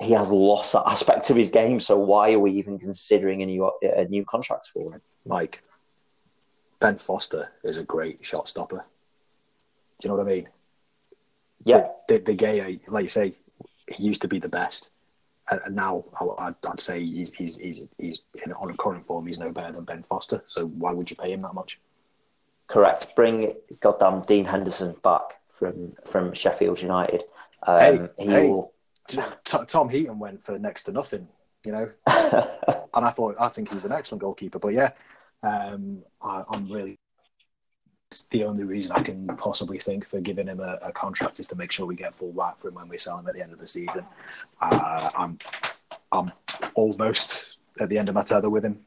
He 0.00 0.12
has 0.12 0.30
lost 0.30 0.72
that 0.72 0.86
aspect 0.86 1.30
of 1.30 1.36
his 1.36 1.48
game. 1.48 1.80
So 1.80 1.96
why 1.96 2.32
are 2.32 2.40
we 2.40 2.52
even 2.52 2.78
considering 2.78 3.42
a 3.42 3.46
new 3.46 3.70
a 3.82 4.04
new 4.06 4.24
contract 4.24 4.70
for 4.72 4.92
him? 4.92 5.00
Mike, 5.24 5.62
Ben 6.80 6.98
Foster 6.98 7.48
is 7.62 7.76
a 7.76 7.84
great 7.84 8.24
shot 8.24 8.48
stopper. 8.48 8.84
Do 10.00 10.08
you 10.08 10.10
know 10.10 10.16
what 10.16 10.26
I 10.26 10.34
mean? 10.34 10.48
Yeah. 11.62 11.88
The, 12.08 12.18
the, 12.18 12.34
De 12.34 12.36
Gea, 12.36 12.88
like 12.88 13.04
you 13.04 13.08
say, 13.08 13.36
he 13.86 14.02
used 14.02 14.22
to 14.22 14.28
be 14.28 14.40
the 14.40 14.48
best, 14.48 14.90
now 15.70 16.04
I'd, 16.38 16.54
I'd 16.66 16.80
say 16.80 17.04
he's 17.04 17.32
he's 17.32 17.56
he's 17.56 17.88
he's 17.98 18.20
in, 18.44 18.52
on 18.52 18.70
a 18.70 18.76
current 18.76 19.04
form. 19.04 19.26
He's 19.26 19.38
no 19.38 19.50
better 19.50 19.72
than 19.72 19.84
Ben 19.84 20.02
Foster. 20.02 20.42
So 20.46 20.66
why 20.66 20.92
would 20.92 21.10
you 21.10 21.16
pay 21.16 21.32
him 21.32 21.40
that 21.40 21.54
much? 21.54 21.80
Correct. 22.68 23.14
Bring 23.16 23.54
goddamn 23.80 24.22
Dean 24.22 24.44
Henderson 24.44 24.96
back 25.02 25.22
from 25.58 25.94
from 26.10 26.32
Sheffield 26.32 26.80
United. 26.80 27.24
Um, 27.66 27.78
Hey, 27.78 28.24
he 28.24 28.30
hey. 28.30 28.48
will. 28.48 28.72
Tom 29.44 29.88
Heaton 29.88 30.18
went 30.18 30.42
for 30.42 30.58
next 30.58 30.84
to 30.84 30.92
nothing, 30.92 31.26
you 31.64 31.72
know, 31.72 31.90
and 32.06 33.04
I 33.04 33.10
thought 33.10 33.34
I 33.38 33.48
think 33.48 33.70
he's 33.70 33.84
an 33.84 33.92
excellent 33.92 34.22
goalkeeper. 34.22 34.60
But 34.60 34.74
yeah, 34.74 34.92
um, 35.42 36.02
I, 36.22 36.44
I'm 36.48 36.70
really 36.70 36.98
the 38.30 38.44
only 38.44 38.64
reason 38.64 38.92
I 38.92 39.02
can 39.02 39.26
possibly 39.36 39.78
think 39.78 40.06
for 40.06 40.20
giving 40.20 40.46
him 40.46 40.60
a, 40.60 40.78
a 40.82 40.92
contract 40.92 41.40
is 41.40 41.46
to 41.48 41.56
make 41.56 41.72
sure 41.72 41.86
we 41.86 41.96
get 41.96 42.14
full 42.14 42.30
whack 42.30 42.58
for 42.58 42.68
him 42.68 42.74
when 42.74 42.88
we 42.88 42.98
sell 42.98 43.18
him 43.18 43.26
at 43.26 43.34
the 43.34 43.42
end 43.42 43.52
of 43.52 43.58
the 43.58 43.66
season. 43.66 44.04
Uh, 44.60 45.10
I'm 45.16 45.38
I'm 46.12 46.32
almost 46.74 47.56
at 47.80 47.88
the 47.88 47.98
end 47.98 48.08
of 48.08 48.14
my 48.14 48.22
tether 48.22 48.50
with 48.50 48.64
him. 48.64 48.78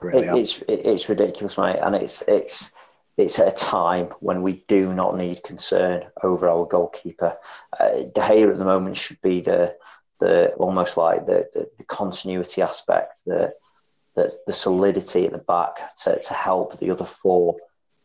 Really, 0.00 0.26
It, 0.26 0.36
it's 0.36 0.62
it's 0.68 1.08
ridiculous, 1.08 1.58
mate, 1.58 1.78
and 1.82 1.94
it's 1.94 2.22
it's 2.22 2.72
it's 3.16 3.38
at 3.38 3.48
a 3.48 3.64
time 3.64 4.06
when 4.20 4.42
we 4.42 4.64
do 4.68 4.92
not 4.94 5.16
need 5.16 5.42
concern 5.42 6.04
over 6.22 6.48
our 6.48 6.64
goalkeeper. 6.66 7.36
Uh, 7.78 7.90
De 8.14 8.20
Gea 8.20 8.50
at 8.50 8.58
the 8.58 8.64
moment 8.64 8.96
should 8.96 9.20
be 9.20 9.40
the 9.40 9.76
the 10.18 10.52
almost 10.54 10.96
like 10.96 11.26
the 11.26 11.48
the, 11.52 11.68
the 11.78 11.84
continuity 11.84 12.62
aspect, 12.62 13.20
the, 13.26 13.52
the 14.14 14.32
the 14.46 14.52
solidity 14.52 15.26
at 15.26 15.32
the 15.32 15.38
back 15.38 15.96
to, 15.96 16.20
to 16.20 16.34
help 16.34 16.78
the 16.78 16.90
other 16.90 17.04
four 17.04 17.56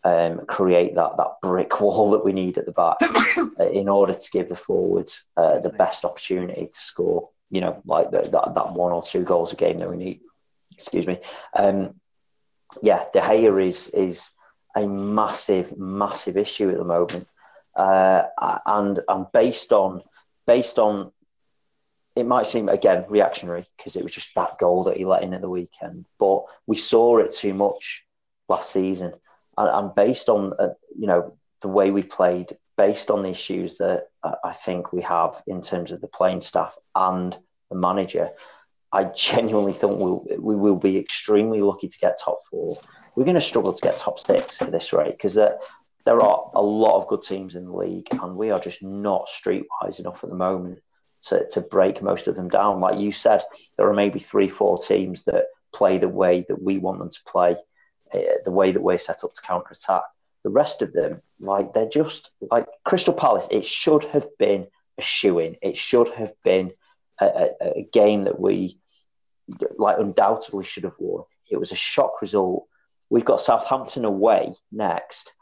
um, 0.07 0.45
create 0.45 0.95
that 0.95 1.17
that 1.17 1.41
brick 1.41 1.81
wall 1.81 2.11
that 2.11 2.23
we 2.23 2.31
need 2.31 2.57
at 2.57 2.65
the 2.65 2.71
back 2.71 2.97
uh, 3.59 3.69
in 3.69 3.89
order 3.89 4.13
to 4.13 4.31
give 4.31 4.49
the 4.49 4.55
forwards 4.55 5.25
uh, 5.35 5.59
the 5.59 5.69
best 5.69 6.05
opportunity 6.05 6.67
to 6.67 6.79
score. 6.79 7.29
You 7.49 7.61
know, 7.61 7.81
like 7.85 8.11
the, 8.11 8.21
that 8.21 8.55
that 8.55 8.73
one 8.73 8.91
or 8.91 9.03
two 9.03 9.23
goals 9.23 9.53
a 9.53 9.55
game 9.55 9.79
that 9.79 9.89
we 9.89 9.97
need. 9.97 10.21
Excuse 10.73 11.07
me. 11.07 11.19
Um, 11.53 11.95
yeah, 12.81 13.05
De 13.13 13.19
Gea 13.19 13.65
is 13.65 13.89
is 13.89 14.31
a 14.75 14.85
massive, 14.87 15.77
massive 15.77 16.37
issue 16.37 16.69
at 16.69 16.77
the 16.77 16.83
moment, 16.83 17.27
uh, 17.75 18.23
and 18.65 18.99
and 19.07 19.25
based 19.31 19.71
on 19.71 20.03
based 20.45 20.79
on 20.79 21.11
it 22.15 22.25
might 22.25 22.47
seem 22.47 22.67
again 22.67 23.05
reactionary 23.09 23.65
because 23.77 23.95
it 23.95 24.03
was 24.03 24.13
just 24.13 24.33
that 24.35 24.57
goal 24.57 24.85
that 24.85 24.97
he 24.97 25.05
let 25.05 25.23
in 25.23 25.33
at 25.33 25.41
the 25.41 25.49
weekend, 25.49 26.05
but 26.19 26.43
we 26.65 26.75
saw 26.75 27.17
it 27.17 27.31
too 27.31 27.53
much 27.53 28.03
last 28.49 28.71
season, 28.71 29.13
and, 29.57 29.95
based 29.95 30.29
on 30.29 30.53
uh, 30.59 30.69
you 30.97 31.07
know 31.07 31.37
the 31.61 31.67
way 31.67 31.91
we 31.91 32.03
played, 32.03 32.55
based 32.77 33.09
on 33.09 33.23
the 33.23 33.29
issues 33.29 33.77
that 33.77 34.07
uh, 34.23 34.35
I 34.43 34.53
think 34.53 34.93
we 34.93 35.01
have 35.01 35.41
in 35.47 35.61
terms 35.61 35.91
of 35.91 36.01
the 36.01 36.07
playing 36.07 36.41
staff 36.41 36.75
and 36.95 37.35
the 37.69 37.75
manager, 37.77 38.29
I 38.91 39.05
genuinely 39.05 39.73
think 39.73 39.99
we'll, 39.99 40.25
we 40.39 40.55
will 40.55 40.75
be 40.75 40.97
extremely 40.97 41.61
lucky 41.61 41.87
to 41.87 41.97
get 41.99 42.19
top 42.23 42.39
four. 42.49 42.77
We're 43.15 43.25
going 43.25 43.35
to 43.35 43.41
struggle 43.41 43.73
to 43.73 43.81
get 43.81 43.97
top 43.97 44.19
six 44.19 44.61
at 44.61 44.71
this 44.71 44.93
rate 44.93 45.17
because 45.17 45.33
there, 45.33 45.57
there 46.05 46.21
are 46.21 46.51
a 46.53 46.61
lot 46.61 46.95
of 46.95 47.07
good 47.07 47.21
teams 47.21 47.55
in 47.55 47.65
the 47.65 47.75
league, 47.75 48.07
and 48.11 48.37
we 48.37 48.51
are 48.51 48.59
just 48.59 48.81
not 48.83 49.27
streetwise 49.27 49.99
enough 49.99 50.23
at 50.23 50.29
the 50.29 50.35
moment 50.35 50.79
to, 51.23 51.47
to 51.49 51.61
break 51.61 52.01
most 52.01 52.27
of 52.27 52.35
them 52.35 52.47
down. 52.47 52.79
Like 52.79 52.99
you 52.99 53.11
said, 53.11 53.43
there 53.75 53.89
are 53.89 53.93
maybe 53.93 54.19
three, 54.19 54.47
four 54.47 54.77
teams 54.77 55.23
that 55.23 55.45
play 55.73 55.97
the 55.97 56.07
way 56.07 56.45
that 56.47 56.61
we 56.61 56.77
want 56.77 56.99
them 56.99 57.09
to 57.09 57.19
play, 57.25 57.55
uh, 58.13 58.19
the 58.43 58.51
way 58.51 58.71
that 58.71 58.81
we're 58.81 58.97
set 58.97 59.23
up 59.23 59.33
to 59.33 59.41
counter 59.41 59.71
attack. 59.71 60.03
The 60.43 60.49
rest 60.49 60.81
of 60.81 60.93
them, 60.93 61.21
like 61.39 61.73
they're 61.73 61.89
just 61.89 62.31
like 62.51 62.67
Crystal 62.85 63.13
Palace. 63.13 63.47
It 63.51 63.65
should 63.65 64.03
have 64.05 64.27
been 64.37 64.67
a 64.97 65.01
shoe 65.01 65.39
in. 65.39 65.57
It 65.61 65.75
should 65.75 66.09
have 66.09 66.33
been 66.43 66.71
a, 67.19 67.25
a, 67.25 67.49
a 67.79 67.89
game 67.91 68.25
that 68.25 68.39
we 68.39 68.79
like 69.77 69.97
undoubtedly 69.99 70.63
should 70.65 70.83
have 70.83 70.95
won. 70.99 71.23
It 71.49 71.57
was 71.57 71.71
a 71.71 71.75
shock 71.75 72.21
result. 72.21 72.67
We've 73.09 73.25
got 73.25 73.41
Southampton 73.41 74.05
away 74.05 74.53
next. 74.71 75.33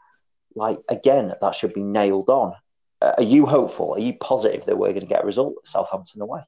Like 0.54 0.78
again, 0.88 1.34
that 1.40 1.54
should 1.54 1.74
be 1.74 1.82
nailed 1.82 2.28
on. 2.28 2.54
Uh, 3.02 3.14
are 3.18 3.22
you 3.22 3.44
hopeful? 3.46 3.92
Are 3.94 4.00
you 4.00 4.14
positive 4.14 4.64
that 4.64 4.78
we're 4.78 4.92
going 4.92 5.00
to 5.00 5.06
get 5.06 5.22
a 5.22 5.26
result 5.26 5.54
Southampton 5.64 6.22
away? 6.22 6.42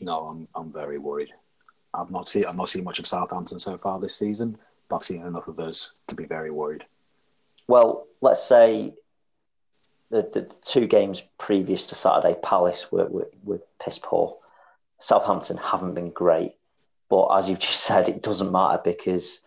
No, 0.00 0.26
I'm 0.26 0.48
I'm 0.54 0.72
very 0.72 0.98
worried. 0.98 1.32
I've 1.94 2.10
not 2.10 2.28
seen 2.28 2.44
I've 2.44 2.56
not 2.56 2.68
seen 2.68 2.84
much 2.84 2.98
of 2.98 3.06
Southampton 3.06 3.58
so 3.58 3.78
far 3.78 3.98
this 3.98 4.16
season, 4.16 4.58
I've 4.90 5.04
seen 5.04 5.22
enough 5.22 5.48
of 5.48 5.58
us 5.58 5.92
to 6.08 6.14
be 6.14 6.24
very 6.24 6.50
worried. 6.50 6.84
Well, 7.68 8.06
let's 8.20 8.44
say 8.44 8.94
the, 10.10 10.22
the, 10.22 10.42
the 10.42 10.56
two 10.64 10.86
games 10.86 11.22
previous 11.38 11.88
to 11.88 11.94
Saturday, 11.94 12.38
Palace 12.42 12.90
were, 12.92 13.06
were, 13.06 13.30
were 13.42 13.60
piss 13.82 13.98
poor. 13.98 14.38
Southampton 15.00 15.56
haven't 15.56 15.94
been 15.94 16.10
great. 16.10 16.52
But 17.08 17.28
as 17.36 17.48
you've 17.48 17.58
just 17.58 17.80
said, 17.84 18.08
it 18.08 18.22
doesn't 18.22 18.52
matter 18.52 18.80
because 18.82 19.40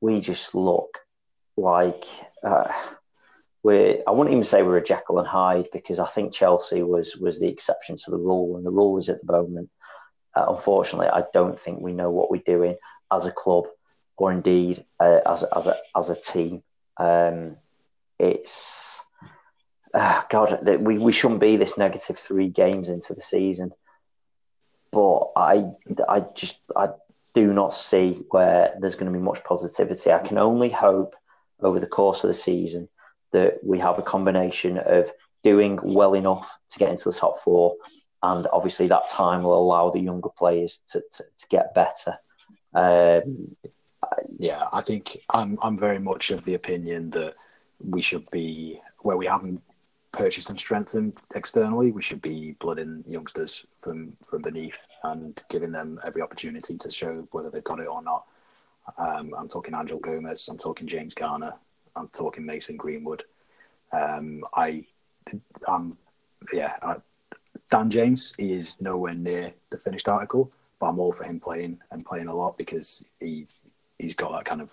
we 0.00 0.20
just 0.20 0.54
look 0.54 0.98
like 1.56 2.04
uh, 2.42 2.72
we're. 3.62 4.02
I 4.06 4.10
wouldn't 4.12 4.32
even 4.32 4.44
say 4.44 4.62
we're 4.62 4.78
a 4.78 4.84
Jekyll 4.84 5.18
and 5.18 5.28
Hyde 5.28 5.68
because 5.72 5.98
I 5.98 6.06
think 6.06 6.32
Chelsea 6.32 6.82
was 6.82 7.16
was 7.16 7.38
the 7.38 7.48
exception 7.48 7.96
to 7.96 8.10
the 8.10 8.16
rule, 8.16 8.56
and 8.56 8.64
the 8.64 8.70
rule 8.70 8.98
is 8.98 9.08
at 9.08 9.24
the 9.24 9.30
moment. 9.30 9.68
Uh, 10.34 10.46
unfortunately, 10.48 11.08
I 11.08 11.22
don't 11.34 11.58
think 11.58 11.80
we 11.80 11.92
know 11.92 12.10
what 12.10 12.30
we're 12.30 12.42
doing 12.44 12.76
as 13.12 13.26
a 13.26 13.32
club, 13.32 13.66
or 14.20 14.32
indeed 14.32 14.84
uh, 15.00 15.20
as 15.26 15.42
as 15.44 15.66
a 15.66 15.76
as 15.96 16.10
a 16.10 16.20
team. 16.20 16.62
Um, 16.96 17.56
it's 18.18 19.02
uh, 19.94 20.22
God, 20.28 20.68
we 20.80 20.98
we 20.98 21.12
shouldn't 21.12 21.40
be 21.40 21.56
this 21.56 21.78
negative 21.78 22.18
three 22.18 22.48
games 22.48 22.88
into 22.88 23.14
the 23.14 23.20
season 23.20 23.72
but 24.92 25.30
I, 25.36 25.70
I 26.08 26.20
just 26.34 26.58
I 26.76 26.88
do 27.34 27.52
not 27.52 27.74
see 27.74 28.24
where 28.30 28.74
there's 28.80 28.96
going 28.96 29.12
to 29.12 29.18
be 29.18 29.24
much 29.24 29.44
positivity. 29.44 30.10
I 30.10 30.18
can 30.18 30.38
only 30.38 30.68
hope 30.68 31.14
over 31.60 31.78
the 31.78 31.86
course 31.86 32.24
of 32.24 32.28
the 32.28 32.34
season 32.34 32.88
that 33.32 33.62
we 33.62 33.78
have 33.78 33.98
a 33.98 34.02
combination 34.02 34.78
of 34.78 35.10
doing 35.44 35.78
well 35.82 36.14
enough 36.14 36.58
to 36.70 36.78
get 36.78 36.90
into 36.90 37.10
the 37.10 37.16
top 37.16 37.40
four, 37.40 37.76
and 38.22 38.46
obviously 38.52 38.88
that 38.88 39.08
time 39.08 39.42
will 39.42 39.62
allow 39.62 39.90
the 39.90 40.00
younger 40.00 40.28
players 40.36 40.82
to, 40.88 41.02
to, 41.12 41.24
to 41.38 41.46
get 41.48 41.74
better. 41.74 42.18
Um, 42.74 43.56
Yeah, 44.38 44.64
I 44.72 44.80
think 44.80 45.18
I'm 45.30 45.58
I'm 45.62 45.78
very 45.78 45.98
much 45.98 46.30
of 46.30 46.44
the 46.44 46.54
opinion 46.54 47.10
that 47.10 47.34
we 47.78 48.02
should 48.02 48.28
be 48.30 48.80
where 49.00 49.16
we 49.16 49.26
haven't 49.26 49.62
purchased 50.12 50.50
and 50.50 50.58
strengthened 50.58 51.16
externally. 51.34 51.92
We 51.92 52.02
should 52.02 52.20
be 52.20 52.56
blooding 52.58 53.04
youngsters 53.06 53.64
from 53.82 54.16
from 54.28 54.42
beneath 54.42 54.86
and 55.04 55.40
giving 55.48 55.72
them 55.72 56.00
every 56.04 56.22
opportunity 56.22 56.76
to 56.76 56.90
show 56.90 57.28
whether 57.30 57.50
they've 57.50 57.64
got 57.64 57.80
it 57.80 57.86
or 57.86 58.02
not. 58.02 58.24
Um, 58.98 59.34
I'm 59.36 59.48
talking 59.48 59.74
Angel 59.74 59.98
Gomes. 59.98 60.48
I'm 60.48 60.58
talking 60.58 60.86
James 60.86 61.14
Garner. 61.14 61.54
I'm 61.96 62.08
talking 62.08 62.44
Mason 62.44 62.76
Greenwood. 62.76 63.24
Um, 63.92 64.44
I, 64.54 64.84
I'm, 65.66 65.96
yeah, 66.52 66.74
I, 66.82 66.96
Dan 67.70 67.90
James 67.90 68.32
is 68.38 68.80
nowhere 68.80 69.14
near 69.14 69.52
the 69.70 69.78
finished 69.78 70.08
article, 70.08 70.52
but 70.78 70.86
I'm 70.86 70.98
all 70.98 71.12
for 71.12 71.24
him 71.24 71.40
playing 71.40 71.78
and 71.90 72.04
playing 72.04 72.28
a 72.28 72.34
lot 72.34 72.56
because 72.56 73.04
he's 73.18 73.64
he's 74.00 74.14
got 74.14 74.32
that 74.32 74.44
kind 74.44 74.60
of 74.60 74.70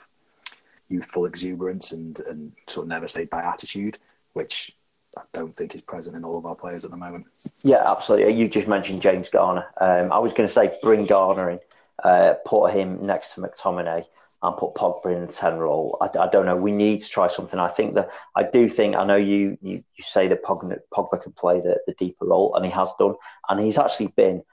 youthful 0.89 1.25
exuberance 1.25 1.91
and 1.91 2.19
and 2.21 2.53
sort 2.67 2.85
of 2.85 2.89
never 2.89 3.07
say 3.07 3.25
die 3.25 3.41
attitude, 3.41 3.97
which 4.33 4.75
I 5.17 5.21
don't 5.33 5.55
think 5.55 5.75
is 5.75 5.81
present 5.81 6.15
in 6.15 6.23
all 6.23 6.37
of 6.37 6.45
our 6.45 6.55
players 6.55 6.85
at 6.85 6.91
the 6.91 6.97
moment. 6.97 7.25
yeah, 7.63 7.83
absolutely. 7.87 8.33
You 8.33 8.47
just 8.47 8.67
mentioned 8.67 9.01
James 9.01 9.29
Garner. 9.29 9.65
Um, 9.79 10.11
I 10.11 10.19
was 10.19 10.33
going 10.33 10.47
to 10.47 10.53
say 10.53 10.77
bring 10.81 11.05
Garner 11.05 11.51
in, 11.51 11.59
uh, 12.03 12.35
put 12.45 12.71
him 12.71 13.05
next 13.05 13.33
to 13.35 13.41
McTominay, 13.41 14.05
and 14.43 14.57
put 14.57 14.75
Pogba 14.75 15.15
in 15.15 15.25
the 15.25 15.33
ten 15.33 15.57
role. 15.57 15.97
I, 15.99 16.05
I, 16.19 16.29
don't 16.29 16.45
know. 16.45 16.55
We 16.55 16.71
need 16.71 17.01
to 17.01 17.09
try 17.09 17.27
something. 17.27 17.59
I 17.59 17.67
think 17.67 17.95
that 17.95 18.09
I 18.35 18.43
do 18.43 18.69
think. 18.69 18.95
I 18.95 19.05
know 19.05 19.15
you 19.15 19.57
you, 19.61 19.83
you 19.95 20.03
say 20.03 20.27
that 20.27 20.43
Pogba, 20.43 20.79
Pogba 20.93 21.21
can 21.21 21.31
play 21.33 21.59
the, 21.59 21.79
the 21.87 21.93
deeper 21.93 22.25
role, 22.25 22.55
and 22.55 22.63
he 22.65 22.71
has 22.71 22.93
done, 22.99 23.15
and 23.49 23.59
he's 23.59 23.77
actually 23.77 24.07
been 24.07 24.43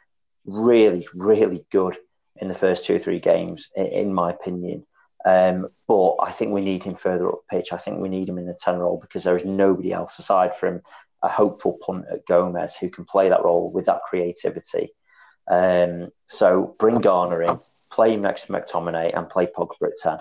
really 0.47 1.09
really 1.15 1.65
good 1.71 1.97
in 2.37 2.49
the 2.49 2.55
first 2.55 2.85
two 2.85 2.97
or 2.97 2.99
three 2.99 3.21
games, 3.21 3.71
in, 3.77 4.13
my 4.13 4.31
opinion. 4.31 4.87
Um, 5.25 5.69
but 5.89 6.17
I 6.21 6.31
think 6.31 6.53
we 6.53 6.61
need 6.61 6.85
him 6.85 6.97
further 6.97 7.29
up 7.29 7.41
the 7.49 7.57
pitch. 7.57 7.73
I 7.73 7.79
think 7.79 8.01
we 8.01 8.09
need 8.09 8.29
him 8.29 8.39
in 8.39 8.47
the 8.47 8.59
10 8.61 8.79
role 8.79 8.99
because 9.01 9.25
there 9.25 9.37
is 9.37 9.45
nobody 9.45 9.93
else 9.93 10.19
aside 10.19 10.55
from 10.55 10.83
a 11.23 11.29
hopeful 11.29 11.79
punt 11.81 12.05
at 12.11 12.27
Gomes 12.27 12.77
who 12.77 12.91
can 12.91 13.05
play 13.05 13.29
that 13.31 13.43
role 13.43 13.71
with 13.71 13.87
that 13.87 14.03
creativity. 14.09 14.93
Um, 15.51 16.11
so 16.27 16.75
bring 16.79 17.01
Garner 17.01 17.43
in, 17.43 17.61
play 17.91 18.17
next 18.17 18.47
to 18.47 18.53
McTominay, 18.53 19.17
and 19.17 19.29
play 19.29 19.47
Pogba 19.47 19.89
at 19.89 19.97
10. 20.03 20.19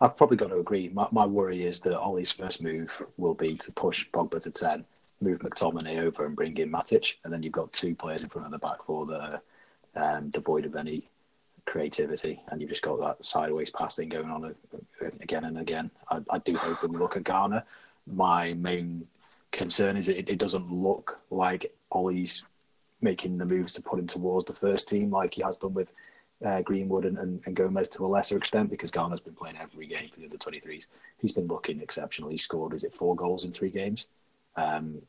I've 0.00 0.16
probably 0.16 0.36
got 0.36 0.50
to 0.50 0.58
agree. 0.58 0.88
My, 0.88 1.08
my 1.10 1.26
worry 1.26 1.64
is 1.64 1.80
that 1.80 1.98
Ollie's 1.98 2.32
first 2.32 2.62
move 2.62 2.90
will 3.16 3.34
be 3.34 3.56
to 3.56 3.72
push 3.72 4.08
Pogba 4.10 4.40
to 4.40 4.50
10, 4.50 4.84
move 5.20 5.40
McTominay 5.40 6.00
over, 6.00 6.24
and 6.24 6.36
bring 6.36 6.56
in 6.56 6.70
Matic. 6.70 7.14
And 7.24 7.32
then 7.32 7.42
you've 7.42 7.52
got 7.52 7.72
two 7.72 7.94
players 7.94 8.22
in 8.22 8.28
front 8.28 8.46
of 8.46 8.52
the 8.52 8.58
back 8.58 8.84
four 8.84 9.06
that 9.06 9.20
are 9.96 10.16
um, 10.18 10.30
devoid 10.30 10.66
of 10.66 10.76
any 10.76 11.08
creativity, 11.66 12.42
and 12.48 12.60
you've 12.60 12.70
just 12.70 12.82
got 12.82 13.00
that 13.00 13.24
sideways 13.24 13.70
passing 13.70 14.08
going 14.08 14.30
on 14.30 14.54
again 15.20 15.44
and 15.44 15.58
again. 15.58 15.90
I, 16.10 16.20
I 16.30 16.38
do 16.38 16.54
hope 16.54 16.80
that 16.80 16.90
we 16.90 16.98
look 16.98 17.16
at 17.16 17.24
Garner. 17.24 17.64
My 18.06 18.54
main 18.54 19.06
concern 19.52 19.96
is 19.96 20.08
it, 20.08 20.28
it 20.28 20.38
doesn't 20.38 20.72
look 20.72 21.20
like 21.30 21.72
Ollie's 21.90 22.44
making 23.00 23.38
the 23.38 23.46
moves 23.46 23.74
to 23.74 23.82
put 23.82 23.98
him 23.98 24.06
towards 24.06 24.44
the 24.46 24.52
first 24.52 24.88
team 24.88 25.10
like 25.10 25.34
he 25.34 25.42
has 25.42 25.56
done 25.56 25.74
with 25.74 25.92
uh, 26.44 26.62
Greenwood 26.62 27.04
and, 27.04 27.18
and, 27.18 27.40
and, 27.46 27.56
Gomes 27.56 27.88
to 27.88 28.04
a 28.04 28.06
lesser 28.06 28.36
extent 28.36 28.70
because 28.70 28.90
Garner's 28.90 29.20
been 29.20 29.34
playing 29.34 29.56
every 29.56 29.86
game 29.86 30.08
for 30.08 30.20
the 30.20 30.26
under 30.26 30.38
23s. 30.38 30.86
He's 31.18 31.32
been 31.32 31.46
looking 31.46 31.80
exceptional. 31.80 32.30
He 32.30 32.36
scored, 32.36 32.74
is 32.74 32.84
it 32.84 32.94
four 32.94 33.16
goals 33.16 33.44
in 33.44 33.52
three 33.52 33.70
games? 33.70 34.06
Um, 34.56 35.02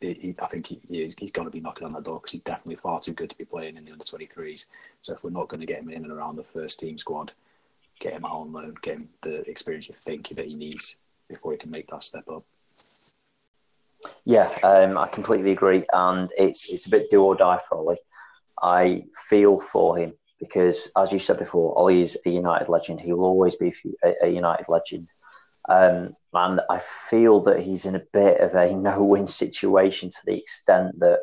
he, 0.00 0.34
I 0.40 0.46
think 0.46 0.66
he, 0.66 1.30
got 1.32 1.44
to 1.44 1.50
be 1.50 1.60
knocking 1.60 1.86
on 1.86 1.92
that 1.94 2.04
door 2.04 2.18
because 2.18 2.32
he's 2.32 2.40
definitely 2.42 2.76
far 2.76 3.00
too 3.00 3.12
good 3.12 3.30
to 3.30 3.38
be 3.38 3.44
playing 3.44 3.76
in 3.76 3.84
the 3.84 3.92
under 3.92 4.04
23s. 4.04 4.66
So 5.00 5.14
if 5.14 5.24
we're 5.24 5.30
not 5.30 5.48
going 5.48 5.60
to 5.60 5.66
get 5.66 5.80
him 5.80 5.90
in 5.90 6.04
and 6.04 6.12
around 6.12 6.36
the 6.36 6.44
first 6.44 6.78
team 6.78 6.96
squad, 6.98 7.32
get 8.00 8.12
him 8.12 8.24
out 8.24 8.32
on 8.32 8.52
loan, 8.52 8.76
get 8.82 8.96
him 8.96 9.08
the 9.22 9.48
experience 9.48 9.88
you 9.88 9.94
think 9.94 10.28
that 10.28 10.46
he 10.46 10.54
needs 10.54 10.96
before 11.28 11.52
he 11.52 11.58
can 11.58 11.70
make 11.70 11.88
that 11.88 12.04
step 12.04 12.28
up. 12.28 12.44
Yeah, 14.24 14.48
um, 14.62 14.96
I 14.96 15.08
completely 15.08 15.50
agree, 15.50 15.84
and 15.92 16.30
it's 16.38 16.68
it's 16.68 16.86
a 16.86 16.90
bit 16.90 17.10
do 17.10 17.22
or 17.22 17.34
die 17.34 17.58
for 17.68 17.78
Ollie. 17.78 17.96
I 18.62 19.04
feel 19.28 19.58
for 19.58 19.98
him 19.98 20.12
because, 20.38 20.90
as 20.96 21.12
you 21.12 21.18
said 21.18 21.38
before, 21.38 21.76
Ollie 21.76 22.02
is 22.02 22.16
a 22.24 22.30
United 22.30 22.68
legend. 22.68 23.00
He 23.00 23.12
will 23.12 23.24
always 23.24 23.56
be 23.56 23.74
a 24.22 24.28
United 24.28 24.68
legend, 24.68 25.08
um, 25.68 26.16
and 26.32 26.60
I 26.70 26.78
feel 26.78 27.40
that 27.40 27.60
he's 27.60 27.84
in 27.84 27.94
a 27.94 28.02
bit 28.12 28.40
of 28.40 28.54
a 28.54 28.72
no-win 28.74 29.26
situation 29.26 30.10
to 30.10 30.20
the 30.24 30.36
extent 30.36 30.98
that 31.00 31.20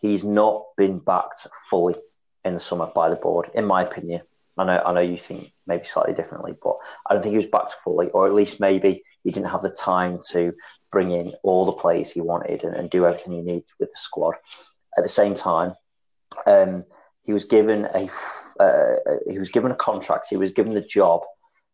he's 0.00 0.24
not 0.24 0.64
been 0.76 0.98
backed 0.98 1.46
fully 1.70 1.96
in 2.44 2.54
the 2.54 2.60
summer 2.60 2.90
by 2.94 3.10
the 3.10 3.16
board, 3.16 3.50
in 3.54 3.64
my 3.64 3.82
opinion. 3.82 4.22
I 4.56 4.64
know, 4.64 4.82
I 4.84 4.92
know 4.92 5.00
you 5.00 5.18
think 5.18 5.52
maybe 5.66 5.84
slightly 5.84 6.14
differently, 6.14 6.54
but 6.60 6.76
I 7.08 7.14
don't 7.14 7.22
think 7.22 7.32
he 7.32 7.36
was 7.38 7.46
backed 7.46 7.74
fully, 7.84 8.10
or 8.10 8.26
at 8.26 8.34
least 8.34 8.58
maybe 8.58 9.04
he 9.22 9.30
didn't 9.30 9.50
have 9.50 9.62
the 9.62 9.70
time 9.70 10.18
to 10.30 10.52
bring 10.90 11.12
in 11.12 11.34
all 11.44 11.64
the 11.64 11.72
players 11.72 12.10
he 12.10 12.20
wanted 12.20 12.64
and, 12.64 12.74
and 12.74 12.90
do 12.90 13.06
everything 13.06 13.34
he 13.34 13.42
needed 13.42 13.68
with 13.78 13.90
the 13.90 13.96
squad. 13.96 14.34
At 14.96 15.04
the 15.04 15.08
same 15.08 15.34
time, 15.34 15.74
um, 16.46 16.84
he 17.20 17.32
was 17.32 17.44
given 17.44 17.84
a 17.94 18.08
uh, 18.58 18.96
he 19.30 19.38
was 19.38 19.50
given 19.50 19.70
a 19.70 19.76
contract. 19.76 20.26
He 20.28 20.36
was 20.36 20.50
given 20.50 20.74
the 20.74 20.80
job 20.80 21.22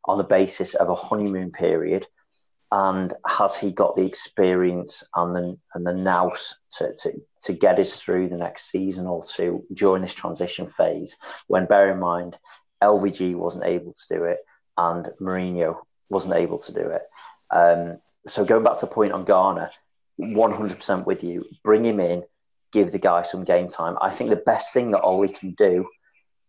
on 0.07 0.19
the 0.19 0.25
basis 0.25 0.75
of 0.75 0.89
a 0.89 0.95
honeymoon 0.95 1.51
period. 1.51 2.07
And 2.73 3.13
has 3.27 3.57
he 3.57 3.71
got 3.71 3.95
the 3.95 4.05
experience 4.05 5.05
and 5.15 5.35
the 5.35 5.57
and 5.75 5.87
the 5.87 5.93
nous 5.93 6.57
to, 6.79 6.95
to, 7.03 7.13
to 7.43 7.53
get 7.53 7.79
us 7.79 8.01
through 8.01 8.29
the 8.29 8.37
next 8.37 8.71
season 8.71 9.07
or 9.07 9.25
two 9.25 9.65
during 9.73 10.03
this 10.03 10.15
transition 10.15 10.69
phase? 10.69 11.17
When 11.47 11.67
bear 11.67 11.93
in 11.93 12.01
mind, 12.01 12.37
LVG 12.83 13.37
wasn't 13.37 13.65
able 13.65 13.93
to 13.93 14.17
do 14.17 14.25
it 14.25 14.39
and 14.77 15.09
Mourinho 15.21 15.79
wasn't 16.09 16.35
able 16.35 16.59
to 16.59 16.73
do 16.73 16.81
it. 16.81 17.03
Um, 17.51 17.99
so 18.27 18.45
going 18.45 18.65
back 18.65 18.79
to 18.81 18.87
the 18.87 18.93
point 18.93 19.13
on 19.13 19.25
Garner, 19.25 19.71
100% 20.21 21.07
with 21.07 21.25
you. 21.25 21.45
Bring 21.63 21.85
him 21.85 22.01
in, 22.01 22.25
give 22.73 22.93
the 22.93 22.99
guy 22.99 23.23
some 23.23 23.45
game 23.45 23.69
time. 23.69 23.97
I 24.01 24.11
think 24.11 24.31
the 24.31 24.37
best 24.37 24.73
thing 24.73 24.91
that 24.93 25.01
Ollie 25.01 25.29
can 25.29 25.53
do, 25.53 25.89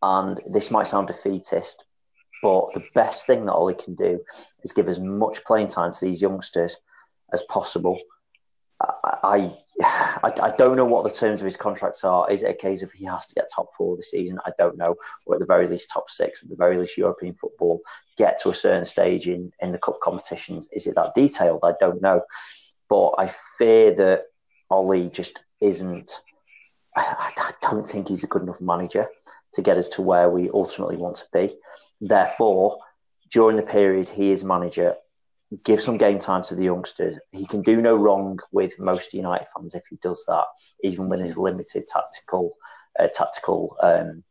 and 0.01 0.39
this 0.47 0.71
might 0.71 0.87
sound 0.87 1.07
defeatist, 1.07 1.83
but 2.41 2.73
the 2.73 2.83
best 2.93 3.25
thing 3.25 3.45
that 3.45 3.53
Ollie 3.53 3.75
can 3.75 3.95
do 3.95 4.19
is 4.63 4.71
give 4.71 4.87
as 4.89 4.99
much 4.99 5.43
playing 5.45 5.67
time 5.67 5.93
to 5.93 6.05
these 6.05 6.21
youngsters 6.21 6.77
as 7.33 7.43
possible. 7.43 7.99
I, 8.79 9.55
I, 9.81 10.31
I 10.41 10.53
don't 10.57 10.75
know 10.75 10.85
what 10.85 11.03
the 11.03 11.09
terms 11.09 11.39
of 11.39 11.45
his 11.45 11.57
contracts 11.57 12.03
are. 12.03 12.29
Is 12.29 12.43
it 12.43 12.51
a 12.51 12.53
case 12.53 12.81
of 12.81 12.91
he 12.91 13.05
has 13.05 13.25
to 13.27 13.35
get 13.35 13.49
top 13.53 13.69
four 13.77 13.95
this 13.95 14.11
season? 14.11 14.39
I 14.45 14.51
don't 14.57 14.77
know, 14.77 14.95
or 15.25 15.35
at 15.35 15.39
the 15.39 15.45
very 15.45 15.67
least 15.67 15.89
top 15.91 16.09
six, 16.09 16.43
at 16.43 16.49
the 16.49 16.55
very 16.55 16.77
least 16.77 16.97
European 16.97 17.33
football, 17.35 17.81
get 18.17 18.39
to 18.41 18.49
a 18.49 18.53
certain 18.53 18.85
stage 18.85 19.27
in 19.27 19.51
in 19.61 19.71
the 19.71 19.77
cup 19.77 19.99
competitions. 20.01 20.67
Is 20.71 20.87
it 20.87 20.95
that 20.95 21.15
detailed? 21.15 21.61
I 21.63 21.73
don't 21.79 22.01
know, 22.01 22.21
but 22.89 23.11
I 23.17 23.33
fear 23.57 23.93
that 23.95 24.25
Ollie 24.69 25.09
just 25.09 25.39
isn't. 25.61 26.11
I, 26.95 27.33
I 27.37 27.51
don't 27.61 27.87
think 27.87 28.07
he's 28.07 28.23
a 28.23 28.27
good 28.27 28.43
enough 28.43 28.61
manager 28.61 29.07
to 29.55 29.61
get 29.61 29.77
us 29.77 29.89
to 29.89 30.01
where 30.01 30.29
we 30.29 30.49
ultimately 30.53 30.97
want 30.97 31.17
to 31.17 31.25
be. 31.33 31.55
Therefore, 32.01 32.79
during 33.31 33.57
the 33.57 33.63
period 33.63 34.09
he 34.09 34.31
is 34.31 34.43
manager, 34.43 34.95
give 35.63 35.81
some 35.81 35.97
game 35.97 36.19
time 36.19 36.43
to 36.43 36.55
the 36.55 36.63
youngsters. 36.63 37.19
He 37.31 37.45
can 37.45 37.61
do 37.61 37.81
no 37.81 37.95
wrong 37.95 38.39
with 38.51 38.79
most 38.79 39.13
United 39.13 39.47
fans 39.55 39.75
if 39.75 39.83
he 39.89 39.97
does 40.01 40.23
that, 40.27 40.45
even 40.83 41.09
with 41.09 41.21
his 41.21 41.37
limited 41.37 41.87
tactical 41.87 42.55
uh, 42.99 43.07
tactical 43.13 43.75
um, 43.81 44.23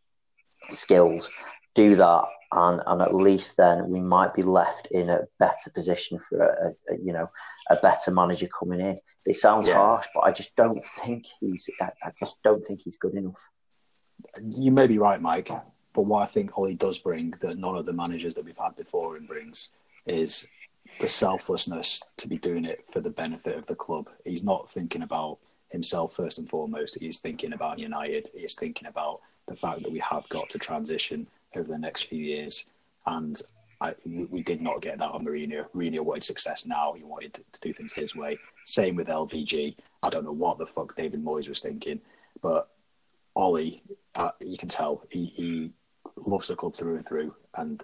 skills. 0.68 1.28
Do 1.74 1.96
that, 1.96 2.24
and 2.52 2.80
and 2.86 3.02
at 3.02 3.14
least 3.14 3.56
then 3.56 3.88
we 3.88 4.00
might 4.00 4.34
be 4.34 4.42
left 4.42 4.86
in 4.90 5.10
a 5.10 5.22
better 5.38 5.70
position 5.74 6.20
for 6.28 6.40
a, 6.40 6.92
a 6.92 6.96
you 6.98 7.12
know 7.12 7.30
a 7.70 7.76
better 7.76 8.10
manager 8.10 8.48
coming 8.58 8.80
in. 8.80 9.00
It 9.26 9.36
sounds 9.36 9.68
yeah. 9.68 9.74
harsh, 9.74 10.06
but 10.14 10.20
I 10.20 10.32
just 10.32 10.54
don't 10.54 10.84
think 10.84 11.26
he's. 11.40 11.68
I, 11.80 11.90
I 12.04 12.12
just 12.18 12.36
don't 12.44 12.64
think 12.64 12.80
he's 12.80 12.96
good 12.96 13.14
enough. 13.14 13.40
You 14.42 14.70
may 14.70 14.86
be 14.86 14.98
right, 14.98 15.20
Mike. 15.20 15.50
But 15.94 16.02
what 16.02 16.22
I 16.22 16.26
think 16.26 16.58
Ollie 16.58 16.74
does 16.74 16.98
bring 16.98 17.34
that 17.40 17.56
none 17.56 17.76
of 17.76 17.86
the 17.86 17.92
managers 17.92 18.34
that 18.34 18.44
we've 18.44 18.56
had 18.56 18.76
before 18.76 19.16
him 19.16 19.26
brings 19.26 19.70
is 20.06 20.46
the 21.00 21.08
selflessness 21.08 22.02
to 22.18 22.28
be 22.28 22.36
doing 22.36 22.64
it 22.64 22.84
for 22.92 23.00
the 23.00 23.10
benefit 23.10 23.56
of 23.56 23.66
the 23.66 23.74
club. 23.74 24.08
He's 24.24 24.44
not 24.44 24.68
thinking 24.68 25.02
about 25.02 25.38
himself 25.70 26.14
first 26.14 26.38
and 26.38 26.48
foremost. 26.48 26.98
He's 27.00 27.18
thinking 27.18 27.52
about 27.52 27.78
United. 27.78 28.28
He's 28.34 28.54
thinking 28.54 28.88
about 28.88 29.20
the 29.46 29.54
fact 29.54 29.82
that 29.82 29.92
we 29.92 30.00
have 30.00 30.28
got 30.28 30.48
to 30.50 30.58
transition 30.58 31.26
over 31.54 31.68
the 31.68 31.78
next 31.78 32.04
few 32.04 32.22
years. 32.22 32.66
And 33.06 33.40
I, 33.80 33.94
we 34.04 34.42
did 34.42 34.60
not 34.60 34.82
get 34.82 34.98
that 34.98 35.10
on 35.10 35.24
Mourinho. 35.24 35.66
Mourinho 35.74 36.00
wanted 36.00 36.24
success 36.24 36.66
now. 36.66 36.92
He 36.92 37.04
wanted 37.04 37.34
to 37.34 37.60
do 37.60 37.72
things 37.72 37.92
his 37.92 38.16
way. 38.16 38.38
Same 38.64 38.96
with 38.96 39.08
LVG. 39.08 39.76
I 40.02 40.10
don't 40.10 40.24
know 40.24 40.32
what 40.32 40.58
the 40.58 40.66
fuck 40.66 40.94
David 40.96 41.24
Moyes 41.24 41.48
was 41.48 41.60
thinking, 41.60 42.00
but 42.40 42.68
Ollie, 43.34 43.82
uh, 44.14 44.30
you 44.40 44.56
can 44.56 44.68
tell 44.68 45.02
he, 45.10 45.26
he 45.26 45.70
loves 46.16 46.48
the 46.48 46.56
club 46.56 46.74
through 46.74 46.96
and 46.96 47.06
through, 47.06 47.34
and 47.56 47.82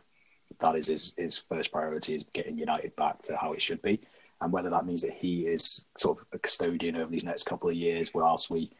that 0.61 0.76
is 0.76 0.86
his, 0.86 1.12
his 1.16 1.38
first 1.38 1.72
priority 1.72 2.14
is 2.14 2.24
getting 2.32 2.59
United 2.59 2.94
back 2.96 3.22
to 3.22 3.36
how 3.36 3.53
it 3.53 3.62
should 3.62 3.82
be. 3.82 4.01
And 4.40 4.53
whether 4.53 4.70
that 4.70 4.86
means 4.86 5.03
that 5.03 5.12
he 5.12 5.46
is 5.46 5.84
sort 5.98 6.18
of 6.18 6.26
a 6.32 6.38
custodian 6.38 6.96
over 6.96 7.11
these 7.11 7.24
next 7.24 7.44
couple 7.44 7.68
of 7.68 7.76
years, 7.76 8.14
whilst 8.14 8.48
we 8.48 8.70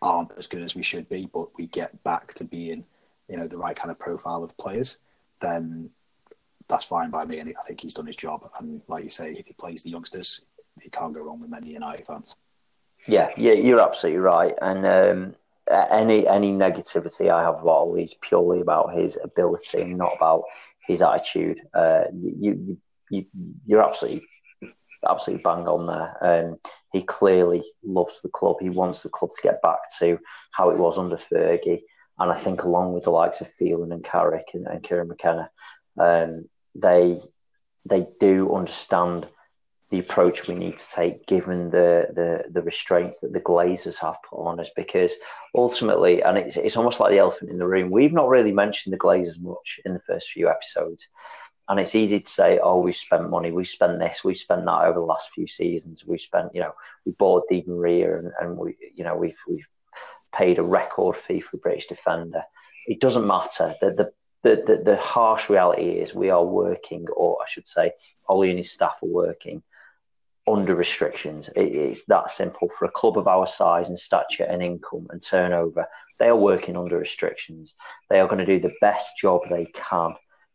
aren't 0.00 0.32
as 0.38 0.46
good 0.46 0.62
as 0.62 0.74
we 0.74 0.82
should 0.82 1.08
be, 1.08 1.28
but 1.32 1.56
we 1.58 1.66
get 1.66 2.02
back 2.04 2.32
to 2.34 2.44
being, 2.44 2.84
you 3.28 3.36
know, 3.36 3.46
the 3.46 3.58
right 3.58 3.76
kind 3.76 3.90
of 3.90 3.98
profile 3.98 4.42
of 4.42 4.56
players, 4.56 4.98
then 5.40 5.90
that's 6.68 6.86
fine 6.86 7.10
by 7.10 7.24
me. 7.24 7.38
And 7.38 7.54
I 7.58 7.62
think 7.66 7.80
he's 7.80 7.94
done 7.94 8.06
his 8.06 8.16
job. 8.16 8.50
And 8.58 8.80
like 8.88 9.04
you 9.04 9.10
say, 9.10 9.32
if 9.32 9.46
he 9.46 9.52
plays 9.52 9.82
the 9.82 9.90
youngsters, 9.90 10.40
he 10.80 10.88
can't 10.88 11.12
go 11.12 11.20
wrong 11.20 11.40
with 11.40 11.50
many 11.50 11.70
United 11.70 12.06
fans. 12.06 12.34
Yeah, 13.06 13.30
yeah, 13.36 13.52
you're 13.52 13.80
absolutely 13.80 14.20
right. 14.20 14.54
And 14.62 14.86
um, 14.86 15.34
any 15.70 16.26
any 16.26 16.52
negativity 16.52 17.30
I 17.30 17.42
have 17.42 17.56
about 17.56 17.68
Ollie 17.68 18.04
is 18.04 18.14
purely 18.20 18.60
about 18.60 18.94
his 18.94 19.16
ability 19.22 19.82
and 19.82 19.98
not 19.98 20.12
about 20.16 20.44
his 20.86 21.02
attitude. 21.02 21.60
Uh, 21.72 22.04
you, 22.12 22.78
you, 23.10 23.26
you, 23.66 23.78
are 23.78 23.88
absolutely, 23.88 24.26
absolutely 25.08 25.42
bang 25.42 25.68
on 25.68 25.86
there. 25.86 26.16
Um, 26.20 26.58
he 26.92 27.02
clearly 27.02 27.62
loves 27.84 28.20
the 28.22 28.28
club. 28.28 28.56
He 28.60 28.70
wants 28.70 29.02
the 29.02 29.08
club 29.08 29.30
to 29.32 29.42
get 29.42 29.62
back 29.62 29.78
to 30.00 30.18
how 30.52 30.70
it 30.70 30.78
was 30.78 30.98
under 30.98 31.16
Fergie. 31.16 31.82
And 32.18 32.30
I 32.30 32.36
think, 32.36 32.64
along 32.64 32.92
with 32.92 33.04
the 33.04 33.10
likes 33.10 33.40
of 33.40 33.48
Phelan 33.48 33.92
and 33.92 34.04
Carrick 34.04 34.48
and, 34.54 34.66
and 34.66 34.82
Kieran 34.82 35.08
McKenna, 35.08 35.50
um, 35.98 36.46
they 36.74 37.18
they 37.88 38.06
do 38.18 38.54
understand 38.54 39.26
the 39.90 39.98
approach 39.98 40.46
we 40.46 40.54
need 40.54 40.78
to 40.78 40.90
take 40.94 41.26
given 41.26 41.70
the, 41.70 42.06
the, 42.14 42.44
the 42.50 42.62
restraints 42.62 43.18
that 43.20 43.32
the 43.32 43.40
Glazers 43.40 43.98
have 43.98 44.22
put 44.28 44.38
on 44.38 44.60
us 44.60 44.70
because 44.76 45.12
ultimately, 45.54 46.22
and 46.22 46.38
it's, 46.38 46.56
it's 46.56 46.76
almost 46.76 47.00
like 47.00 47.10
the 47.10 47.18
elephant 47.18 47.50
in 47.50 47.58
the 47.58 47.66
room, 47.66 47.90
we've 47.90 48.12
not 48.12 48.28
really 48.28 48.52
mentioned 48.52 48.92
the 48.92 48.98
Glazers 48.98 49.40
much 49.40 49.80
in 49.84 49.92
the 49.92 50.00
first 50.06 50.30
few 50.30 50.48
episodes. 50.48 51.08
And 51.68 51.80
it's 51.80 51.96
easy 51.96 52.20
to 52.20 52.30
say, 52.30 52.60
oh, 52.62 52.80
we've 52.80 52.96
spent 52.96 53.30
money, 53.30 53.50
we've 53.50 53.68
spent 53.68 53.98
this, 53.98 54.22
we've 54.24 54.38
spent 54.38 54.64
that 54.64 54.84
over 54.84 55.00
the 55.00 55.04
last 55.04 55.30
few 55.32 55.48
seasons. 55.48 56.04
We've 56.06 56.20
spent, 56.20 56.54
you 56.54 56.60
know, 56.60 56.72
we 57.04 57.12
bought 57.12 57.48
Di 57.48 57.64
Maria 57.66 58.18
and, 58.18 58.32
and 58.40 58.56
we, 58.56 58.76
you 58.94 59.02
know, 59.02 59.16
we've, 59.16 59.38
we've 59.48 59.66
paid 60.32 60.58
a 60.58 60.62
record 60.62 61.16
fee 61.16 61.40
for 61.40 61.56
a 61.56 61.60
British 61.60 61.88
defender. 61.88 62.42
It 62.86 63.00
doesn't 63.00 63.26
matter. 63.26 63.74
The, 63.80 63.90
the, 63.90 64.12
the, 64.42 64.62
the, 64.66 64.82
the 64.84 64.96
harsh 64.96 65.50
reality 65.50 65.98
is 65.98 66.14
we 66.14 66.30
are 66.30 66.44
working, 66.44 67.06
or 67.14 67.38
I 67.42 67.48
should 67.48 67.66
say, 67.66 67.92
Ollie 68.28 68.50
and 68.50 68.58
his 68.58 68.70
staff 68.70 68.94
are 69.02 69.08
working 69.08 69.62
under 70.46 70.74
restrictions. 70.74 71.48
It, 71.56 71.74
it's 71.74 72.04
that 72.06 72.30
simple. 72.30 72.68
For 72.76 72.84
a 72.86 72.90
club 72.90 73.18
of 73.18 73.28
our 73.28 73.46
size 73.46 73.88
and 73.88 73.98
stature 73.98 74.44
and 74.44 74.62
income 74.62 75.06
and 75.10 75.22
turnover, 75.22 75.86
they 76.18 76.28
are 76.28 76.36
working 76.36 76.76
under 76.76 76.98
restrictions. 76.98 77.76
They 78.08 78.20
are 78.20 78.28
going 78.28 78.44
to 78.44 78.46
do 78.46 78.60
the 78.60 78.74
best 78.80 79.16
job 79.18 79.42
they 79.48 79.66
can. 79.66 80.14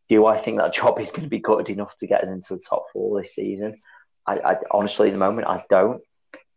Do 0.09 0.25
I 0.25 0.37
think 0.37 0.59
that 0.59 0.73
job 0.73 0.99
is 0.99 1.11
going 1.11 1.23
to 1.23 1.29
be 1.29 1.39
good 1.39 1.69
enough 1.69 1.97
to 1.97 2.07
get 2.07 2.23
us 2.23 2.29
into 2.29 2.55
the 2.55 2.61
top 2.61 2.85
four 2.93 3.21
this 3.21 3.35
season? 3.35 3.81
I, 4.27 4.39
I 4.39 4.57
honestly, 4.71 5.07
at 5.07 5.13
the 5.13 5.17
moment, 5.17 5.47
I 5.47 5.63
don't. 5.69 6.01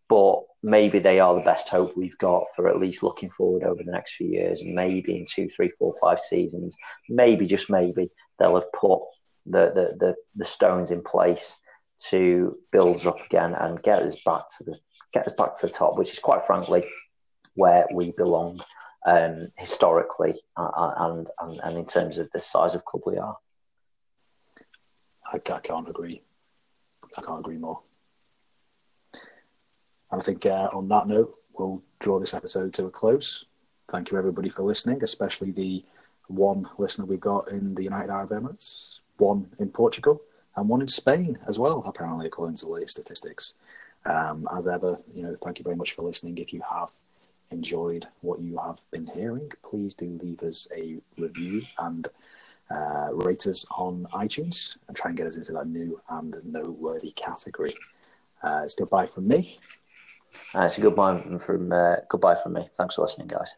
but 0.08 0.40
maybe 0.62 0.98
they 0.98 1.20
are 1.20 1.34
the 1.34 1.42
best 1.42 1.68
hope 1.68 1.96
we've 1.96 2.18
got 2.18 2.44
for 2.56 2.68
at 2.68 2.78
least 2.78 3.02
looking 3.02 3.30
forward 3.30 3.62
over 3.62 3.82
the 3.84 3.92
next 3.92 4.14
few 4.16 4.28
years. 4.28 4.60
And 4.60 4.74
maybe 4.74 5.16
in 5.16 5.26
two, 5.26 5.48
three, 5.48 5.70
four, 5.78 5.94
five 6.00 6.20
seasons, 6.20 6.74
maybe 7.08 7.46
just 7.46 7.70
maybe 7.70 8.10
they'll 8.38 8.54
have 8.56 8.72
put 8.72 9.00
the 9.46 9.70
the 9.74 9.96
the, 9.98 10.14
the 10.36 10.44
stones 10.44 10.90
in 10.90 11.02
place 11.02 11.58
to 12.06 12.56
build 12.70 12.96
us 12.96 13.06
up 13.06 13.24
again 13.26 13.54
and 13.54 13.82
get 13.82 14.02
us 14.02 14.16
back 14.24 14.48
to 14.56 14.64
the 14.64 14.78
get 15.12 15.26
us 15.26 15.32
back 15.32 15.56
to 15.56 15.66
the 15.66 15.72
top, 15.72 15.96
which 15.96 16.12
is 16.12 16.18
quite 16.18 16.44
frankly 16.44 16.84
where 17.54 17.86
we 17.92 18.12
belong 18.12 18.60
um, 19.06 19.48
historically 19.56 20.34
uh, 20.56 20.70
uh, 20.76 20.94
and, 20.98 21.30
and 21.40 21.60
and 21.64 21.78
in 21.78 21.86
terms 21.86 22.18
of 22.18 22.30
the 22.32 22.40
size 22.40 22.74
of 22.74 22.84
club 22.84 23.02
we 23.06 23.16
are. 23.16 23.36
I, 25.26 25.36
I 25.36 25.60
can't 25.60 25.88
agree. 25.88 26.22
I 27.16 27.22
can't 27.22 27.40
agree 27.40 27.58
more. 27.58 27.80
And 30.10 30.20
I 30.20 30.24
think 30.24 30.46
uh, 30.46 30.68
on 30.72 30.88
that 30.88 31.06
note, 31.06 31.34
we'll 31.52 31.82
draw 32.00 32.18
this 32.18 32.34
episode 32.34 32.72
to 32.74 32.86
a 32.86 32.90
close. 32.90 33.44
Thank 33.90 34.10
you 34.10 34.18
everybody 34.18 34.48
for 34.48 34.62
listening, 34.62 35.02
especially 35.02 35.50
the 35.50 35.84
one 36.28 36.68
listener 36.78 37.06
we've 37.06 37.20
got 37.20 37.50
in 37.50 37.74
the 37.74 37.82
United 37.82 38.10
Arab 38.10 38.30
Emirates, 38.30 39.00
one 39.16 39.48
in 39.58 39.68
Portugal, 39.68 40.22
and 40.58 40.68
one 40.68 40.80
in 40.80 40.88
Spain 40.88 41.38
as 41.46 41.58
well, 41.58 41.84
apparently, 41.86 42.26
according 42.26 42.56
to 42.56 42.66
the 42.66 42.72
latest 42.72 42.96
statistics. 42.96 43.54
Um, 44.04 44.48
as 44.56 44.66
ever, 44.66 44.98
you 45.14 45.22
know, 45.22 45.36
thank 45.36 45.58
you 45.58 45.62
very 45.62 45.76
much 45.76 45.92
for 45.92 46.02
listening. 46.02 46.38
If 46.38 46.52
you 46.52 46.62
have 46.68 46.90
enjoyed 47.50 48.06
what 48.20 48.40
you 48.40 48.58
have 48.58 48.80
been 48.90 49.06
hearing, 49.06 49.50
please 49.62 49.94
do 49.94 50.18
leave 50.22 50.42
us 50.42 50.66
a 50.74 50.96
review 51.16 51.62
and 51.78 52.08
uh, 52.70 53.08
rate 53.12 53.46
us 53.46 53.64
on 53.70 54.06
iTunes 54.12 54.76
and 54.88 54.96
try 54.96 55.10
and 55.10 55.16
get 55.16 55.26
us 55.26 55.36
into 55.36 55.52
that 55.52 55.66
new 55.68 56.00
and 56.10 56.36
noteworthy 56.44 57.12
category. 57.12 57.74
Uh, 58.42 58.62
it's 58.64 58.74
goodbye 58.74 59.06
from 59.06 59.28
me. 59.28 59.58
Uh, 60.54 60.62
it's 60.62 60.78
a 60.78 60.80
goodbye 60.80 61.20
from 61.38 61.72
uh, 61.72 61.96
goodbye 62.08 62.36
from 62.42 62.54
me. 62.54 62.68
Thanks 62.76 62.96
for 62.96 63.02
listening, 63.02 63.28
guys. 63.28 63.54